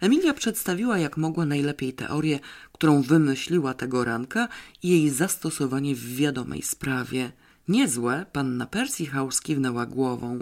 Emilia 0.00 0.34
przedstawiła 0.34 0.98
jak 0.98 1.16
mogła 1.16 1.46
najlepiej 1.46 1.92
teorię, 1.92 2.38
którą 2.72 3.02
wymyśliła 3.02 3.74
tego 3.74 4.04
ranka 4.04 4.48
i 4.82 4.88
jej 4.88 5.10
zastosowanie 5.10 5.94
w 5.94 6.16
wiadomej 6.16 6.62
sprawie. 6.62 7.32
Niezłe, 7.68 8.26
panna 8.32 8.66
Percy 8.66 9.06
House 9.06 9.40
kiwnęła 9.40 9.86
głową. 9.86 10.38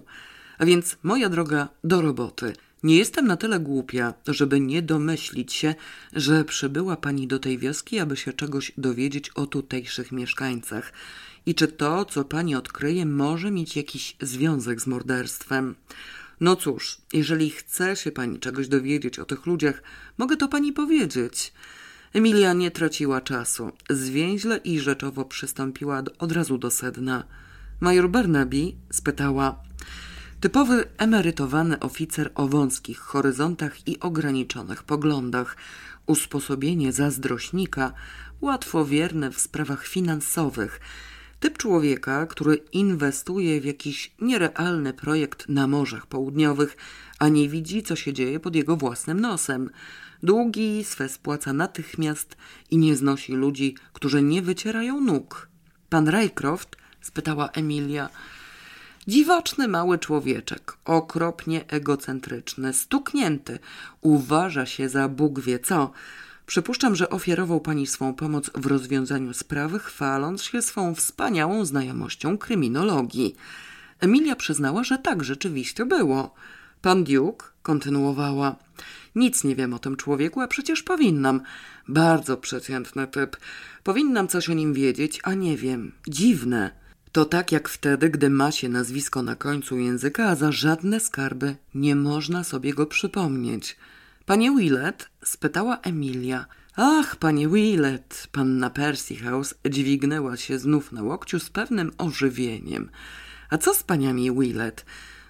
A 0.59 0.65
więc, 0.65 0.97
moja 1.03 1.29
droga, 1.29 1.69
do 1.85 2.01
roboty. 2.01 2.53
Nie 2.83 2.97
jestem 2.97 3.27
na 3.27 3.37
tyle 3.37 3.61
głupia, 3.61 4.15
żeby 4.27 4.61
nie 4.61 4.83
domyślić 4.83 5.53
się, 5.53 5.75
że 6.13 6.45
przybyła 6.45 6.97
pani 6.97 7.27
do 7.27 7.39
tej 7.39 7.59
wioski, 7.59 7.99
aby 7.99 8.17
się 8.17 8.33
czegoś 8.33 8.73
dowiedzieć 8.79 9.31
o 9.31 9.47
tutejszych 9.47 10.13
mieszkańcach 10.13 10.93
i 11.47 11.55
czy 11.55 11.69
to, 11.69 12.05
co 12.05 12.25
pani 12.25 12.55
odkryje, 12.55 13.07
może 13.07 13.51
mieć 13.51 13.77
jakiś 13.77 14.17
związek 14.21 14.81
z 14.81 14.87
morderstwem. 14.87 15.75
No 16.41 16.57
cóż, 16.57 16.99
jeżeli 17.13 17.51
chce 17.51 17.97
się 17.97 18.13
pani 18.13 18.39
czegoś 18.39 18.69
dowiedzieć 18.69 19.19
o 19.19 19.25
tych 19.25 19.47
ludziach, 19.47 19.83
mogę 20.19 20.37
to 20.37 20.49
pani 20.49 20.73
powiedzieć. 20.73 21.53
Emilia 22.13 22.53
nie 22.53 22.71
traciła 22.71 23.21
czasu. 23.21 23.73
Zwięźle 23.91 24.57
i 24.57 24.81
rzeczowo 24.81 25.25
przystąpiła 25.25 26.03
od 26.19 26.33
razu 26.33 26.59
do 26.59 26.71
sedna. 26.71 27.25
Major 27.81 28.11
Barnaby 28.11 28.73
spytała. 28.93 29.63
Typowy 30.41 30.85
emerytowany 30.99 31.81
oficer 31.81 32.31
o 32.35 32.49
wąskich 32.49 32.99
horyzontach 32.99 33.89
i 33.89 34.01
ograniczonych 34.01 34.83
poglądach. 34.83 35.57
Usposobienie 36.07 36.93
zazdrośnika, 36.93 37.93
łatwowierne 38.41 39.31
w 39.31 39.41
sprawach 39.41 39.87
finansowych– 39.87 40.81
Typ 41.41 41.59
człowieka, 41.59 42.27
który 42.27 42.57
inwestuje 42.73 43.61
w 43.61 43.65
jakiś 43.65 44.13
nierealny 44.21 44.93
projekt 44.93 45.49
na 45.49 45.67
Morzach 45.67 46.07
Południowych, 46.07 46.77
a 47.19 47.29
nie 47.29 47.49
widzi, 47.49 47.83
co 47.83 47.97
się 47.97 48.13
dzieje 48.13 48.41
pod 48.41 48.55
jego 48.55 48.77
własnym 48.77 49.21
nosem. 49.21 49.71
Długi 50.23 50.85
swe 50.85 51.09
spłaca 51.09 51.53
natychmiast 51.53 52.37
i 52.71 52.79
nie 52.79 52.97
znosi 52.97 53.33
ludzi, 53.33 53.77
którzy 53.93 54.23
nie 54.23 54.43
wycierają 54.43 55.01
nóg. 55.01 55.49
Pan 55.89 56.09
Rycroft? 56.09 56.77
spytała 57.01 57.49
Emilia. 57.49 58.09
Dziwaczny 59.09 59.69
mały 59.69 59.99
człowieczek, 59.99 60.77
okropnie 60.85 61.67
egocentryczny, 61.69 62.73
stuknięty, 62.73 63.59
uważa 64.01 64.67
się 64.67 64.89
za 64.89 65.09
Bóg 65.09 65.41
wie 65.41 65.59
co. 65.59 65.91
Przypuszczam, 66.47 66.97
że 66.97 67.11
ofiarował 67.11 67.61
pani 67.61 67.87
swą 67.87 68.15
pomoc 68.15 68.51
w 68.55 68.67
rozwiązaniu 68.67 69.35
sprawy, 69.35 69.79
chwaląc 69.79 70.43
się 70.43 70.63
swą 70.63 70.95
wspaniałą 70.95 71.65
znajomością 71.65 72.39
kryminologii. 72.39 73.37
Emilia 74.01 74.37
przyznała, 74.37 74.85
że 74.85 74.99
tak 74.99 75.25
rzeczywiście 75.25 75.87
było. 75.87 76.35
Pan 76.83 77.05
Duke 77.05 77.47
kontynuowała. 77.63 78.57
Nic 79.15 79.45
nie 79.45 79.57
wiem 79.57 79.75
o 79.75 79.79
tym 79.79 79.97
człowieku, 79.97 80.41
a 80.41 80.49
przecież 80.49 80.83
powinnam. 80.83 81.41
Bardzo 81.89 82.37
przeciętny 82.37 83.07
typ. 83.07 83.37
Powinnam 83.83 84.29
coś 84.29 84.51
o 84.51 84.53
nim 84.53 84.75
wiedzieć, 84.75 85.21
a 85.23 85.35
nie 85.35 85.57
wiem. 85.57 85.93
Dziwne. 86.09 86.80
To 87.13 87.25
tak 87.25 87.53
jak 87.53 87.69
wtedy, 87.69 88.11
gdy 88.11 88.31
ma 88.31 88.53
się 88.53 88.69
nazwisko 88.69 89.23
na 89.23 89.37
końcu 89.37 89.79
języka, 89.79 90.25
a 90.25 90.35
za 90.35 90.53
żadne 90.53 91.01
skarby 91.01 91.57
nie 91.75 91.97
można 91.97 92.45
sobie 92.45 92.75
go 92.75 92.87
przypomnieć. 92.87 93.77
Panie 94.27 94.57
Willet? 94.57 95.09
spytała 95.25 95.79
Emilia. 95.81 96.47
Ach, 96.77 97.17
panie 97.17 97.49
Willet, 97.49 98.29
panna 98.33 98.71
Percy 98.71 99.17
House 99.17 99.55
dźwignęła 99.71 100.37
się 100.37 100.59
znów 100.59 100.93
na 100.93 101.03
łokciu 101.03 101.41
z 101.41 101.51
pewnym 101.51 101.93
ożywieniem. 101.99 102.91
A 103.51 103.59
co 103.59 103.75
z 103.75 103.83
paniami 103.83 104.33
Willet? 104.33 104.85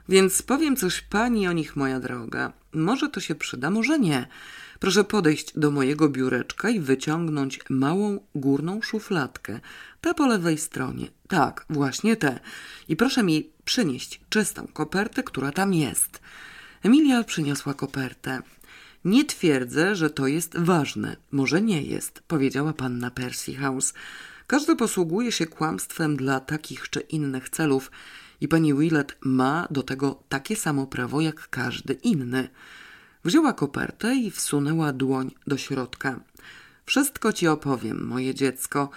Więc 0.08 0.42
powiem 0.42 0.76
coś 0.76 1.00
pani 1.00 1.48
o 1.48 1.52
nich, 1.52 1.76
moja 1.76 2.00
droga. 2.00 2.52
Może 2.72 3.08
to 3.08 3.20
się 3.20 3.34
przyda, 3.34 3.70
może 3.70 3.98
nie. 3.98 4.26
Proszę 4.80 5.04
podejść 5.04 5.52
do 5.58 5.70
mojego 5.70 6.08
biureczka 6.08 6.70
i 6.70 6.80
wyciągnąć 6.80 7.60
małą 7.70 8.18
górną 8.34 8.82
szufladkę. 8.82 9.60
Tę 10.00 10.14
po 10.14 10.26
lewej 10.26 10.58
stronie. 10.58 11.06
Tak, 11.28 11.66
właśnie 11.70 12.16
tę. 12.16 12.40
I 12.88 12.96
proszę 12.96 13.22
mi 13.22 13.50
przynieść 13.64 14.20
czystą 14.28 14.66
kopertę, 14.72 15.22
która 15.22 15.52
tam 15.52 15.74
jest. 15.74 16.20
Emilia 16.82 17.24
przyniosła 17.24 17.74
kopertę. 17.74 18.42
Nie 19.04 19.24
twierdzę, 19.24 19.96
że 19.96 20.10
to 20.10 20.26
jest 20.26 20.58
ważne. 20.58 21.16
Może 21.30 21.62
nie 21.62 21.82
jest, 21.82 22.22
powiedziała 22.28 22.72
panna 22.72 23.10
Percy 23.10 23.54
House. 23.54 23.94
Każdy 24.46 24.76
posługuje 24.76 25.32
się 25.32 25.46
kłamstwem 25.46 26.16
dla 26.16 26.40
takich 26.40 26.90
czy 26.90 27.00
innych 27.00 27.48
celów 27.48 27.90
i 28.40 28.48
pani 28.48 28.74
Willett 28.74 29.16
ma 29.20 29.66
do 29.70 29.82
tego 29.82 30.22
takie 30.28 30.56
samo 30.56 30.86
prawo 30.86 31.20
jak 31.20 31.48
każdy 31.50 31.92
inny. 31.92 32.48
Wzięła 33.24 33.52
kopertę 33.52 34.16
i 34.16 34.30
wsunęła 34.30 34.92
dłoń 34.92 35.30
do 35.46 35.56
środka. 35.56 36.20
Wszystko 36.86 37.32
ci 37.32 37.48
opowiem, 37.48 38.06
moje 38.06 38.34
dziecko. 38.34 38.90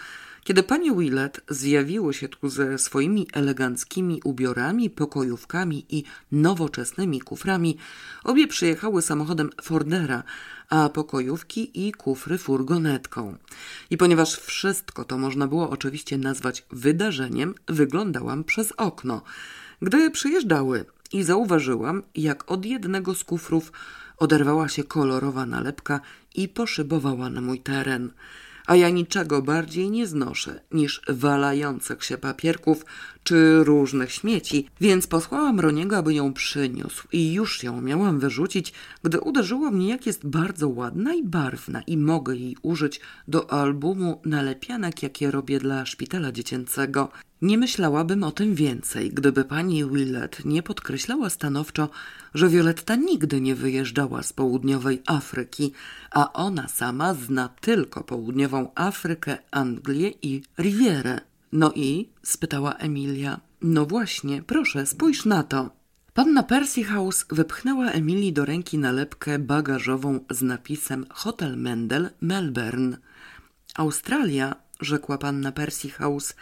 Kiedy 0.43 0.63
pani 0.63 0.95
Willett 0.95 1.41
zjawiło 1.49 2.13
się 2.13 2.27
tu 2.29 2.49
ze 2.49 2.77
swoimi 2.77 3.27
eleganckimi 3.33 4.21
ubiorami, 4.23 4.89
pokojówkami 4.89 5.85
i 5.89 6.03
nowoczesnymi 6.31 7.21
kuframi, 7.21 7.77
obie 8.23 8.47
przyjechały 8.47 9.01
samochodem 9.01 9.49
Fordera, 9.61 10.23
a 10.69 10.89
pokojówki 10.89 11.87
i 11.87 11.91
kufry 11.91 12.37
furgonetką. 12.37 13.37
I 13.89 13.97
ponieważ 13.97 14.35
wszystko 14.35 15.05
to 15.05 15.17
można 15.17 15.47
było 15.47 15.69
oczywiście 15.69 16.17
nazwać 16.17 16.65
wydarzeniem, 16.71 17.55
wyglądałam 17.67 18.43
przez 18.43 18.71
okno. 18.71 19.21
Gdy 19.81 20.11
przyjeżdżały 20.11 20.85
i 21.13 21.23
zauważyłam, 21.23 22.03
jak 22.15 22.51
od 22.51 22.65
jednego 22.65 23.15
z 23.15 23.23
kufrów 23.23 23.71
oderwała 24.17 24.69
się 24.69 24.83
kolorowa 24.83 25.45
nalepka 25.45 25.99
i 26.35 26.47
poszybowała 26.47 27.29
na 27.29 27.41
mój 27.41 27.59
teren– 27.59 28.11
a 28.68 28.76
ja 28.76 28.89
niczego 28.89 29.41
bardziej 29.41 29.91
nie 29.91 30.07
znoszę 30.07 30.59
niż 30.72 31.01
walających 31.07 32.03
się 32.03 32.18
papierków 32.18 32.86
czy 33.24 33.63
różnych 33.63 34.11
śmieci, 34.11 34.69
więc 34.82 35.07
posłałam 35.07 35.59
Roniego, 35.59 35.97
aby 35.97 36.13
ją 36.13 36.34
przyniósł 36.34 37.07
i 37.11 37.34
już 37.34 37.63
ją 37.63 37.82
miałam 37.82 38.19
wyrzucić, 38.19 38.74
gdy 39.03 39.19
uderzyło 39.19 39.71
mnie, 39.71 39.89
jak 39.89 40.05
jest 40.05 40.28
bardzo 40.28 40.69
ładna 40.69 41.13
i 41.13 41.24
barwna 41.24 41.82
i 41.82 41.97
mogę 41.97 42.36
jej 42.36 42.57
użyć 42.61 43.01
do 43.28 43.53
albumu 43.53 44.21
nalepianek, 44.26 45.03
jakie 45.03 45.32
robię 45.32 45.59
dla 45.59 45.86
szpitala 45.86 46.32
dziecięcego. 46.32 47.09
Nie 47.41 47.57
myślałabym 47.57 48.24
o 48.24 48.32
tym 48.32 48.55
więcej, 48.55 49.09
gdyby 49.09 49.45
pani 49.45 49.86
Willett 49.86 50.45
nie 50.45 50.63
podkreślała 50.63 51.30
stanowczo, 51.30 51.89
że 52.34 52.49
Violetta 52.49 52.95
nigdy 52.95 53.41
nie 53.41 53.55
wyjeżdżała 53.55 54.24
z 54.24 54.34
południowej 54.34 55.01
Afryki, 55.05 55.71
a 56.11 56.34
ona 56.34 56.67
sama 56.67 57.13
zna 57.13 57.49
tylko 57.61 58.03
południową 58.03 58.71
Afrykę, 58.76 59.38
Anglię 59.51 60.11
i 60.21 60.41
Rivierę. 60.59 61.32
No 61.56 61.72
i? 61.76 62.10
spytała 62.24 62.74
Emilia. 62.74 63.39
No 63.62 63.86
właśnie, 63.86 64.43
proszę, 64.43 64.86
spójrz 64.86 65.26
na 65.26 65.43
to. 65.43 65.70
Panna 66.14 66.43
Percy 66.43 66.84
House 66.84 67.26
wypchnęła 67.30 67.91
Emilii 67.91 68.34
do 68.34 68.45
ręki 68.45 68.78
nalepkę 68.78 69.39
bagażową 69.39 70.20
z 70.30 70.41
napisem 70.41 71.06
Hotel 71.10 71.58
Mendel, 71.58 72.10
Melbourne. 72.22 72.97
Australia, 73.76 74.56
rzekła 74.80 75.18
panna 75.18 75.51
Percy 75.51 75.89
House, 75.89 76.36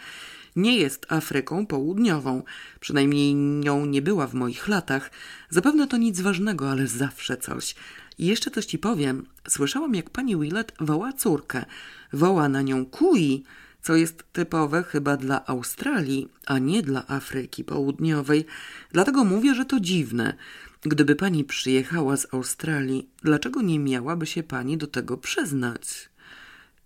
nie 0.56 0.76
jest 0.76 1.12
Afryką 1.12 1.66
Południową. 1.66 2.42
Przynajmniej 2.80 3.34
nią 3.34 3.86
nie 3.86 4.02
była 4.02 4.26
w 4.26 4.34
moich 4.34 4.68
latach. 4.68 5.10
Zapewne 5.50 5.86
to 5.86 5.96
nic 5.96 6.20
ważnego, 6.20 6.70
ale 6.70 6.86
zawsze 6.86 7.36
coś. 7.36 7.74
I 8.18 8.26
jeszcze 8.26 8.50
coś 8.50 8.66
ci 8.66 8.78
powiem. 8.78 9.26
Słyszałam, 9.48 9.94
jak 9.94 10.10
pani 10.10 10.36
Willett 10.36 10.72
woła 10.80 11.12
córkę. 11.12 11.64
Woła 12.12 12.48
na 12.48 12.62
nią 12.62 12.86
Kui, 12.86 13.44
co 13.82 13.96
jest 13.96 14.24
typowe 14.32 14.82
chyba 14.82 15.16
dla 15.16 15.46
Australii, 15.46 16.28
a 16.46 16.58
nie 16.58 16.82
dla 16.82 17.06
Afryki 17.08 17.64
Południowej. 17.64 18.46
Dlatego 18.92 19.24
mówię, 19.24 19.54
że 19.54 19.64
to 19.64 19.80
dziwne. 19.80 20.34
Gdyby 20.82 21.16
pani 21.16 21.44
przyjechała 21.44 22.16
z 22.16 22.34
Australii, 22.34 23.08
dlaczego 23.22 23.62
nie 23.62 23.78
miałaby 23.78 24.26
się 24.26 24.42
pani 24.42 24.78
do 24.78 24.86
tego 24.86 25.16
przyznać? 25.16 26.08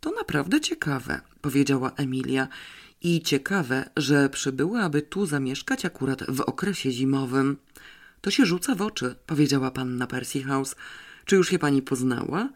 To 0.01 0.11
naprawdę 0.11 0.61
ciekawe, 0.61 1.20
powiedziała 1.40 1.92
Emilia. 1.97 2.49
I 3.03 3.22
ciekawe, 3.22 3.90
że 3.97 4.28
przybyła, 4.28 4.80
aby 4.80 5.03
tu 5.03 5.26
zamieszkać 5.26 5.84
akurat 5.84 6.24
w 6.28 6.40
okresie 6.40 6.90
zimowym. 6.90 7.57
To 8.20 8.30
się 8.30 8.47
rzuca 8.47 8.74
w 8.74 8.82
oczy, 8.82 9.14
powiedziała 9.26 9.70
panna 9.70 10.07
Percy 10.07 10.42
House. 10.42 10.76
Czy 11.24 11.36
już 11.36 11.53
je 11.53 11.59
pani 11.59 11.82
poznała? 11.82 12.49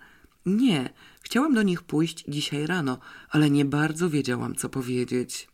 Nie, 0.46 0.90
chciałam 1.30 1.54
do 1.54 1.62
nich 1.62 1.82
pójść 1.82 2.24
dzisiaj 2.28 2.66
rano, 2.66 2.98
ale 3.30 3.50
nie 3.50 3.64
bardzo 3.64 4.10
wiedziałam, 4.10 4.54
co 4.54 4.68
powiedzieć. 4.68 5.48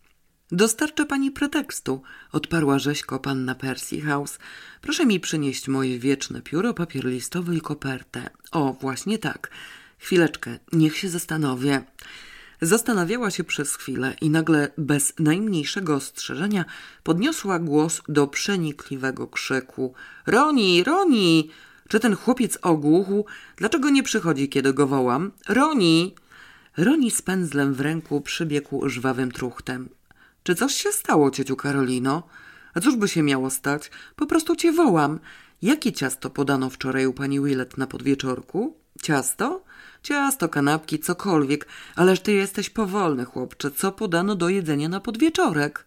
Dostarczę 0.51 1.07
pani 1.07 1.31
pretekstu, 1.31 2.03
odparła 2.33 2.79
rzeźko 2.79 3.18
panna 3.18 3.55
Percy 3.55 4.01
House. 4.01 4.39
Proszę 4.81 5.07
mi 5.07 5.20
przynieść 5.20 5.68
moje 5.68 5.99
wieczne 5.99 6.43
pióro, 6.43 6.74
papier 6.74 7.05
listowy 7.05 7.57
i 7.57 7.61
kopertę. 7.61 8.31
O, 8.53 8.72
właśnie 8.72 9.18
tak. 9.18 9.51
Chwileczkę, 9.99 10.59
niech 10.72 10.97
się 10.97 11.09
zastanowię. 11.09 11.85
Zastanawiała 12.61 13.31
się 13.31 13.45
przez 13.45 13.77
chwilę 13.77 14.16
i 14.20 14.31
nagle, 14.31 14.72
bez 14.79 15.14
najmniejszego 15.18 15.95
ostrzeżenia, 15.95 16.64
podniosła 17.03 17.59
głos 17.59 18.03
do 18.09 18.27
przenikliwego 18.27 19.27
krzyku. 19.27 19.95
Roni, 20.27 20.85
Roni! 20.85 21.51
Czy 21.89 22.01
ten 22.01 22.16
chłopiec 22.16 22.59
ogłuchł? 22.62 23.24
Dlaczego 23.57 23.91
nie 23.91 24.03
przychodzi, 24.03 24.49
kiedy 24.49 24.74
go 24.74 24.87
wołam? 24.87 25.32
Roni! 25.49 26.14
Roni 26.76 27.11
z 27.11 27.22
pędzlem 27.22 27.74
w 27.74 27.80
ręku 27.80 28.20
przybiegł 28.20 28.89
żwawym 28.89 29.32
truchtem. 29.32 29.89
Czy 30.43 30.55
coś 30.55 30.74
się 30.74 30.93
stało, 30.93 31.30
ciociu 31.30 31.57
Karolino? 31.57 32.22
A 32.74 32.80
cóż 32.80 32.97
by 32.97 33.09
się 33.09 33.22
miało 33.22 33.51
stać? 33.51 33.91
Po 34.16 34.26
prostu 34.26 34.57
cię 34.57 34.72
wołam. 34.72 35.20
Jakie 35.62 35.93
ciasto 35.93 36.30
podano 36.30 36.70
wczoraj 36.70 37.07
u 37.07 37.12
pani 37.12 37.41
Willett 37.41 37.78
na 37.78 37.87
podwieczorku? 37.87 38.76
Ciasto? 39.03 39.64
Ciasto, 40.03 40.49
kanapki, 40.49 40.99
cokolwiek, 40.99 41.66
ależ 41.97 42.20
ty 42.20 42.32
jesteś 42.32 42.70
powolny, 42.70 43.24
chłopcze. 43.24 43.70
Co 43.70 43.93
podano 43.93 44.34
do 44.34 44.49
jedzenia 44.49 44.89
na 44.89 45.01
podwieczorek? 45.01 45.87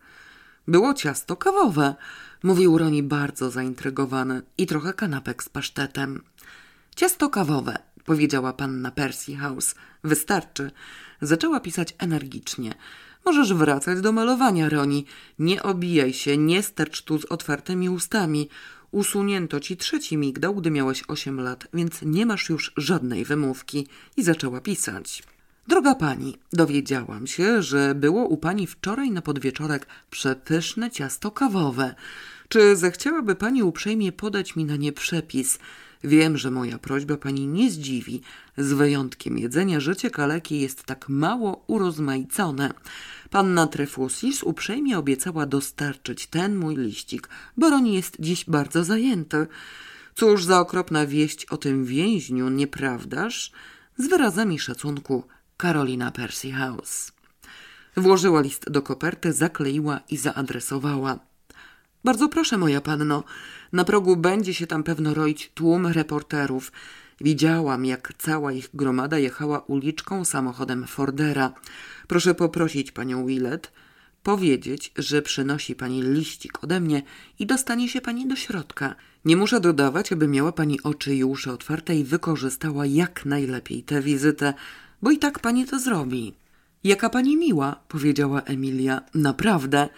Było 0.68 0.93
ciasto 0.93 1.36
kawowe, 1.36 1.95
mówił 2.44 2.78
Roni 2.78 3.04
bardzo 3.04 3.52
zaintrygowany 3.52 4.42
i 4.58 4.68
trochę 4.68 4.94
kanapek 4.94 5.44
z 5.44 5.50
pasztetem. 5.50 6.22
Ciasto 6.96 7.30
kawowe, 7.30 7.80
powiedziała 8.06 8.54
panna 8.54 8.92
Percy 8.92 9.36
House. 9.36 9.76
Wystarczy. 10.04 10.72
Zaczęła 11.22 11.60
pisać 11.60 11.96
energicznie. 11.98 12.74
Możesz 13.26 13.54
wracać 13.54 14.02
do 14.02 14.12
malowania, 14.12 14.70
Roni. 14.70 15.06
Nie 15.40 15.64
obijaj 15.64 16.14
się, 16.14 16.38
nie 16.38 16.64
stercz 16.64 17.02
tu 17.02 17.20
z 17.20 17.26
otwartymi 17.26 17.90
ustami. 17.90 18.50
Usunięto 18.92 19.60
ci 19.60 19.78
trzeci 19.78 20.18
migdał, 20.18 20.56
gdy 20.56 20.72
miałeś 20.72 21.04
osiem 21.08 21.42
lat, 21.42 21.68
więc 21.74 22.02
nie 22.02 22.26
masz 22.26 22.50
już 22.50 22.74
żadnej 22.78 23.26
wymówki. 23.26 23.88
I 24.18 24.24
zaczęła 24.24 24.62
pisać. 24.62 25.24
Droga 25.70 25.95
pani, 25.95 26.38
dowiedziałam 26.53 27.28
się, 27.28 27.61
że 27.63 27.95
było 27.95 28.26
u 28.28 28.38
pani 28.38 28.67
wczoraj 28.67 29.11
na 29.11 29.22
podwieczorek 29.22 29.88
przepyszne 30.09 30.91
ciasto 30.91 31.32
kawowe. 31.32 31.95
Czy 32.47 32.76
zechciałaby 32.76 33.36
pani 33.36 33.63
uprzejmie 33.63 34.11
podać 34.11 34.55
mi 34.55 34.65
na 34.65 34.76
nie 34.76 34.91
przepis? 34.93 35.59
Wiem, 36.03 36.38
że 36.38 36.51
moja 36.51 36.78
prośba 36.78 37.17
pani 37.17 37.47
nie 37.47 37.72
zdziwi. 37.72 38.22
Z 38.57 38.74
wyjątkiem 38.74 39.38
jedzenia 39.38 39.80
życie 39.80 40.09
kaleki 40.09 40.59
jest 40.59 40.84
tak 40.84 41.09
mało 41.09 41.63
urozmaicone. 41.67 42.74
Panna 43.30 43.67
Trefusis 43.67 44.43
uprzejmie 44.43 44.97
obiecała 44.97 45.45
dostarczyć 45.45 46.28
ten 46.28 46.55
mój 46.55 46.76
liścik, 46.76 47.30
bo 47.57 47.70
Roni 47.70 47.93
jest 47.93 48.17
dziś 48.20 48.45
bardzo 48.45 48.84
zajęty. 48.84 49.47
Cóż 50.15 50.43
za 50.43 50.59
okropna 50.59 51.05
wieść 51.05 51.45
o 51.45 51.57
tym 51.57 51.86
więźniu, 51.86 52.49
nieprawdaż? 52.49 53.51
Z 53.97 54.07
wyrazami 54.07 54.59
szacunku 54.59 55.24
Karolina 55.60 56.12
Percy 56.12 56.51
House. 56.51 57.12
Włożyła 57.97 58.41
list 58.41 58.70
do 58.70 58.82
koperty, 58.82 59.34
zakleiła 59.34 59.99
i 60.10 60.18
zaadresowała. 60.18 61.20
Bardzo 62.03 62.30
proszę, 62.30 62.57
moja 62.57 62.82
panno, 62.82 63.24
na 63.74 63.84
progu 63.84 64.16
będzie 64.16 64.53
się 64.53 64.68
tam 64.68 64.84
pewno 64.84 65.14
roić 65.14 65.51
tłum 65.53 65.88
reporterów. 65.88 66.72
Widziałam, 67.22 67.86
jak 67.86 68.14
cała 68.18 68.51
ich 68.51 68.70
gromada 68.74 69.18
jechała 69.18 69.60
uliczką 69.60 70.26
samochodem 70.26 70.88
Fordera. 70.88 71.53
Proszę 72.07 72.36
poprosić 72.36 72.91
panią 72.91 73.26
Willett, 73.26 73.72
powiedzieć, 74.24 74.91
że 74.97 75.22
przynosi 75.22 75.76
pani 75.76 76.01
liścik 76.03 76.64
ode 76.64 76.80
mnie 76.80 77.01
i 77.39 77.45
dostanie 77.45 77.89
się 77.89 78.01
pani 78.01 78.28
do 78.28 78.36
środka. 78.36 78.95
Nie 79.26 79.38
muszę 79.38 79.60
dodawać, 79.60 80.12
aby 80.12 80.28
miała 80.28 80.51
pani 80.51 80.84
oczy 80.84 81.16
i 81.16 81.24
uszy 81.24 81.51
otwarte 81.51 81.95
i 81.95 82.03
wykorzystała 82.03 82.86
jak 82.86 83.26
najlepiej 83.26 83.84
tę 83.84 84.01
wizytę, 84.01 84.53
bo 85.02 85.12
i 85.12 85.18
tak 85.18 85.39
pani 85.39 85.66
to 85.66 85.80
zrobi. 85.80 86.34
Jaka 86.84 87.10
pani 87.10 87.38
miła, 87.38 87.76
powiedziała 87.88 88.41
Emilia. 88.41 89.02
Naprawdę. 89.14 89.89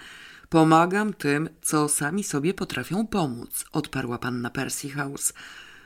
Pomagam 0.50 1.14
tym, 1.14 1.50
co 1.62 1.90
sami 1.90 2.24
sobie 2.24 2.54
potrafią 2.54 3.08
pomóc, 3.08 3.66
odparła 3.72 4.18
panna 4.18 4.50
Percy 4.50 4.90
House. 4.90 5.34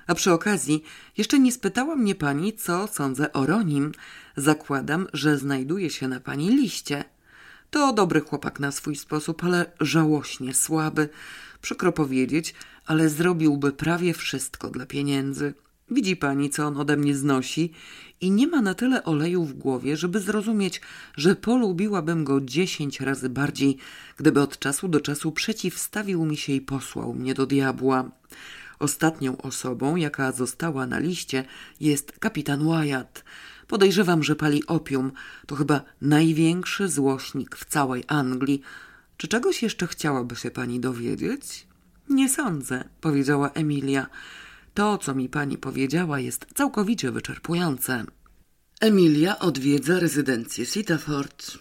A 0.08 0.16
przy 0.16 0.32
okazji, 0.32 0.84
jeszcze 1.18 1.40
nie 1.40 1.52
spytała 1.52 1.96
mnie 1.96 2.16
pani, 2.16 2.54
co 2.54 2.88
sądzę 2.88 3.34
o 3.34 3.46
Ronim. 3.46 3.92
Zakładam, 4.38 5.08
że 5.14 5.38
znajduje 5.38 5.90
się 5.90 6.08
na 6.08 6.20
pani 6.20 6.50
liście. 6.50 7.04
To 7.70 7.94
dobry 7.94 8.22
chłopak 8.22 8.60
na 8.60 8.72
swój 8.72 8.96
sposób, 8.96 9.44
ale 9.44 9.72
żałośnie 9.80 10.54
słaby. 10.54 11.10
Przykro 11.62 11.92
powiedzieć, 11.92 12.56
ale 12.86 13.10
zrobiłby 13.10 13.72
prawie 13.72 14.14
wszystko 14.14 14.70
dla 14.70 14.86
pieniędzy. 14.86 15.54
Widzi 15.92 16.16
pani, 16.16 16.50
co 16.50 16.66
on 16.66 16.78
ode 16.78 16.98
mnie 16.98 17.16
znosi 17.16 17.72
i 18.22 18.32
nie 18.32 18.48
ma 18.48 18.62
na 18.62 18.74
tyle 18.74 19.04
oleju 19.04 19.44
w 19.44 19.54
głowie, 19.54 19.98
żeby 19.98 20.20
zrozumieć, 20.20 20.82
że 21.18 21.36
polubiłabym 21.36 22.24
go 22.24 22.42
dziesięć 22.42 23.02
razy 23.02 23.30
bardziej, 23.30 23.78
gdyby 24.18 24.42
od 24.42 24.60
czasu 24.60 24.88
do 24.88 25.00
czasu 25.02 25.32
przeciwstawił 25.32 26.26
mi 26.26 26.38
się 26.38 26.54
i 26.54 26.62
posłał 26.62 27.14
mnie 27.14 27.34
do 27.34 27.46
diabła. 27.46 28.12
Ostatnią 28.80 29.38
osobą, 29.38 29.96
jaka 29.96 30.32
została 30.32 30.88
na 30.88 31.00
liście, 31.00 31.44
jest 31.80 32.12
kapitan 32.20 32.68
Wyatt. 32.68 33.24
Podejrzewam, 33.68 34.24
że 34.24 34.36
pali 34.36 34.68
opium. 34.68 35.12
To 35.48 35.56
chyba 35.56 35.82
największy 36.02 36.88
złośnik 36.88 37.56
w 37.56 37.66
całej 37.66 38.04
Anglii. 38.08 38.62
Czy 39.18 39.28
czegoś 39.28 39.64
jeszcze 39.64 39.88
chciałaby 39.88 40.36
się 40.36 40.52
pani 40.52 40.80
dowiedzieć? 40.80 41.68
Nie 42.10 42.30
sądzę, 42.30 42.84
powiedziała 43.02 43.50
Emilia. 43.50 44.08
To, 44.76 44.98
co 44.98 45.16
mi 45.16 45.30
pani 45.30 45.58
powiedziała, 45.58 46.20
jest 46.20 46.46
całkowicie 46.54 47.12
wyczerpujące. 47.12 48.06
Emilia 48.82 49.40
odwiedza 49.40 50.00
rezydencję 50.00 50.66
Sitaford. 50.66 51.58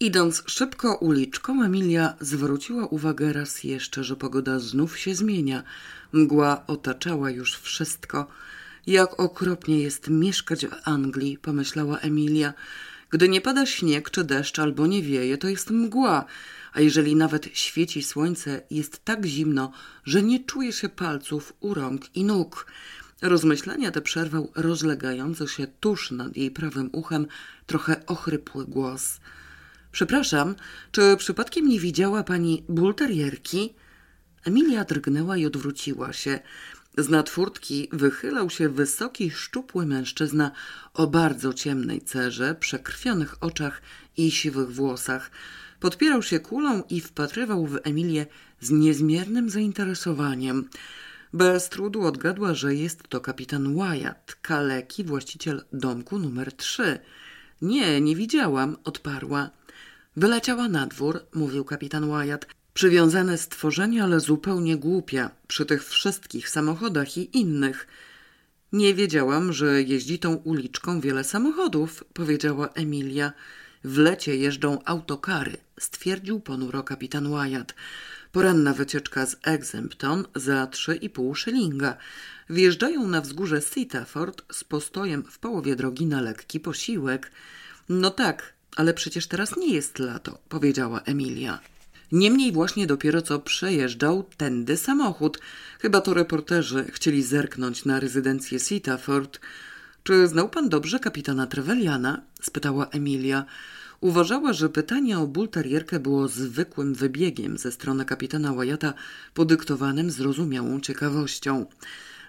Idąc 0.00 0.42
szybko 0.46 0.96
uliczką, 0.96 1.62
Emilia 1.62 2.14
zwróciła 2.20 2.86
uwagę 2.86 3.32
raz 3.32 3.64
jeszcze, 3.64 4.04
że 4.04 4.16
pogoda 4.16 4.58
znów 4.58 4.98
się 4.98 5.14
zmienia. 5.14 5.62
Mgła 6.12 6.66
otaczała 6.66 7.30
już 7.30 7.58
wszystko. 7.58 8.26
Jak 8.86 9.20
okropnie 9.20 9.80
jest 9.80 10.08
mieszkać 10.08 10.66
w 10.66 10.74
Anglii, 10.84 11.38
pomyślała 11.38 11.98
Emilia. 11.98 12.54
Gdy 13.10 13.28
nie 13.28 13.40
pada 13.40 13.66
śnieg 13.66 14.10
czy 14.10 14.24
deszcz 14.24 14.58
albo 14.58 14.86
nie 14.86 15.02
wieje, 15.02 15.38
to 15.38 15.48
jest 15.48 15.70
mgła, 15.70 16.24
a 16.72 16.80
jeżeli 16.80 17.16
nawet 17.16 17.48
świeci 17.52 18.02
słońce, 18.02 18.62
jest 18.70 19.04
tak 19.04 19.26
zimno, 19.26 19.72
że 20.04 20.22
nie 20.22 20.44
czuje 20.44 20.72
się 20.72 20.88
palców 20.88 21.52
u 21.60 21.74
rąk 21.74 22.16
i 22.16 22.24
nóg. 22.24 22.66
Rozmyślenia 23.22 23.90
te 23.90 24.00
przerwał 24.00 24.52
rozlegający 24.54 25.48
się 25.48 25.66
tuż 25.66 26.10
nad 26.10 26.36
jej 26.36 26.50
prawym 26.50 26.90
uchem 26.92 27.26
trochę 27.66 28.06
ochrypły 28.06 28.66
głos. 28.66 29.20
Przepraszam, 29.92 30.54
czy 30.92 31.16
przypadkiem 31.16 31.68
nie 31.68 31.80
widziała 31.80 32.22
pani 32.22 32.64
bulterierki? 32.68 33.74
Emilia 34.44 34.84
drgnęła 34.84 35.36
i 35.36 35.46
odwróciła 35.46 36.12
się. 36.12 36.40
Z 36.98 37.08
nadfurtki 37.08 37.88
wychylał 37.92 38.50
się 38.50 38.68
wysoki, 38.68 39.30
szczupły 39.30 39.86
mężczyzna 39.86 40.50
o 40.94 41.06
bardzo 41.06 41.54
ciemnej 41.54 42.00
cerze, 42.00 42.54
przekrwionych 42.54 43.42
oczach 43.42 43.82
i 44.16 44.30
siwych 44.30 44.72
włosach. 44.72 45.30
Podpierał 45.82 46.22
się 46.22 46.40
kulą 46.40 46.82
i 46.90 47.00
wpatrywał 47.00 47.66
w 47.66 47.78
Emilię 47.84 48.26
z 48.60 48.70
niezmiernym 48.70 49.50
zainteresowaniem. 49.50 50.68
Bez 51.32 51.68
trudu 51.68 52.02
odgadła, 52.02 52.54
że 52.54 52.74
jest 52.74 53.08
to 53.08 53.20
kapitan 53.20 53.74
Wyatt, 53.74 54.34
kaleki, 54.42 55.04
właściciel 55.04 55.64
domku 55.72 56.18
numer 56.18 56.52
trzy. 56.52 56.98
Nie, 57.62 58.00
nie 58.00 58.16
widziałam, 58.16 58.76
odparła. 58.84 59.50
Wyleciała 60.16 60.68
na 60.68 60.86
dwór, 60.86 61.20
mówił 61.34 61.64
kapitan 61.64 62.08
Wyatt. 62.08 62.46
Przywiązane 62.74 63.38
stworzenie, 63.38 64.04
ale 64.04 64.20
zupełnie 64.20 64.76
głupia, 64.76 65.30
przy 65.48 65.66
tych 65.66 65.84
wszystkich 65.84 66.48
samochodach 66.48 67.16
i 67.16 67.38
innych. 67.38 67.86
Nie 68.72 68.94
wiedziałam, 68.94 69.52
że 69.52 69.82
jeździ 69.82 70.18
tą 70.18 70.34
uliczką 70.34 71.00
wiele 71.00 71.24
samochodów, 71.24 72.04
powiedziała 72.12 72.68
Emilia. 72.68 73.32
W 73.84 73.98
lecie 73.98 74.36
jeżdżą 74.36 74.84
autokary, 74.84 75.56
stwierdził 75.80 76.40
ponuro 76.40 76.82
kapitan 76.82 77.30
Wyatt. 77.30 77.74
Poranna 78.32 78.74
wycieczka 78.74 79.26
z 79.26 79.36
Exempton 79.42 80.24
za 80.34 80.66
trzy 80.66 80.94
i 80.94 81.10
pół 81.10 81.34
szylinga. 81.34 81.96
Wjeżdżają 82.50 83.08
na 83.08 83.20
wzgórze 83.20 83.60
Sitaford 83.60 84.42
z 84.52 84.64
postojem 84.64 85.24
w 85.30 85.38
połowie 85.38 85.76
drogi 85.76 86.06
na 86.06 86.20
lekki 86.20 86.60
posiłek. 86.60 87.30
No 87.88 88.10
tak, 88.10 88.52
ale 88.76 88.94
przecież 88.94 89.26
teraz 89.26 89.56
nie 89.56 89.74
jest 89.74 89.98
lato, 89.98 90.38
powiedziała 90.48 91.00
Emilia. 91.00 91.60
Niemniej 92.12 92.52
właśnie 92.52 92.86
dopiero 92.86 93.22
co 93.22 93.38
przejeżdżał 93.38 94.22
tędy 94.36 94.76
samochód. 94.76 95.38
Chyba 95.80 96.00
to 96.00 96.14
reporterzy 96.14 96.84
chcieli 96.92 97.22
zerknąć 97.22 97.84
na 97.84 98.00
rezydencję 98.00 98.60
Sitaford. 98.60 99.40
Czy 100.04 100.28
znał 100.28 100.48
pan 100.48 100.68
dobrze 100.68 101.00
kapitana 101.00 101.46
Treveliana? 101.46 102.22
spytała 102.40 102.88
Emilia. 102.88 103.44
Uważała, 104.00 104.52
że 104.52 104.68
pytanie 104.68 105.18
o 105.18 105.26
bulterierkę 105.26 106.00
było 106.00 106.28
zwykłym 106.28 106.94
wybiegiem 106.94 107.58
ze 107.58 107.72
strony 107.72 108.04
kapitana 108.04 108.52
Wyatta, 108.52 108.94
podyktowanym 109.34 110.10
zrozumiałą 110.10 110.80
ciekawością. 110.80 111.66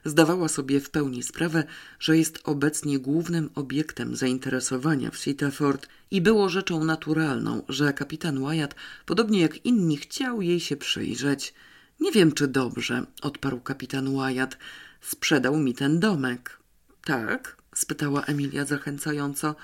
Zdawała 0.06 0.48
sobie 0.48 0.80
w 0.80 0.90
pełni 0.90 1.24
sprawę, 1.24 1.64
że 2.00 2.18
jest 2.18 2.40
obecnie 2.44 3.00
głównym 3.00 3.50
obiektem 3.56 4.16
zainteresowania 4.16 5.12
w 5.12 5.18
Sitaford 5.18 5.88
i 6.12 6.22
było 6.22 6.50
rzeczą 6.50 6.84
naturalną, 6.84 7.64
że 7.70 7.94
kapitan 7.94 8.44
Wyatt, 8.44 8.76
podobnie 9.06 9.42
jak 9.42 9.66
inni, 9.66 9.98
chciał 9.98 10.42
jej 10.42 10.60
się 10.60 10.78
przyjrzeć. 10.78 11.54
Nie 12.00 12.12
wiem, 12.12 12.32
czy 12.32 12.48
dobrze, 12.48 13.06
odparł 13.22 13.60
kapitan 13.60 14.18
Wyatt. 14.18 14.58
Sprzedał 15.02 15.58
mi 15.58 15.74
ten 15.74 16.00
domek. 16.00 16.60
Tak? 17.06 17.63
Spytała 17.74 18.24
Emilia 18.24 18.66
zachęcająco. 18.66 19.56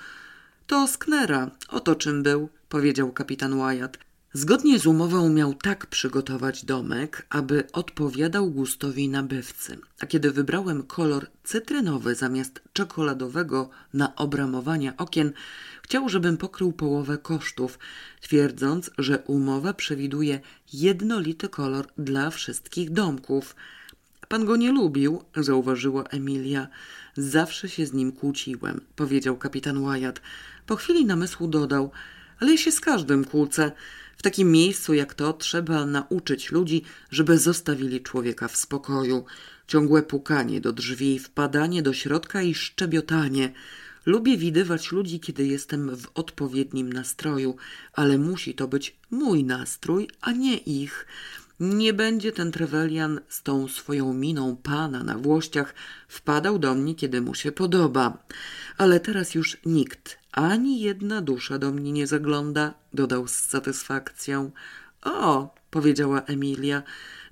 To 0.66 0.86
Sknera, 0.86 1.50
oto 1.68 1.94
czym 1.94 2.22
był, 2.22 2.48
powiedział 2.68 3.12
kapitan 3.12 3.58
Wyatt. 3.58 3.98
Zgodnie 4.32 4.78
z 4.78 4.86
umową 4.86 5.28
miał 5.28 5.54
tak 5.54 5.86
przygotować 5.86 6.64
domek, 6.64 7.26
aby 7.30 7.64
odpowiadał 7.72 8.50
gustowi 8.50 9.08
nabywcy. 9.08 9.78
A 10.00 10.06
kiedy 10.06 10.30
wybrałem 10.30 10.82
kolor 10.82 11.26
cytrynowy 11.44 12.14
zamiast 12.14 12.60
czekoladowego 12.72 13.70
na 13.94 14.16
obramowania 14.16 14.96
okien, 14.96 15.32
chciał, 15.82 16.08
żebym 16.08 16.36
pokrył 16.36 16.72
połowę 16.72 17.18
kosztów, 17.18 17.78
twierdząc, 18.20 18.90
że 18.98 19.18
umowa 19.18 19.74
przewiduje 19.74 20.40
jednolity 20.72 21.48
kolor 21.48 21.86
dla 21.98 22.30
wszystkich 22.30 22.90
domków. 22.90 23.56
Pan 24.28 24.44
go 24.44 24.56
nie 24.56 24.72
lubił, 24.72 25.22
zauważyła 25.36 26.04
Emilia. 26.04 26.68
Zawsze 27.16 27.68
się 27.68 27.86
z 27.86 27.92
nim 27.92 28.12
kłóciłem, 28.12 28.80
powiedział 28.96 29.36
kapitan 29.36 29.84
Wyatt. 29.84 30.20
Po 30.66 30.76
chwili 30.76 31.04
namysłu 31.04 31.48
dodał, 31.48 31.90
ale 32.40 32.50
ja 32.50 32.56
się 32.56 32.72
z 32.72 32.80
każdym 32.80 33.24
kłócę. 33.24 33.72
W 34.16 34.22
takim 34.22 34.52
miejscu 34.52 34.94
jak 34.94 35.14
to 35.14 35.32
trzeba 35.32 35.86
nauczyć 35.86 36.52
ludzi, 36.52 36.82
żeby 37.10 37.38
zostawili 37.38 38.00
człowieka 38.00 38.48
w 38.48 38.56
spokoju. 38.56 39.24
Ciągłe 39.66 40.02
pukanie 40.02 40.60
do 40.60 40.72
drzwi, 40.72 41.18
wpadanie 41.18 41.82
do 41.82 41.92
środka 41.92 42.42
i 42.42 42.54
szczebiotanie. 42.54 43.52
Lubię 44.06 44.36
widywać 44.36 44.92
ludzi, 44.92 45.20
kiedy 45.20 45.46
jestem 45.46 45.96
w 45.96 46.06
odpowiednim 46.14 46.92
nastroju, 46.92 47.56
ale 47.92 48.18
musi 48.18 48.54
to 48.54 48.68
być 48.68 48.96
mój 49.10 49.44
nastrój, 49.44 50.08
a 50.20 50.32
nie 50.32 50.56
ich. 50.56 51.06
Nie 51.60 51.92
będzie 51.92 52.32
ten 52.32 52.52
Trewelian 52.52 53.20
z 53.28 53.42
tą 53.42 53.68
swoją 53.68 54.14
miną 54.14 54.56
pana 54.62 55.04
na 55.04 55.18
włościach 55.18 55.74
wpadał 56.08 56.58
do 56.58 56.74
mnie, 56.74 56.94
kiedy 56.94 57.20
mu 57.20 57.34
się 57.34 57.52
podoba. 57.52 58.18
Ale 58.78 59.00
teraz 59.00 59.34
już 59.34 59.56
nikt, 59.66 60.18
ani 60.32 60.80
jedna 60.80 61.20
dusza 61.20 61.58
do 61.58 61.70
mnie 61.72 61.92
nie 61.92 62.06
zagląda, 62.06 62.74
dodał 62.94 63.28
z 63.28 63.34
satysfakcją. 63.34 64.50
O, 65.02 65.54
powiedziała 65.70 66.22
Emilia, 66.22 66.82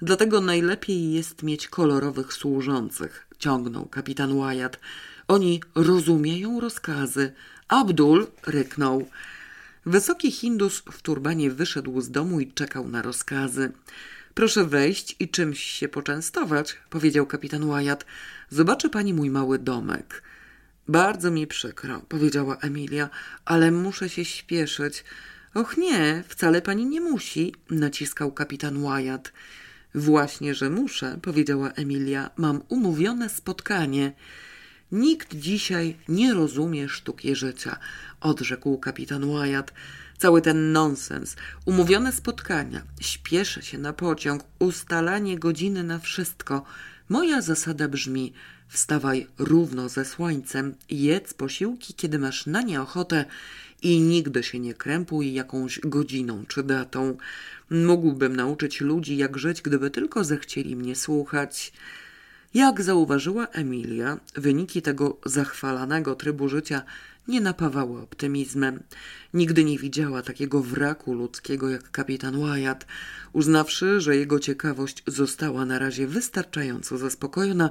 dlatego 0.03 0.41
najlepiej 0.41 1.13
jest 1.13 1.43
mieć 1.43 1.69
kolorowych 1.69 2.33
służących, 2.33 3.27
ciągnął 3.39 3.87
kapitan 3.87 4.41
Wyatt. 4.41 4.81
Oni 5.29 5.63
rozumieją 5.75 6.61
rozkazy. 6.61 7.33
Abdul 7.69 8.27
ryknął. 8.47 9.09
Wysoki 9.87 10.33
Hindus 10.33 10.83
w 10.93 11.03
turbanie 11.03 11.51
wyszedł 11.51 12.01
z 12.01 12.11
domu 12.11 12.41
i 12.41 12.53
czekał 12.53 12.89
na 12.89 13.03
rozkazy. 13.03 13.73
Proszę 14.39 14.65
wejść 14.65 15.17
i 15.21 15.29
czymś 15.29 15.61
się 15.61 15.89
poczęstować, 15.89 16.77
powiedział 16.91 17.27
kapitan 17.27 17.67
Wyatt. 17.69 18.07
Zobaczy 18.51 18.91
pani 18.91 19.15
mój 19.15 19.31
mały 19.31 19.59
domek. 19.59 20.23
Bardzo 20.89 21.31
mi 21.31 21.47
przykro, 21.47 22.01
powiedziała 22.09 22.57
Emilia, 22.57 23.11
ale 23.45 23.71
muszę 23.71 24.09
się 24.09 24.25
śpieszyć. 24.25 25.05
Och 25.55 25.77
nie, 25.77 26.25
wcale 26.29 26.63
pani 26.63 26.87
nie 26.87 27.01
musi, 27.01 27.55
naciskał 27.71 28.33
kapitan 28.33 28.83
Wyatt. 28.83 29.33
Właśnie, 29.95 30.55
że 30.55 30.71
muszę, 30.71 31.19
powiedziała 31.23 31.71
Emilia. 31.71 32.31
Mam 32.37 32.63
umówione 32.69 33.29
spotkanie. 33.29 34.13
Nikt 34.93 35.35
dzisiaj 35.37 35.97
nie 36.09 36.35
rozumie 36.35 36.89
sztuki 36.89 37.37
życia, 37.37 37.79
odrzekł 38.21 38.79
kapitan 38.79 39.33
Wyatt. 39.33 39.73
Cały 40.19 40.43
ten 40.43 40.73
nonsens, 40.73 41.37
umówione 41.65 42.13
spotkania, 42.13 42.83
śpieszę 43.01 43.63
się 43.63 43.79
na 43.79 43.93
pociąg, 43.93 44.45
ustalanie 44.59 45.39
godziny 45.39 45.83
na 45.83 45.99
wszystko. 45.99 46.65
Moja 47.09 47.43
zasada 47.43 47.89
brzmi: 47.89 48.33
wstawaj 48.69 49.27
równo 49.39 49.89
ze 49.89 50.05
słońcem, 50.05 50.75
jedz 50.91 51.35
posiłki, 51.35 51.95
kiedy 51.95 52.19
masz 52.19 52.47
na 52.47 52.63
nie 52.63 52.83
ochotę 52.83 53.25
i 53.83 54.01
nigdy 54.01 54.43
się 54.43 54.59
nie 54.59 54.75
krępuj 54.75 55.33
jakąś 55.33 55.81
godziną 55.81 56.45
czy 56.49 56.63
datą. 56.63 57.17
Mógłbym 57.71 58.37
nauczyć 58.37 58.81
ludzi, 58.81 59.17
jak 59.17 59.39
żyć, 59.39 59.63
gdyby 59.63 59.91
tylko 59.91 60.25
zechcieli 60.25 60.77
mnie 60.77 60.97
słuchać. 60.97 61.73
Jak 62.55 62.83
zauważyła 62.83 63.47
Emilia, 63.47 64.21
wyniki 64.35 64.83
tego 64.83 65.17
zachwalanego 65.27 66.15
trybu 66.15 66.49
życia 66.49 66.83
nie 67.29 67.41
napawały 67.41 68.03
optymizmem. 68.03 68.83
Nigdy 69.35 69.65
nie 69.65 69.79
widziała 69.79 70.23
takiego 70.23 70.63
wraku 70.63 71.15
ludzkiego 71.15 71.69
jak 71.69 71.91
kapitan 71.91 72.41
Wyatt. 72.41 72.87
Uznawszy, 73.33 74.01
że 74.01 74.17
jego 74.17 74.41
ciekawość 74.41 75.03
została 75.07 75.65
na 75.65 75.79
razie 75.79 76.07
wystarczająco 76.07 76.99
zaspokojona, 76.99 77.71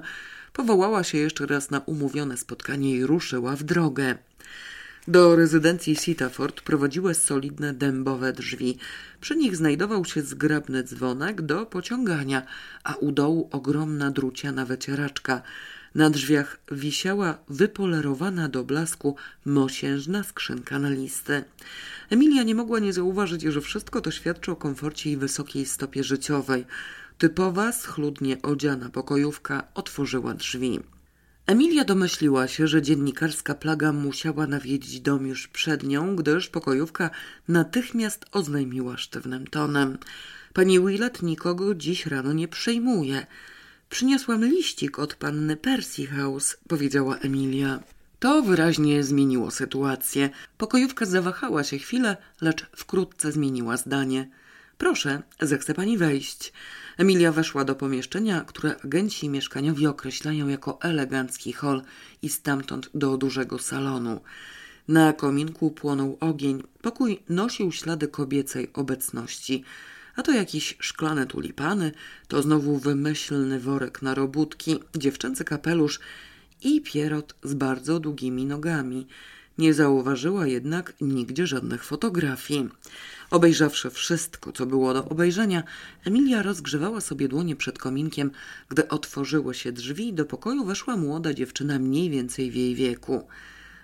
powołała 0.54 1.04
się 1.04 1.18
jeszcze 1.18 1.46
raz 1.46 1.70
na 1.70 1.80
umówione 1.80 2.38
spotkanie 2.38 2.96
i 2.96 3.06
ruszyła 3.06 3.56
w 3.56 3.64
drogę. 3.64 4.18
Do 5.08 5.36
rezydencji 5.36 5.96
Sitaford 5.96 6.62
prowadziły 6.62 7.14
solidne 7.14 7.74
dębowe 7.74 8.34
drzwi. 8.34 8.78
Przy 9.22 9.36
nich 9.36 9.56
znajdował 9.56 10.06
się 10.06 10.22
zgrabny 10.22 10.84
dzwonek 10.84 11.42
do 11.42 11.66
pociągania, 11.66 12.46
a 12.84 12.96
u 12.96 13.12
dołu 13.12 13.50
ogromna 13.52 14.12
druciana 14.12 14.66
wycieraczka. 14.66 15.42
Na 15.96 16.10
drzwiach 16.10 16.60
wisiała 16.72 17.38
wypolerowana 17.50 18.50
do 18.50 18.64
blasku 18.64 19.16
mosiężna 19.46 20.24
skrzynka 20.24 20.80
na 20.80 20.90
listy. 20.90 21.44
Emilia 22.10 22.44
nie 22.44 22.56
mogła 22.56 22.80
nie 22.80 22.94
zauważyć, 22.94 23.42
że 23.42 23.62
wszystko 23.62 24.02
to 24.02 24.12
świadczy 24.12 24.52
o 24.52 24.56
komforcie 24.56 25.12
i 25.12 25.18
wysokiej 25.18 25.66
stopie 25.66 26.04
życiowej. 26.04 26.66
Typowa, 27.18 27.72
schludnie 27.72 28.42
odziana 28.42 28.90
pokojówka 28.90 29.68
otworzyła 29.74 30.34
drzwi. 30.34 30.80
Emilia 31.48 31.84
domyśliła 31.84 32.48
się, 32.48 32.68
że 32.68 32.82
dziennikarska 32.82 33.56
plaga 33.56 33.94
musiała 33.94 34.48
nawiedzić 34.48 35.02
dom 35.02 35.28
już 35.28 35.48
przed 35.48 35.84
nią, 35.84 36.16
gdyż 36.16 36.50
pokojówka 36.50 37.10
natychmiast 37.48 38.26
oznajmiła 38.32 38.98
sztywnym 38.98 39.48
tonem. 39.48 39.98
Pani 40.54 40.80
Willett 40.80 41.24
nikogo 41.24 41.76
dziś 41.76 42.06
rano 42.06 42.34
nie 42.34 42.48
przejmuje. 42.48 43.28
Przyniosłam 43.90 44.46
liścik 44.46 45.00
od 45.00 45.16
panny 45.16 45.58
Percy 45.58 46.08
House, 46.08 46.58
powiedziała 46.68 47.18
Emilia. 47.18 47.80
To 48.20 48.42
wyraźnie 48.42 49.04
zmieniło 49.04 49.52
sytuację. 49.52 50.30
Pokojówka 50.58 51.06
zawahała 51.06 51.64
się 51.64 51.78
chwilę, 51.78 52.18
lecz 52.42 52.66
wkrótce 52.76 53.32
zmieniła 53.32 53.78
zdanie. 53.78 54.28
Proszę, 54.78 55.22
zechce 55.42 55.74
pani 55.74 55.98
wejść. 55.98 56.54
Emilia 56.98 57.32
weszła 57.32 57.64
do 57.64 57.76
pomieszczenia, 57.76 58.42
które 58.42 58.76
agenci 58.84 59.30
mieszkaniowi 59.30 59.88
określają 59.88 60.48
jako 60.48 60.82
elegancki 60.82 61.54
hol 61.54 61.82
i 62.22 62.30
stamtąd 62.30 62.90
do 62.94 63.18
dużego 63.18 63.60
salonu. 63.60 64.22
Na 64.88 65.14
kominku 65.14 65.72
płonął 65.72 66.18
ogień. 66.20 66.64
Pokój 66.82 67.20
nosił 67.30 67.72
ślady 67.72 68.08
kobiecej 68.08 68.70
obecności. 68.74 69.64
A 70.16 70.24
to 70.24 70.32
jakieś 70.32 70.78
szklane 70.80 71.26
tulipany, 71.26 71.92
to 72.28 72.42
znowu 72.42 72.78
wymyślny 72.78 73.60
worek 73.60 74.02
na 74.02 74.16
robótki, 74.16 74.80
dziewczęcy 74.96 75.44
kapelusz 75.44 76.00
i 76.64 76.82
pierot 76.82 77.36
z 77.44 77.54
bardzo 77.54 78.00
długimi 78.00 78.46
nogami. 78.46 79.08
Nie 79.58 79.74
zauważyła 79.74 80.48
jednak 80.48 80.94
nigdzie 81.02 81.48
żadnych 81.48 81.84
fotografii. 81.84 82.70
Obejrzawszy 83.32 83.90
wszystko, 83.90 84.52
co 84.52 84.66
było 84.66 84.94
do 84.94 85.06
obejrzenia, 85.06 85.64
Emilia 86.06 86.44
rozgrzewała 86.44 87.02
sobie 87.02 87.28
dłonie 87.28 87.56
przed 87.56 87.80
kominkiem. 87.80 88.32
Gdy 88.70 88.88
otworzyły 88.88 89.54
się 89.54 89.72
drzwi, 89.72 90.14
do 90.14 90.26
pokoju 90.26 90.66
weszła 90.66 90.98
młoda 90.98 91.34
dziewczyna 91.34 91.80
mniej 91.80 92.10
więcej 92.10 92.52
w 92.52 92.56
jej 92.56 92.76
wieku. 92.76 93.28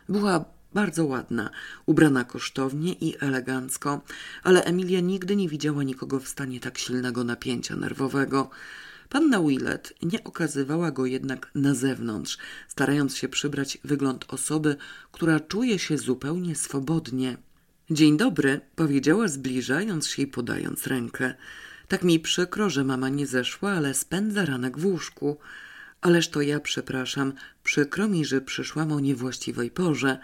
Była 0.09 0.45
bardzo 0.73 1.05
ładna, 1.05 1.49
ubrana 1.85 2.23
kosztownie 2.23 2.93
i 2.93 3.15
elegancko, 3.19 4.01
ale 4.43 4.63
Emilia 4.63 4.99
nigdy 4.99 5.35
nie 5.35 5.49
widziała 5.49 5.83
nikogo 5.83 6.19
w 6.19 6.27
stanie 6.27 6.59
tak 6.59 6.77
silnego 6.77 7.23
napięcia 7.23 7.75
nerwowego. 7.75 8.49
Panna 9.13 9.41
Willett 9.41 9.93
nie 10.01 10.23
okazywała 10.23 10.91
go 10.91 11.05
jednak 11.05 11.51
na 11.55 11.73
zewnątrz, 11.73 12.37
starając 12.67 13.17
się 13.17 13.29
przybrać 13.29 13.77
wygląd 13.83 14.25
osoby, 14.27 14.75
która 15.11 15.39
czuje 15.39 15.79
się 15.79 15.97
zupełnie 15.97 16.55
swobodnie. 16.55 17.37
Dzień 17.89 18.17
dobry, 18.17 18.61
powiedziała 18.75 19.27
zbliżając 19.27 20.07
się 20.07 20.21
i 20.21 20.27
podając 20.27 20.87
rękę. 20.87 21.33
Tak 21.87 22.03
mi 22.03 22.19
przykro, 22.19 22.69
że 22.69 22.83
mama 22.83 23.09
nie 23.09 23.27
zeszła, 23.27 23.71
ale 23.71 23.93
spędza 23.93 24.45
ranek 24.45 24.77
w 24.77 24.85
łóżku. 24.85 25.37
Ależ 26.01 26.29
to 26.29 26.41
ja 26.41 26.59
przepraszam, 26.59 27.33
przykro 27.63 28.07
mi, 28.07 28.25
że 28.25 28.41
przyszłam 28.41 28.91
o 28.91 28.99
niewłaściwej 28.99 29.71
porze. 29.71 30.17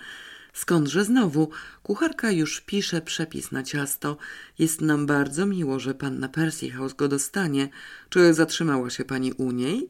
Skądże 0.54 1.06
znowu? 1.06 1.50
Kucharka 1.84 2.32
już 2.32 2.62
pisze 2.62 3.02
przepis 3.02 3.52
na 3.52 3.64
ciasto. 3.64 4.18
Jest 4.60 4.82
nam 4.82 5.06
bardzo 5.06 5.46
miło, 5.46 5.80
że 5.80 5.94
panna 5.94 6.30
Percy 6.30 6.70
House 6.70 6.94
go 6.94 7.08
dostanie. 7.08 7.70
Czy 8.10 8.34
zatrzymała 8.34 8.90
się 8.90 9.06
pani 9.06 9.34
u 9.34 9.52
niej? 9.52 9.90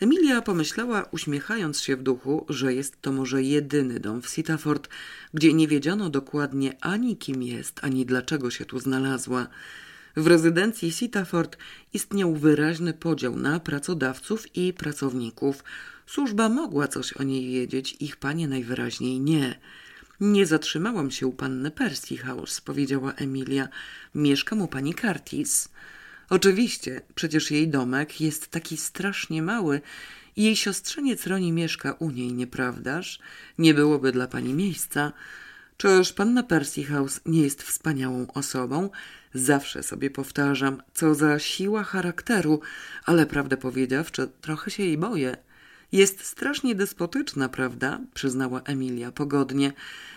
Emilia 0.00 0.42
pomyślała, 0.42 1.02
uśmiechając 1.10 1.80
się 1.80 1.96
w 1.96 2.02
duchu, 2.02 2.46
że 2.48 2.74
jest 2.74 3.02
to 3.02 3.12
może 3.12 3.42
jedyny 3.42 4.00
dom 4.00 4.22
w 4.22 4.28
Sitaford, 4.28 4.88
gdzie 5.34 5.52
nie 5.52 5.68
wiedziano 5.68 6.10
dokładnie 6.10 6.76
ani 6.80 7.16
kim 7.16 7.42
jest, 7.42 7.80
ani 7.82 8.06
dlaczego 8.06 8.50
się 8.50 8.64
tu 8.64 8.78
znalazła. 8.78 9.46
W 10.16 10.26
rezydencji 10.26 10.92
Sitaford 10.92 11.56
istniał 11.92 12.34
wyraźny 12.34 12.92
podział 12.92 13.36
na 13.36 13.60
pracodawców 13.60 14.56
i 14.56 14.72
pracowników. 14.72 15.64
Służba 16.08 16.48
mogła 16.48 16.88
coś 16.88 17.12
o 17.12 17.22
niej 17.22 17.46
wiedzieć, 17.46 17.96
ich 18.00 18.16
panie 18.16 18.48
najwyraźniej 18.48 19.20
nie. 19.20 19.58
Nie 20.20 20.46
zatrzymałam 20.46 21.10
się 21.10 21.26
u 21.26 21.32
panny 21.32 21.70
Percy 21.70 22.16
House, 22.16 22.60
powiedziała 22.60 23.12
Emilia. 23.12 23.68
Mieszkam 24.14 24.62
u 24.62 24.68
pani 24.68 24.94
Curtis. 24.94 25.68
Oczywiście, 26.30 27.00
przecież 27.14 27.50
jej 27.50 27.68
domek 27.68 28.20
jest 28.20 28.48
taki 28.48 28.76
strasznie 28.76 29.42
mały 29.42 29.80
jej 30.36 30.56
siostrzeniec 30.56 31.26
Roni 31.26 31.52
mieszka 31.52 31.92
u 31.92 32.10
niej, 32.10 32.32
nieprawdaż? 32.32 33.18
Nie 33.58 33.74
byłoby 33.74 34.12
dla 34.12 34.26
pani 34.26 34.54
miejsca. 34.54 35.12
Czyż 35.76 36.12
panna 36.12 36.42
Percy 36.42 36.84
House 36.84 37.20
nie 37.26 37.42
jest 37.42 37.62
wspaniałą 37.62 38.26
osobą? 38.34 38.90
Zawsze 39.34 39.82
sobie 39.82 40.10
powtarzam, 40.10 40.82
co 40.94 41.14
za 41.14 41.38
siła 41.38 41.84
charakteru, 41.84 42.60
ale 43.04 43.26
prawdę 43.26 43.56
powiedziawszy, 43.56 44.28
trochę 44.40 44.70
się 44.70 44.82
jej 44.82 44.98
boję. 44.98 45.47
Jest 45.92 46.24
strasznie 46.24 46.74
despotyczna, 46.74 47.48
prawda? 47.48 48.00
przyznała 48.14 48.62
Emilia 48.62 49.12
pogodnie, 49.12 49.72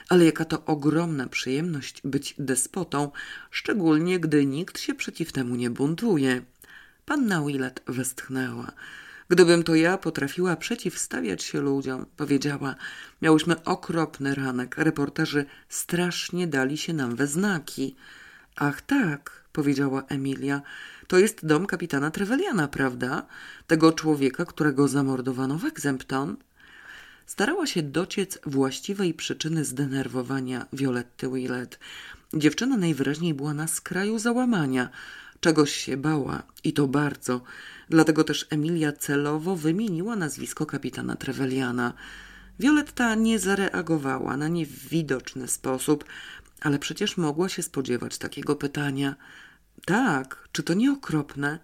ale 0.10 0.26
jaka 0.26 0.46
to 0.46 0.66
ogromna 0.66 1.28
przyjemność 1.28 2.02
być 2.04 2.36
despotą, 2.38 3.12
szczególnie 3.52 4.20
gdy 4.20 4.46
nikt 4.46 4.80
się 4.80 4.96
przeciw 4.96 5.32
temu 5.32 5.56
nie 5.56 5.70
buntuje. 5.70 6.42
Panna 7.06 7.42
Willett 7.42 7.84
westchnęła. 7.88 8.72
Gdybym 9.30 9.64
to 9.64 9.76
ja 9.76 9.98
potrafiła 9.98 10.56
przeciwstawiać 10.56 11.44
się 11.44 11.62
ludziom, 11.62 12.06
powiedziała, 12.18 12.76
miałyśmy 13.22 13.64
okropny 13.64 14.36
ranek, 14.36 14.78
reporterzy 14.78 15.46
strasznie 15.70 16.48
dali 16.48 16.78
się 16.78 16.94
nam 16.94 17.16
we 17.16 17.28
znaki. 17.28 17.96
Ach 18.56 18.82
tak, 18.82 19.41
powiedziała 19.52 20.04
Emilia, 20.08 20.62
to 21.08 21.18
jest 21.18 21.46
dom 21.46 21.66
kapitana 21.66 22.12
Treveliana, 22.12 22.68
prawda? 22.68 23.26
Tego 23.68 23.92
człowieka, 23.92 24.46
którego 24.46 24.88
zamordowano 24.88 25.58
w 25.58 25.66
Exempton? 25.66 26.38
Starała 27.26 27.68
się 27.68 27.84
dociec 27.84 28.40
właściwej 28.46 29.14
przyczyny 29.14 29.66
zdenerwowania 29.66 30.66
Violetty 30.74 31.30
Willett. 31.30 31.80
Dziewczyna 32.34 32.78
najwyraźniej 32.78 33.34
była 33.34 33.54
na 33.54 33.68
skraju 33.68 34.20
załamania. 34.20 34.90
Czegoś 35.40 35.72
się 35.76 35.98
bała 35.98 36.44
i 36.64 36.74
to 36.74 36.88
bardzo. 36.88 37.42
Dlatego 37.90 38.24
też 38.24 38.48
Emilia 38.50 38.92
celowo 38.92 39.56
wymieniła 39.56 40.16
nazwisko 40.16 40.66
kapitana 40.66 41.16
Treveliana. 41.16 41.94
Violetta 42.60 43.16
nie 43.16 43.40
zareagowała 43.40 44.38
na 44.38 44.48
nie 44.48 44.66
w 44.66 44.90
widoczny 44.90 45.48
sposób, 45.48 46.06
ale 46.62 46.80
przecież 46.80 47.18
mogła 47.18 47.50
się 47.50 47.64
spodziewać 47.64 48.18
takiego 48.18 48.56
pytania. 48.56 49.16
Tak, 49.86 50.48
czy 50.52 50.64
to 50.64 50.74
nie 50.74 50.92
okropne? 50.92 51.60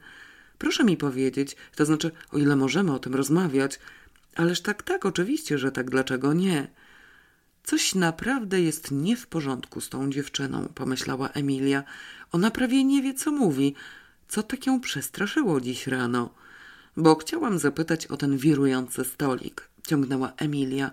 Proszę 0.57 0.83
mi 0.83 0.97
powiedzieć, 0.97 1.55
to 1.75 1.85
znaczy, 1.85 2.11
o 2.31 2.37
ile 2.37 2.55
możemy 2.55 2.93
o 2.93 2.99
tym 2.99 3.15
rozmawiać, 3.15 3.79
ależ 4.35 4.61
tak, 4.61 4.83
tak, 4.83 5.05
oczywiście, 5.05 5.57
że 5.57 5.71
tak, 5.71 5.89
dlaczego 5.89 6.33
nie? 6.33 6.67
Coś 7.63 7.95
naprawdę 7.95 8.61
jest 8.61 8.91
nie 8.91 9.17
w 9.17 9.27
porządku 9.27 9.81
z 9.81 9.89
tą 9.89 10.09
dziewczyną, 10.09 10.67
pomyślała 10.75 11.29
Emilia. 11.29 11.83
Ona 12.31 12.51
prawie 12.51 12.83
nie 12.83 13.01
wie, 13.01 13.13
co 13.13 13.31
mówi. 13.31 13.75
Co 14.27 14.43
tak 14.43 14.67
ją 14.67 14.81
przestraszyło 14.81 15.61
dziś 15.61 15.87
rano? 15.87 16.33
Bo 16.97 17.15
chciałam 17.15 17.59
zapytać 17.59 18.07
o 18.07 18.17
ten 18.17 18.37
wirujący 18.37 19.03
stolik, 19.03 19.69
ciągnęła 19.87 20.33
Emilia. 20.37 20.91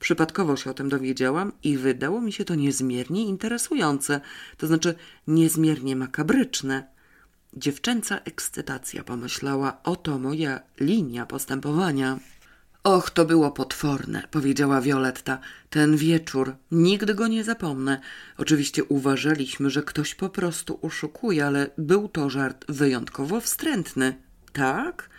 Przypadkowo 0.00 0.56
się 0.56 0.70
o 0.70 0.74
tym 0.74 0.88
dowiedziałam 0.88 1.52
i 1.62 1.76
wydało 1.76 2.20
mi 2.20 2.32
się 2.32 2.44
to 2.44 2.54
niezmiernie 2.54 3.24
interesujące, 3.24 4.20
to 4.56 4.66
znaczy 4.66 4.94
niezmiernie 5.26 5.96
makabryczne. 5.96 6.86
Dziewczęca 7.54 8.18
ekscytacja, 8.24 9.04
pomyślała, 9.04 9.80
oto 9.84 10.18
moja 10.18 10.60
linia 10.80 11.26
postępowania. 11.26 12.18
Och, 12.84 13.10
to 13.10 13.24
było 13.24 13.50
potworne, 13.50 14.22
powiedziała 14.30 14.80
Violetta. 14.80 15.38
Ten 15.70 15.96
wieczór, 15.96 16.56
nigdy 16.70 17.14
go 17.14 17.26
nie 17.26 17.44
zapomnę. 17.44 18.00
Oczywiście 18.38 18.84
uważaliśmy, 18.84 19.70
że 19.70 19.82
ktoś 19.82 20.14
po 20.14 20.28
prostu 20.28 20.78
oszukuje, 20.82 21.46
ale 21.46 21.70
był 21.78 22.08
to 22.08 22.30
żart 22.30 22.64
wyjątkowo 22.68 23.40
wstrętny. 23.40 24.16
Tak? 24.52 25.10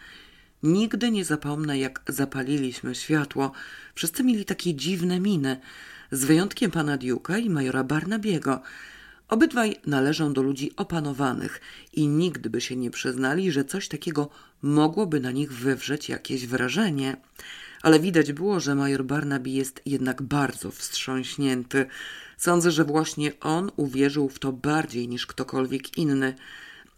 Nigdy 0.63 1.11
nie 1.11 1.25
zapomnę, 1.25 1.79
jak 1.79 2.01
zapaliliśmy 2.07 2.95
światło. 2.95 3.51
Wszyscy 3.95 4.23
mieli 4.23 4.45
takie 4.45 4.75
dziwne 4.75 5.19
miny, 5.19 5.59
z 6.11 6.25
wyjątkiem 6.25 6.71
pana 6.71 6.97
Duke'a 6.97 7.39
i 7.39 7.49
majora 7.49 7.83
Barnabiego. 7.83 8.61
Obydwaj 9.27 9.75
należą 9.85 10.33
do 10.33 10.41
ludzi 10.41 10.71
opanowanych 10.77 11.61
i 11.93 12.07
nigdy 12.07 12.49
by 12.49 12.61
się 12.61 12.75
nie 12.75 12.91
przyznali, 12.91 13.51
że 13.51 13.65
coś 13.65 13.87
takiego 13.87 14.29
mogłoby 14.61 15.19
na 15.19 15.31
nich 15.31 15.53
wywrzeć 15.53 16.09
jakieś 16.09 16.47
wrażenie. 16.47 17.17
Ale 17.81 17.99
widać 17.99 18.33
było, 18.33 18.59
że 18.59 18.75
major 18.75 19.05
Barnaby 19.05 19.49
jest 19.49 19.81
jednak 19.85 20.21
bardzo 20.21 20.71
wstrząśnięty. 20.71 21.85
Sądzę, 22.37 22.71
że 22.71 22.85
właśnie 22.85 23.39
on 23.39 23.71
uwierzył 23.75 24.29
w 24.29 24.39
to 24.39 24.51
bardziej 24.51 25.07
niż 25.07 25.27
ktokolwiek 25.27 25.97
inny. 25.97 26.35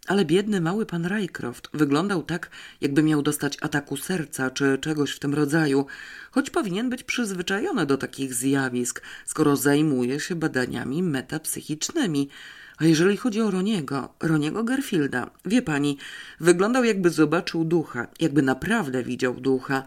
Ale 0.08 0.26
biedny 0.26 0.62
mały 0.62 0.86
pan 0.86 1.06
Rycroft 1.06 1.70
wyglądał 1.74 2.24
tak, 2.24 2.50
jakby 2.82 3.04
miał 3.04 3.22
dostać 3.22 3.58
ataku 3.62 3.98
serca 3.98 4.52
czy 4.52 4.78
czegoś 4.78 5.12
w 5.12 5.20
tym 5.20 5.34
rodzaju, 5.34 5.86
choć 6.32 6.50
powinien 6.50 6.90
być 6.90 7.04
przyzwyczajony 7.04 7.86
do 7.86 7.98
takich 7.98 8.34
zjawisk, 8.34 9.02
skoro 9.26 9.56
zajmuje 9.56 10.20
się 10.20 10.36
badaniami 10.36 11.04
metapsychicznymi. 11.04 12.30
A 12.78 12.86
jeżeli 12.86 13.18
chodzi 13.18 13.42
o 13.42 13.52
Roniego, 13.52 14.14
Roniego 14.20 14.64
Gerfielda, 14.64 15.30
wie 15.46 15.62
pani, 15.62 15.98
wyglądał 16.40 16.84
jakby 16.84 17.10
zobaczył 17.10 17.66
ducha, 17.66 18.08
jakby 18.20 18.42
naprawdę 18.42 19.04
widział 19.04 19.34
ducha. 19.34 19.84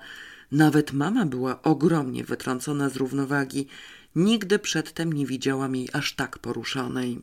Nawet 0.53 0.93
mama 0.93 1.27
była 1.27 1.62
ogromnie 1.62 2.25
wytrącona 2.25 2.89
z 2.89 2.97
równowagi. 2.97 3.67
Nigdy 4.14 4.59
przedtem 4.59 5.12
nie 5.12 5.27
widziałam 5.27 5.77
jej 5.77 5.89
aż 5.93 6.14
tak 6.14 6.39
poruszonej. 6.39 7.23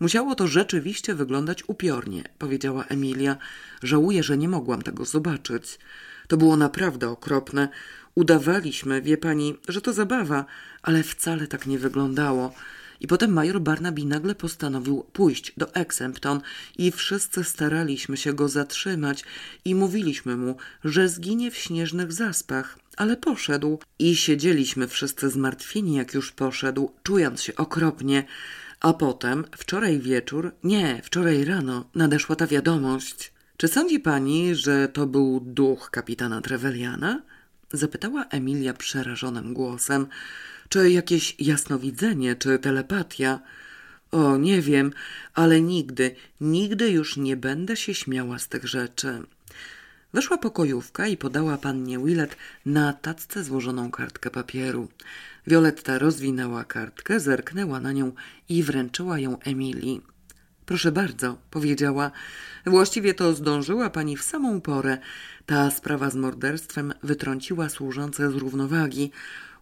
Musiało 0.00 0.34
to 0.34 0.46
rzeczywiście 0.46 1.14
wyglądać 1.14 1.64
upiornie, 1.66 2.24
powiedziała 2.38 2.84
Emilia. 2.84 3.36
Żałuję, 3.82 4.22
że 4.22 4.38
nie 4.38 4.48
mogłam 4.48 4.82
tego 4.82 5.04
zobaczyć. 5.04 5.78
To 6.28 6.36
było 6.36 6.56
naprawdę 6.56 7.08
okropne. 7.08 7.68
Udawaliśmy, 8.14 9.02
wie 9.02 9.16
pani, 9.16 9.56
że 9.68 9.80
to 9.80 9.92
zabawa, 9.92 10.44
ale 10.82 11.02
wcale 11.02 11.46
tak 11.46 11.66
nie 11.66 11.78
wyglądało. 11.78 12.54
I 13.00 13.06
potem 13.06 13.32
major 13.32 13.60
Barnaby 13.60 14.04
nagle 14.04 14.34
postanowił 14.34 15.04
pójść 15.12 15.52
do 15.56 15.74
Exempton 15.74 16.40
i 16.78 16.92
wszyscy 16.92 17.44
staraliśmy 17.44 18.16
się 18.16 18.32
go 18.32 18.48
zatrzymać 18.48 19.24
i 19.64 19.74
mówiliśmy 19.74 20.36
mu, 20.36 20.56
że 20.84 21.08
zginie 21.08 21.50
w 21.50 21.56
śnieżnych 21.56 22.12
zaspach. 22.12 22.78
Ale 22.96 23.16
poszedł 23.16 23.78
i 23.98 24.16
siedzieliśmy 24.16 24.88
wszyscy 24.88 25.30
zmartwieni, 25.30 25.94
jak 25.96 26.14
już 26.14 26.32
poszedł, 26.32 26.90
czując 27.02 27.42
się 27.42 27.56
okropnie. 27.56 28.24
A 28.84 28.92
potem, 28.92 29.44
wczoraj 29.56 29.98
wieczór, 29.98 30.52
nie, 30.64 31.02
wczoraj 31.04 31.44
rano, 31.44 31.84
nadeszła 31.94 32.36
ta 32.36 32.46
wiadomość. 32.46 33.32
Czy 33.56 33.68
sądzi 33.68 34.00
pani, 34.00 34.54
że 34.54 34.88
to 34.88 35.06
był 35.06 35.40
duch 35.40 35.90
kapitana 35.90 36.40
Treveliana? 36.40 37.22
Zapytała 37.72 38.24
Emilia 38.24 38.74
przerażonym 38.74 39.54
głosem. 39.54 40.06
Czy 40.68 40.90
jakieś 40.90 41.36
jasnowidzenie, 41.40 42.36
czy 42.36 42.58
telepatia? 42.58 43.40
O, 44.10 44.36
nie 44.36 44.60
wiem, 44.62 44.92
ale 45.34 45.60
nigdy, 45.60 46.16
nigdy 46.40 46.90
już 46.90 47.16
nie 47.16 47.36
będę 47.36 47.76
się 47.76 47.94
śmiała 47.94 48.38
z 48.38 48.48
tych 48.48 48.68
rzeczy. 48.68 49.22
Weszła 50.12 50.38
pokojówka 50.38 51.06
i 51.06 51.16
podała 51.16 51.58
pannie 51.58 51.98
Willet 51.98 52.36
na 52.66 52.92
tacce 52.92 53.44
złożoną 53.44 53.90
kartkę 53.90 54.30
papieru. 54.30 54.88
Violetta 55.46 55.98
rozwinęła 55.98 56.64
kartkę, 56.64 57.20
zerknęła 57.20 57.80
na 57.80 57.92
nią 57.92 58.12
i 58.48 58.62
wręczyła 58.62 59.18
ją 59.18 59.38
Emilii. 59.38 60.02
Proszę 60.66 60.92
bardzo, 60.92 61.38
powiedziała. 61.50 62.10
Właściwie 62.66 63.14
to 63.14 63.34
zdążyła 63.34 63.90
pani 63.90 64.16
w 64.16 64.22
samą 64.22 64.60
porę. 64.60 64.98
Ta 65.46 65.70
sprawa 65.70 66.10
z 66.10 66.16
morderstwem 66.16 66.92
wytrąciła 67.02 67.68
służące 67.68 68.30
z 68.30 68.34
równowagi. 68.34 69.10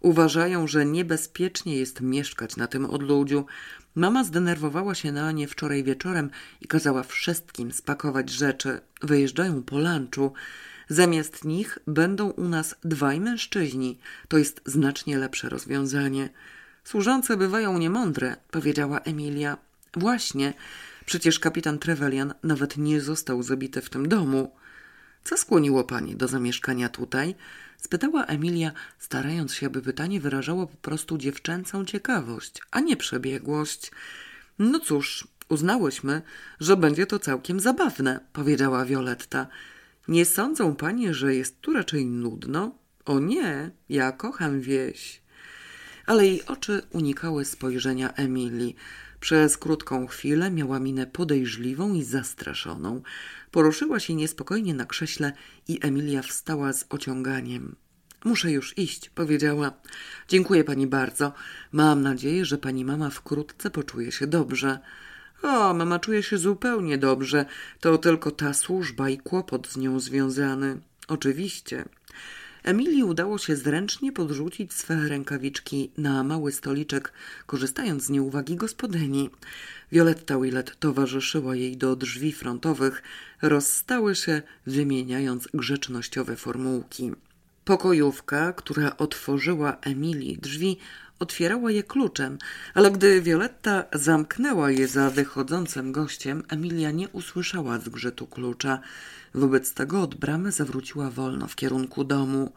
Uważają, 0.01 0.67
że 0.67 0.87
niebezpiecznie 0.87 1.77
jest 1.77 2.01
mieszkać 2.01 2.57
na 2.57 2.67
tym 2.67 2.85
odludziu. 2.85 3.47
Mama 3.95 4.25
zdenerwowała 4.25 4.95
się 4.95 5.13
na 5.13 5.33
nie 5.33 5.49
wczoraj 5.49 5.85
wieczorem 5.85 6.31
i 6.61 6.67
kazała 6.67 7.03
wszystkim 7.03 7.73
spakować 7.73 8.31
rzeczy. 8.31 8.81
Wyjeżdżają 9.03 9.63
po 9.63 9.79
lunchu. 9.79 10.33
Zamiast 10.93 11.45
nich 11.45 11.79
będą 11.87 12.31
u 12.31 12.49
nas 12.49 12.75
dwaj 12.85 13.21
mężczyźni. 13.21 13.99
To 14.29 14.39
jest 14.39 14.61
znacznie 14.67 15.19
lepsze 15.19 15.49
rozwiązanie. 15.49 16.29
Służące 16.85 17.37
bywają 17.37 17.79
niemądre, 17.79 18.37
powiedziała 18.51 19.01
Emilia. 19.01 19.59
Właśnie, 19.95 20.55
przecież 21.07 21.39
kapitan 21.39 21.79
Trevelyan 21.79 22.35
nawet 22.43 22.77
nie 22.77 23.01
został 23.01 23.43
zabity 23.43 23.81
w 23.81 23.91
tym 23.91 24.09
domu. 24.09 24.55
Co 25.25 25.37
skłoniło 25.37 25.85
pani 25.85 26.17
do 26.17 26.29
zamieszkania 26.29 26.89
tutaj? 26.89 27.35
spytała 27.79 28.25
Emilia, 28.25 28.73
starając 28.99 29.55
się, 29.55 29.67
aby 29.67 29.83
pytanie 29.83 30.21
wyrażało 30.21 30.67
po 30.67 30.77
prostu 30.77 31.19
dziewczęcą 31.19 31.85
ciekawość, 31.85 32.61
a 32.71 32.81
nie 32.81 32.97
przebiegłość. 32.97 33.91
No 34.59 34.81
cóż, 34.81 35.29
uznałyśmy, 35.49 36.23
że 36.61 36.77
będzie 36.77 37.07
to 37.07 37.19
całkiem 37.19 37.61
zabawne, 37.61 38.21
powiedziała 38.33 38.85
Violetta. 38.85 39.47
Nie 40.09 40.25
sądzą 40.25 40.77
panie, 40.77 41.15
że 41.15 41.35
jest 41.35 41.61
tu 41.61 41.73
raczej 41.73 42.07
nudno? 42.07 42.79
O 43.05 43.21
nie, 43.21 43.71
ja 43.89 44.13
kocham 44.13 44.61
wieś. 44.61 45.23
Ale 46.07 46.27
jej 46.27 46.47
oczy 46.47 46.83
unikały 46.91 47.45
spojrzenia 47.45 48.13
Emilii. 48.13 48.77
Przez 49.21 49.57
krótką 49.59 50.07
chwilę 50.07 50.51
miała 50.51 50.79
minę 50.81 51.07
podejrzliwą 51.07 51.95
i 51.95 52.03
zastraszoną. 52.03 53.03
Poruszyła 53.51 54.01
się 54.01 54.15
niespokojnie 54.15 54.75
na 54.75 54.87
krześle 54.87 55.33
i 55.69 55.79
Emilia 55.83 56.23
wstała 56.23 56.73
z 56.73 56.87
ociąganiem. 56.89 57.77
Muszę 58.25 58.53
już 58.53 58.79
iść, 58.79 59.11
powiedziała. 59.11 59.73
Dziękuję 60.29 60.65
pani 60.65 60.87
bardzo. 60.87 61.33
Mam 61.73 62.03
nadzieję, 62.03 62.45
że 62.45 62.59
pani 62.59 62.85
mama 62.85 63.11
wkrótce 63.11 63.71
poczuje 63.71 64.13
się 64.13 64.27
dobrze. 64.27 64.79
O, 65.43 65.75
mama 65.75 65.99
czuje 65.99 66.23
się 66.23 66.39
zupełnie 66.39 66.99
dobrze. 66.99 67.47
To 67.81 67.99
tylko 67.99 68.31
ta 68.31 68.55
służba 68.55 69.09
i 69.09 69.19
kłopot 69.19 69.69
z 69.69 69.77
nią 69.77 70.01
związany. 70.01 70.81
Oczywiście. 71.09 71.85
Emilii 72.63 73.05
udało 73.05 73.39
się 73.39 73.57
zręcznie 73.57 74.13
podrzucić 74.13 74.73
swe 74.73 75.09
rękawiczki 75.09 75.91
na 75.99 76.25
mały 76.25 76.53
stoliczek, 76.53 77.13
korzystając 77.47 78.03
z 78.03 78.11
nieuwagi 78.11 78.57
gospodyni. 78.57 79.31
Violetta 79.93 80.39
Willet 80.39 80.79
towarzyszyła 80.79 81.57
jej 81.57 81.77
do 81.77 81.97
drzwi 81.97 82.33
frontowych, 82.33 83.03
rozstały 83.43 84.15
się, 84.15 84.43
wymieniając 84.67 85.49
grzecznościowe 85.55 86.37
formułki. 86.37 87.13
Pokojówka, 87.65 88.53
która 88.53 88.97
otworzyła 88.97 89.77
Emilii 89.81 90.39
drzwi, 90.39 90.79
otwierała 91.23 91.71
je 91.71 91.83
kluczem, 91.83 92.39
ale 92.75 92.91
gdy 92.91 93.23
Violetta 93.23 93.85
zamknęła 93.93 94.71
je 94.71 94.89
za 94.89 95.11
wychodzącym 95.11 95.93
gościem, 95.93 96.43
Emilia 96.49 96.91
nie 96.91 97.09
usłyszała 97.09 97.79
zgrzytu 97.79 98.27
klucza. 98.27 98.81
Wobec 99.35 99.75
tego 99.75 100.03
od 100.03 100.15
bramy 100.15 100.53
zawróciła 100.53 101.11
wolno 101.11 101.47
w 101.47 101.57
kierunku 101.57 102.05
domu. 102.05 102.53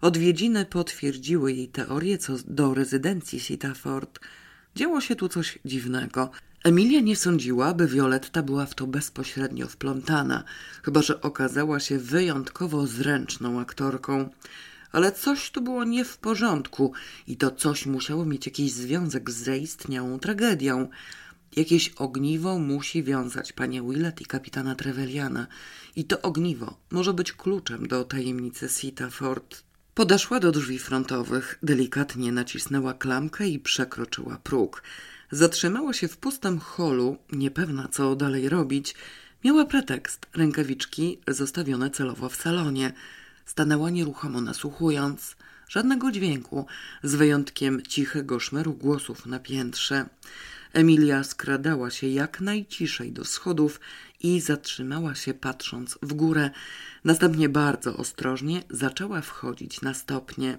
Odwiedziny 0.00 0.66
potwierdziły 0.66 1.52
jej 1.52 1.68
teorię 1.68 2.18
co 2.18 2.32
do 2.46 2.74
rezydencji 2.74 3.40
Sitaford. 3.40 4.20
Działo 4.74 5.00
się 5.00 5.16
tu 5.16 5.28
coś 5.28 5.58
dziwnego. 5.64 6.30
Emilia 6.64 7.00
nie 7.00 7.16
sądziła, 7.16 7.74
by 7.74 7.86
Violetta 7.86 8.42
była 8.42 8.66
w 8.66 8.74
to 8.74 8.86
bezpośrednio 8.86 9.68
wplątana, 9.68 10.44
chyba 10.82 11.02
że 11.02 11.20
okazała 11.20 11.80
się 11.80 11.98
wyjątkowo 11.98 12.86
zręczną 12.86 13.60
aktorką. 13.60 14.28
Ale 14.94 15.12
coś 15.12 15.50
tu 15.50 15.62
było 15.62 15.84
nie 15.84 16.04
w 16.04 16.18
porządku 16.18 16.92
i 17.26 17.36
to 17.36 17.50
coś 17.50 17.86
musiało 17.86 18.24
mieć 18.24 18.46
jakiś 18.46 18.72
związek 18.72 19.30
z 19.30 19.34
zaistniałą 19.34 20.18
tragedią. 20.18 20.88
Jakieś 21.56 21.88
ogniwo 21.88 22.58
musi 22.58 23.02
wiązać 23.02 23.52
panie 23.52 23.82
Willett 23.82 24.20
i 24.20 24.26
kapitana 24.26 24.74
Treveliana 24.74 25.46
i 25.96 26.04
to 26.04 26.22
ogniwo 26.22 26.76
może 26.90 27.14
być 27.14 27.32
kluczem 27.32 27.88
do 27.88 28.04
tajemnicy 28.04 28.68
Sitaford. 28.68 29.62
Podeszła 29.94 30.40
do 30.40 30.52
drzwi 30.52 30.78
frontowych, 30.78 31.58
delikatnie 31.62 32.32
nacisnęła 32.32 32.94
klamkę 32.94 33.48
i 33.48 33.58
przekroczyła 33.58 34.38
próg. 34.42 34.82
Zatrzymała 35.30 35.92
się 35.92 36.08
w 36.08 36.16
pustym 36.16 36.58
holu, 36.58 37.16
niepewna 37.32 37.88
co 37.88 38.16
dalej 38.16 38.48
robić. 38.48 38.94
Miała 39.44 39.64
pretekst, 39.64 40.26
rękawiczki 40.34 41.20
zostawione 41.28 41.90
celowo 41.90 42.28
w 42.28 42.36
salonie. 42.36 42.92
Stanęła 43.44 43.90
nieruchomo 43.90 44.40
nasłuchując. 44.40 45.36
Żadnego 45.68 46.12
dźwięku, 46.12 46.66
z 47.02 47.14
wyjątkiem 47.14 47.82
cichego 47.82 48.40
szmeru 48.40 48.74
głosów 48.74 49.26
na 49.26 49.38
piętrze. 49.38 50.06
Emilia 50.72 51.24
skradała 51.24 51.90
się 51.90 52.06
jak 52.06 52.40
najciszej 52.40 53.12
do 53.12 53.24
schodów 53.24 53.80
i 54.20 54.40
zatrzymała 54.40 55.14
się 55.14 55.34
patrząc 55.34 55.98
w 56.02 56.12
górę. 56.12 56.50
Następnie 57.04 57.48
bardzo 57.48 57.96
ostrożnie 57.96 58.62
zaczęła 58.70 59.20
wchodzić 59.20 59.82
na 59.82 59.94
stopnie. 59.94 60.58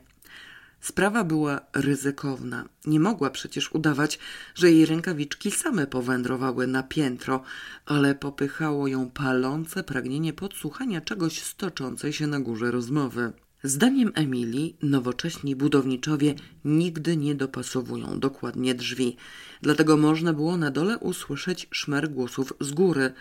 Sprawa 0.86 1.24
była 1.24 1.62
ryzykowna. 1.74 2.66
Nie 2.86 3.00
mogła 3.00 3.30
przecież 3.30 3.72
udawać, 3.72 4.20
że 4.56 4.72
jej 4.72 4.86
rękawiczki 4.86 5.52
same 5.52 5.88
powędrowały 5.88 6.68
na 6.68 6.84
piętro, 6.84 7.42
ale 7.86 8.16
popychało 8.16 8.88
ją 8.88 9.10
palące 9.10 9.84
pragnienie 9.84 10.34
podsłuchania 10.34 11.02
czegoś 11.02 11.42
stoczącej 11.42 12.14
się 12.14 12.28
na 12.28 12.40
górze 12.40 12.72
rozmowy. 12.72 13.34
Zdaniem 13.64 14.12
Emilii, 14.16 14.78
nowocześni 14.82 15.56
budowniczowie 15.56 16.36
nigdy 16.66 17.18
nie 17.18 17.36
dopasowują 17.36 18.20
dokładnie 18.20 18.76
drzwi, 18.76 19.18
dlatego 19.62 19.98
można 19.98 20.34
było 20.34 20.58
na 20.58 20.72
dole 20.72 20.98
usłyszeć 20.98 21.68
szmer 21.72 22.10
głosów 22.10 22.54
z 22.60 22.72
góry. 22.72 23.14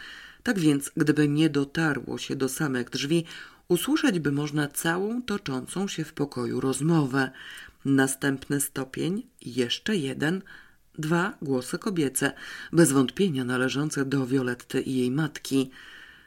Tak 0.43 0.59
więc, 0.59 0.91
gdyby 0.97 1.29
nie 1.29 1.51
dotarło 1.51 2.19
się 2.19 2.37
do 2.37 2.49
samych 2.49 2.91
drzwi, 2.91 3.25
usłyszeć 3.69 4.19
by 4.19 4.33
można 4.33 4.69
całą 4.69 5.23
toczącą 5.23 5.89
się 5.89 6.05
w 6.05 6.13
pokoju 6.13 6.61
rozmowę. 6.61 7.31
Następny 7.85 8.61
stopień, 8.61 9.27
jeszcze 9.43 9.97
jeden, 9.97 10.43
dwa 10.99 11.39
głosy 11.43 11.79
kobiece, 11.79 12.33
bez 12.73 12.93
wątpienia 12.93 13.45
należące 13.45 14.05
do 14.05 14.27
Violetty 14.27 14.81
i 14.81 14.97
jej 14.97 15.11
matki. 15.11 15.71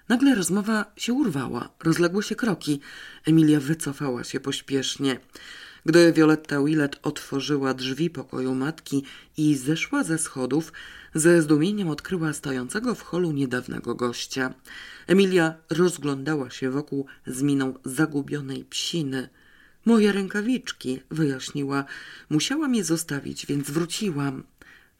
Nagle 0.09 0.35
rozmowa 0.35 0.85
się 0.97 1.13
urwała, 1.13 1.69
rozległy 1.83 2.23
się 2.23 2.35
kroki. 2.35 2.79
Emilia 3.25 3.59
wycofała 3.59 4.23
się 4.23 4.39
pośpiesznie. 4.39 5.19
Gdy 5.85 6.13
Violetta 6.13 6.63
Willet 6.63 6.99
otworzyła 7.03 7.73
drzwi 7.73 8.09
pokoju 8.09 8.55
matki 8.55 9.03
i 9.38 9.55
zeszła 9.55 10.03
ze 10.03 10.17
schodów, 10.17 10.73
ze 11.14 11.41
zdumieniem 11.41 11.89
odkryła 11.89 12.34
stojącego 12.34 12.95
w 12.95 13.01
holu 13.01 13.32
niedawnego 13.32 13.95
gościa. 13.95 14.53
Emilia 15.08 15.53
rozglądała 15.70 16.49
się 16.49 16.72
wokół 16.72 17.05
z 17.28 17.41
miną 17.41 17.74
zagubionej 17.86 18.66
psiny. 18.66 19.30
Moje 19.86 20.12
rękawiczki, 20.12 20.99
wyjaśniła. 21.12 21.86
Musiałam 22.30 22.76
je 22.76 22.84
zostawić, 22.84 23.45
więc 23.45 23.72
wróciłam. 23.72 24.43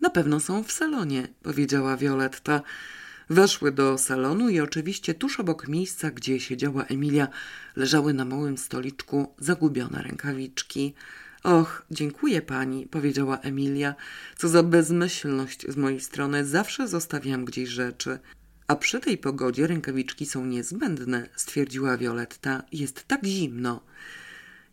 Na 0.02 0.10
pewno 0.10 0.40
są 0.40 0.64
w 0.64 0.72
salonie, 0.72 1.28
powiedziała 1.44 1.98
Violetta. 1.98 2.62
Weszły 3.30 3.72
do 3.72 3.98
salonu 3.98 4.50
i 4.50 4.60
oczywiście 4.60 5.14
tuż 5.14 5.40
obok 5.40 5.68
miejsca, 5.68 6.12
gdzie 6.12 6.40
siedziała 6.40 6.86
Emilia, 6.86 7.28
leżały 7.76 8.14
na 8.14 8.26
małym 8.26 8.58
stoliczku 8.58 9.36
zagubione 9.40 10.04
rękawiczki. 10.04 10.94
Och, 11.48 11.86
dziękuję 11.92 12.42
pani, 12.42 12.88
powiedziała 12.88 13.40
Emilia. 13.40 13.96
Co 14.38 14.50
za 14.50 14.64
bezmyślność 14.64 15.68
z 15.68 15.76
mojej 15.78 16.00
strony, 16.00 16.46
zawsze 16.46 16.88
zostawiam 16.88 17.46
gdzieś 17.46 17.70
rzeczy. 17.70 18.20
A 18.68 18.76
przy 18.76 19.00
tej 19.00 19.18
pogodzie 19.18 19.68
rękawiczki 19.68 20.26
są 20.26 20.46
niezbędne, 20.46 21.30
stwierdziła 21.36 21.98
Violetta. 21.98 22.64
Jest 22.72 23.08
tak 23.08 23.26
zimno. 23.26 23.82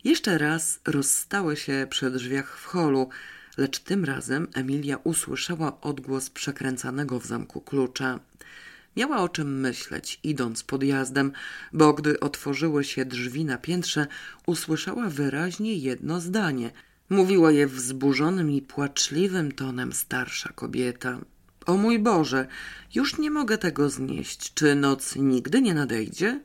Jeszcze 0.04 0.38
raz 0.38 0.80
rozstały 0.86 1.56
się 1.56 1.86
przy 1.90 2.10
drzwiach 2.10 2.58
w 2.58 2.64
holu, 2.64 3.08
lecz 3.56 3.78
tym 3.78 4.04
razem 4.04 4.48
Emilia 4.54 4.98
usłyszała 5.04 5.80
odgłos 5.80 6.30
przekręcanego 6.30 7.20
w 7.20 7.26
zamku 7.26 7.60
klucza. 7.60 8.20
Miała 8.96 9.18
o 9.18 9.28
czym 9.28 9.60
myśleć, 9.60 10.20
idąc 10.22 10.62
podjazdem, 10.62 11.32
bo 11.72 11.92
gdy 11.92 12.20
otworzyły 12.20 12.84
się 12.84 13.04
drzwi 13.04 13.44
na 13.44 13.58
piętrze, 13.58 14.06
usłyszała 14.46 15.08
wyraźnie 15.08 15.74
jedno 15.74 16.20
zdanie. 16.20 16.70
Mówiła 17.10 17.52
je 17.52 17.66
wzburzonym 17.66 18.50
i 18.50 18.62
płaczliwym 18.62 19.52
tonem 19.52 19.92
starsza 19.92 20.52
kobieta. 20.54 21.18
O 21.66 21.76
mój 21.76 21.98
Boże, 21.98 22.46
już 22.94 23.18
nie 23.18 23.30
mogę 23.30 23.58
tego 23.58 23.90
znieść. 23.90 24.54
Czy 24.54 24.74
noc 24.74 25.16
nigdy 25.16 25.62
nie 25.62 25.74
nadejdzie? 25.74 26.40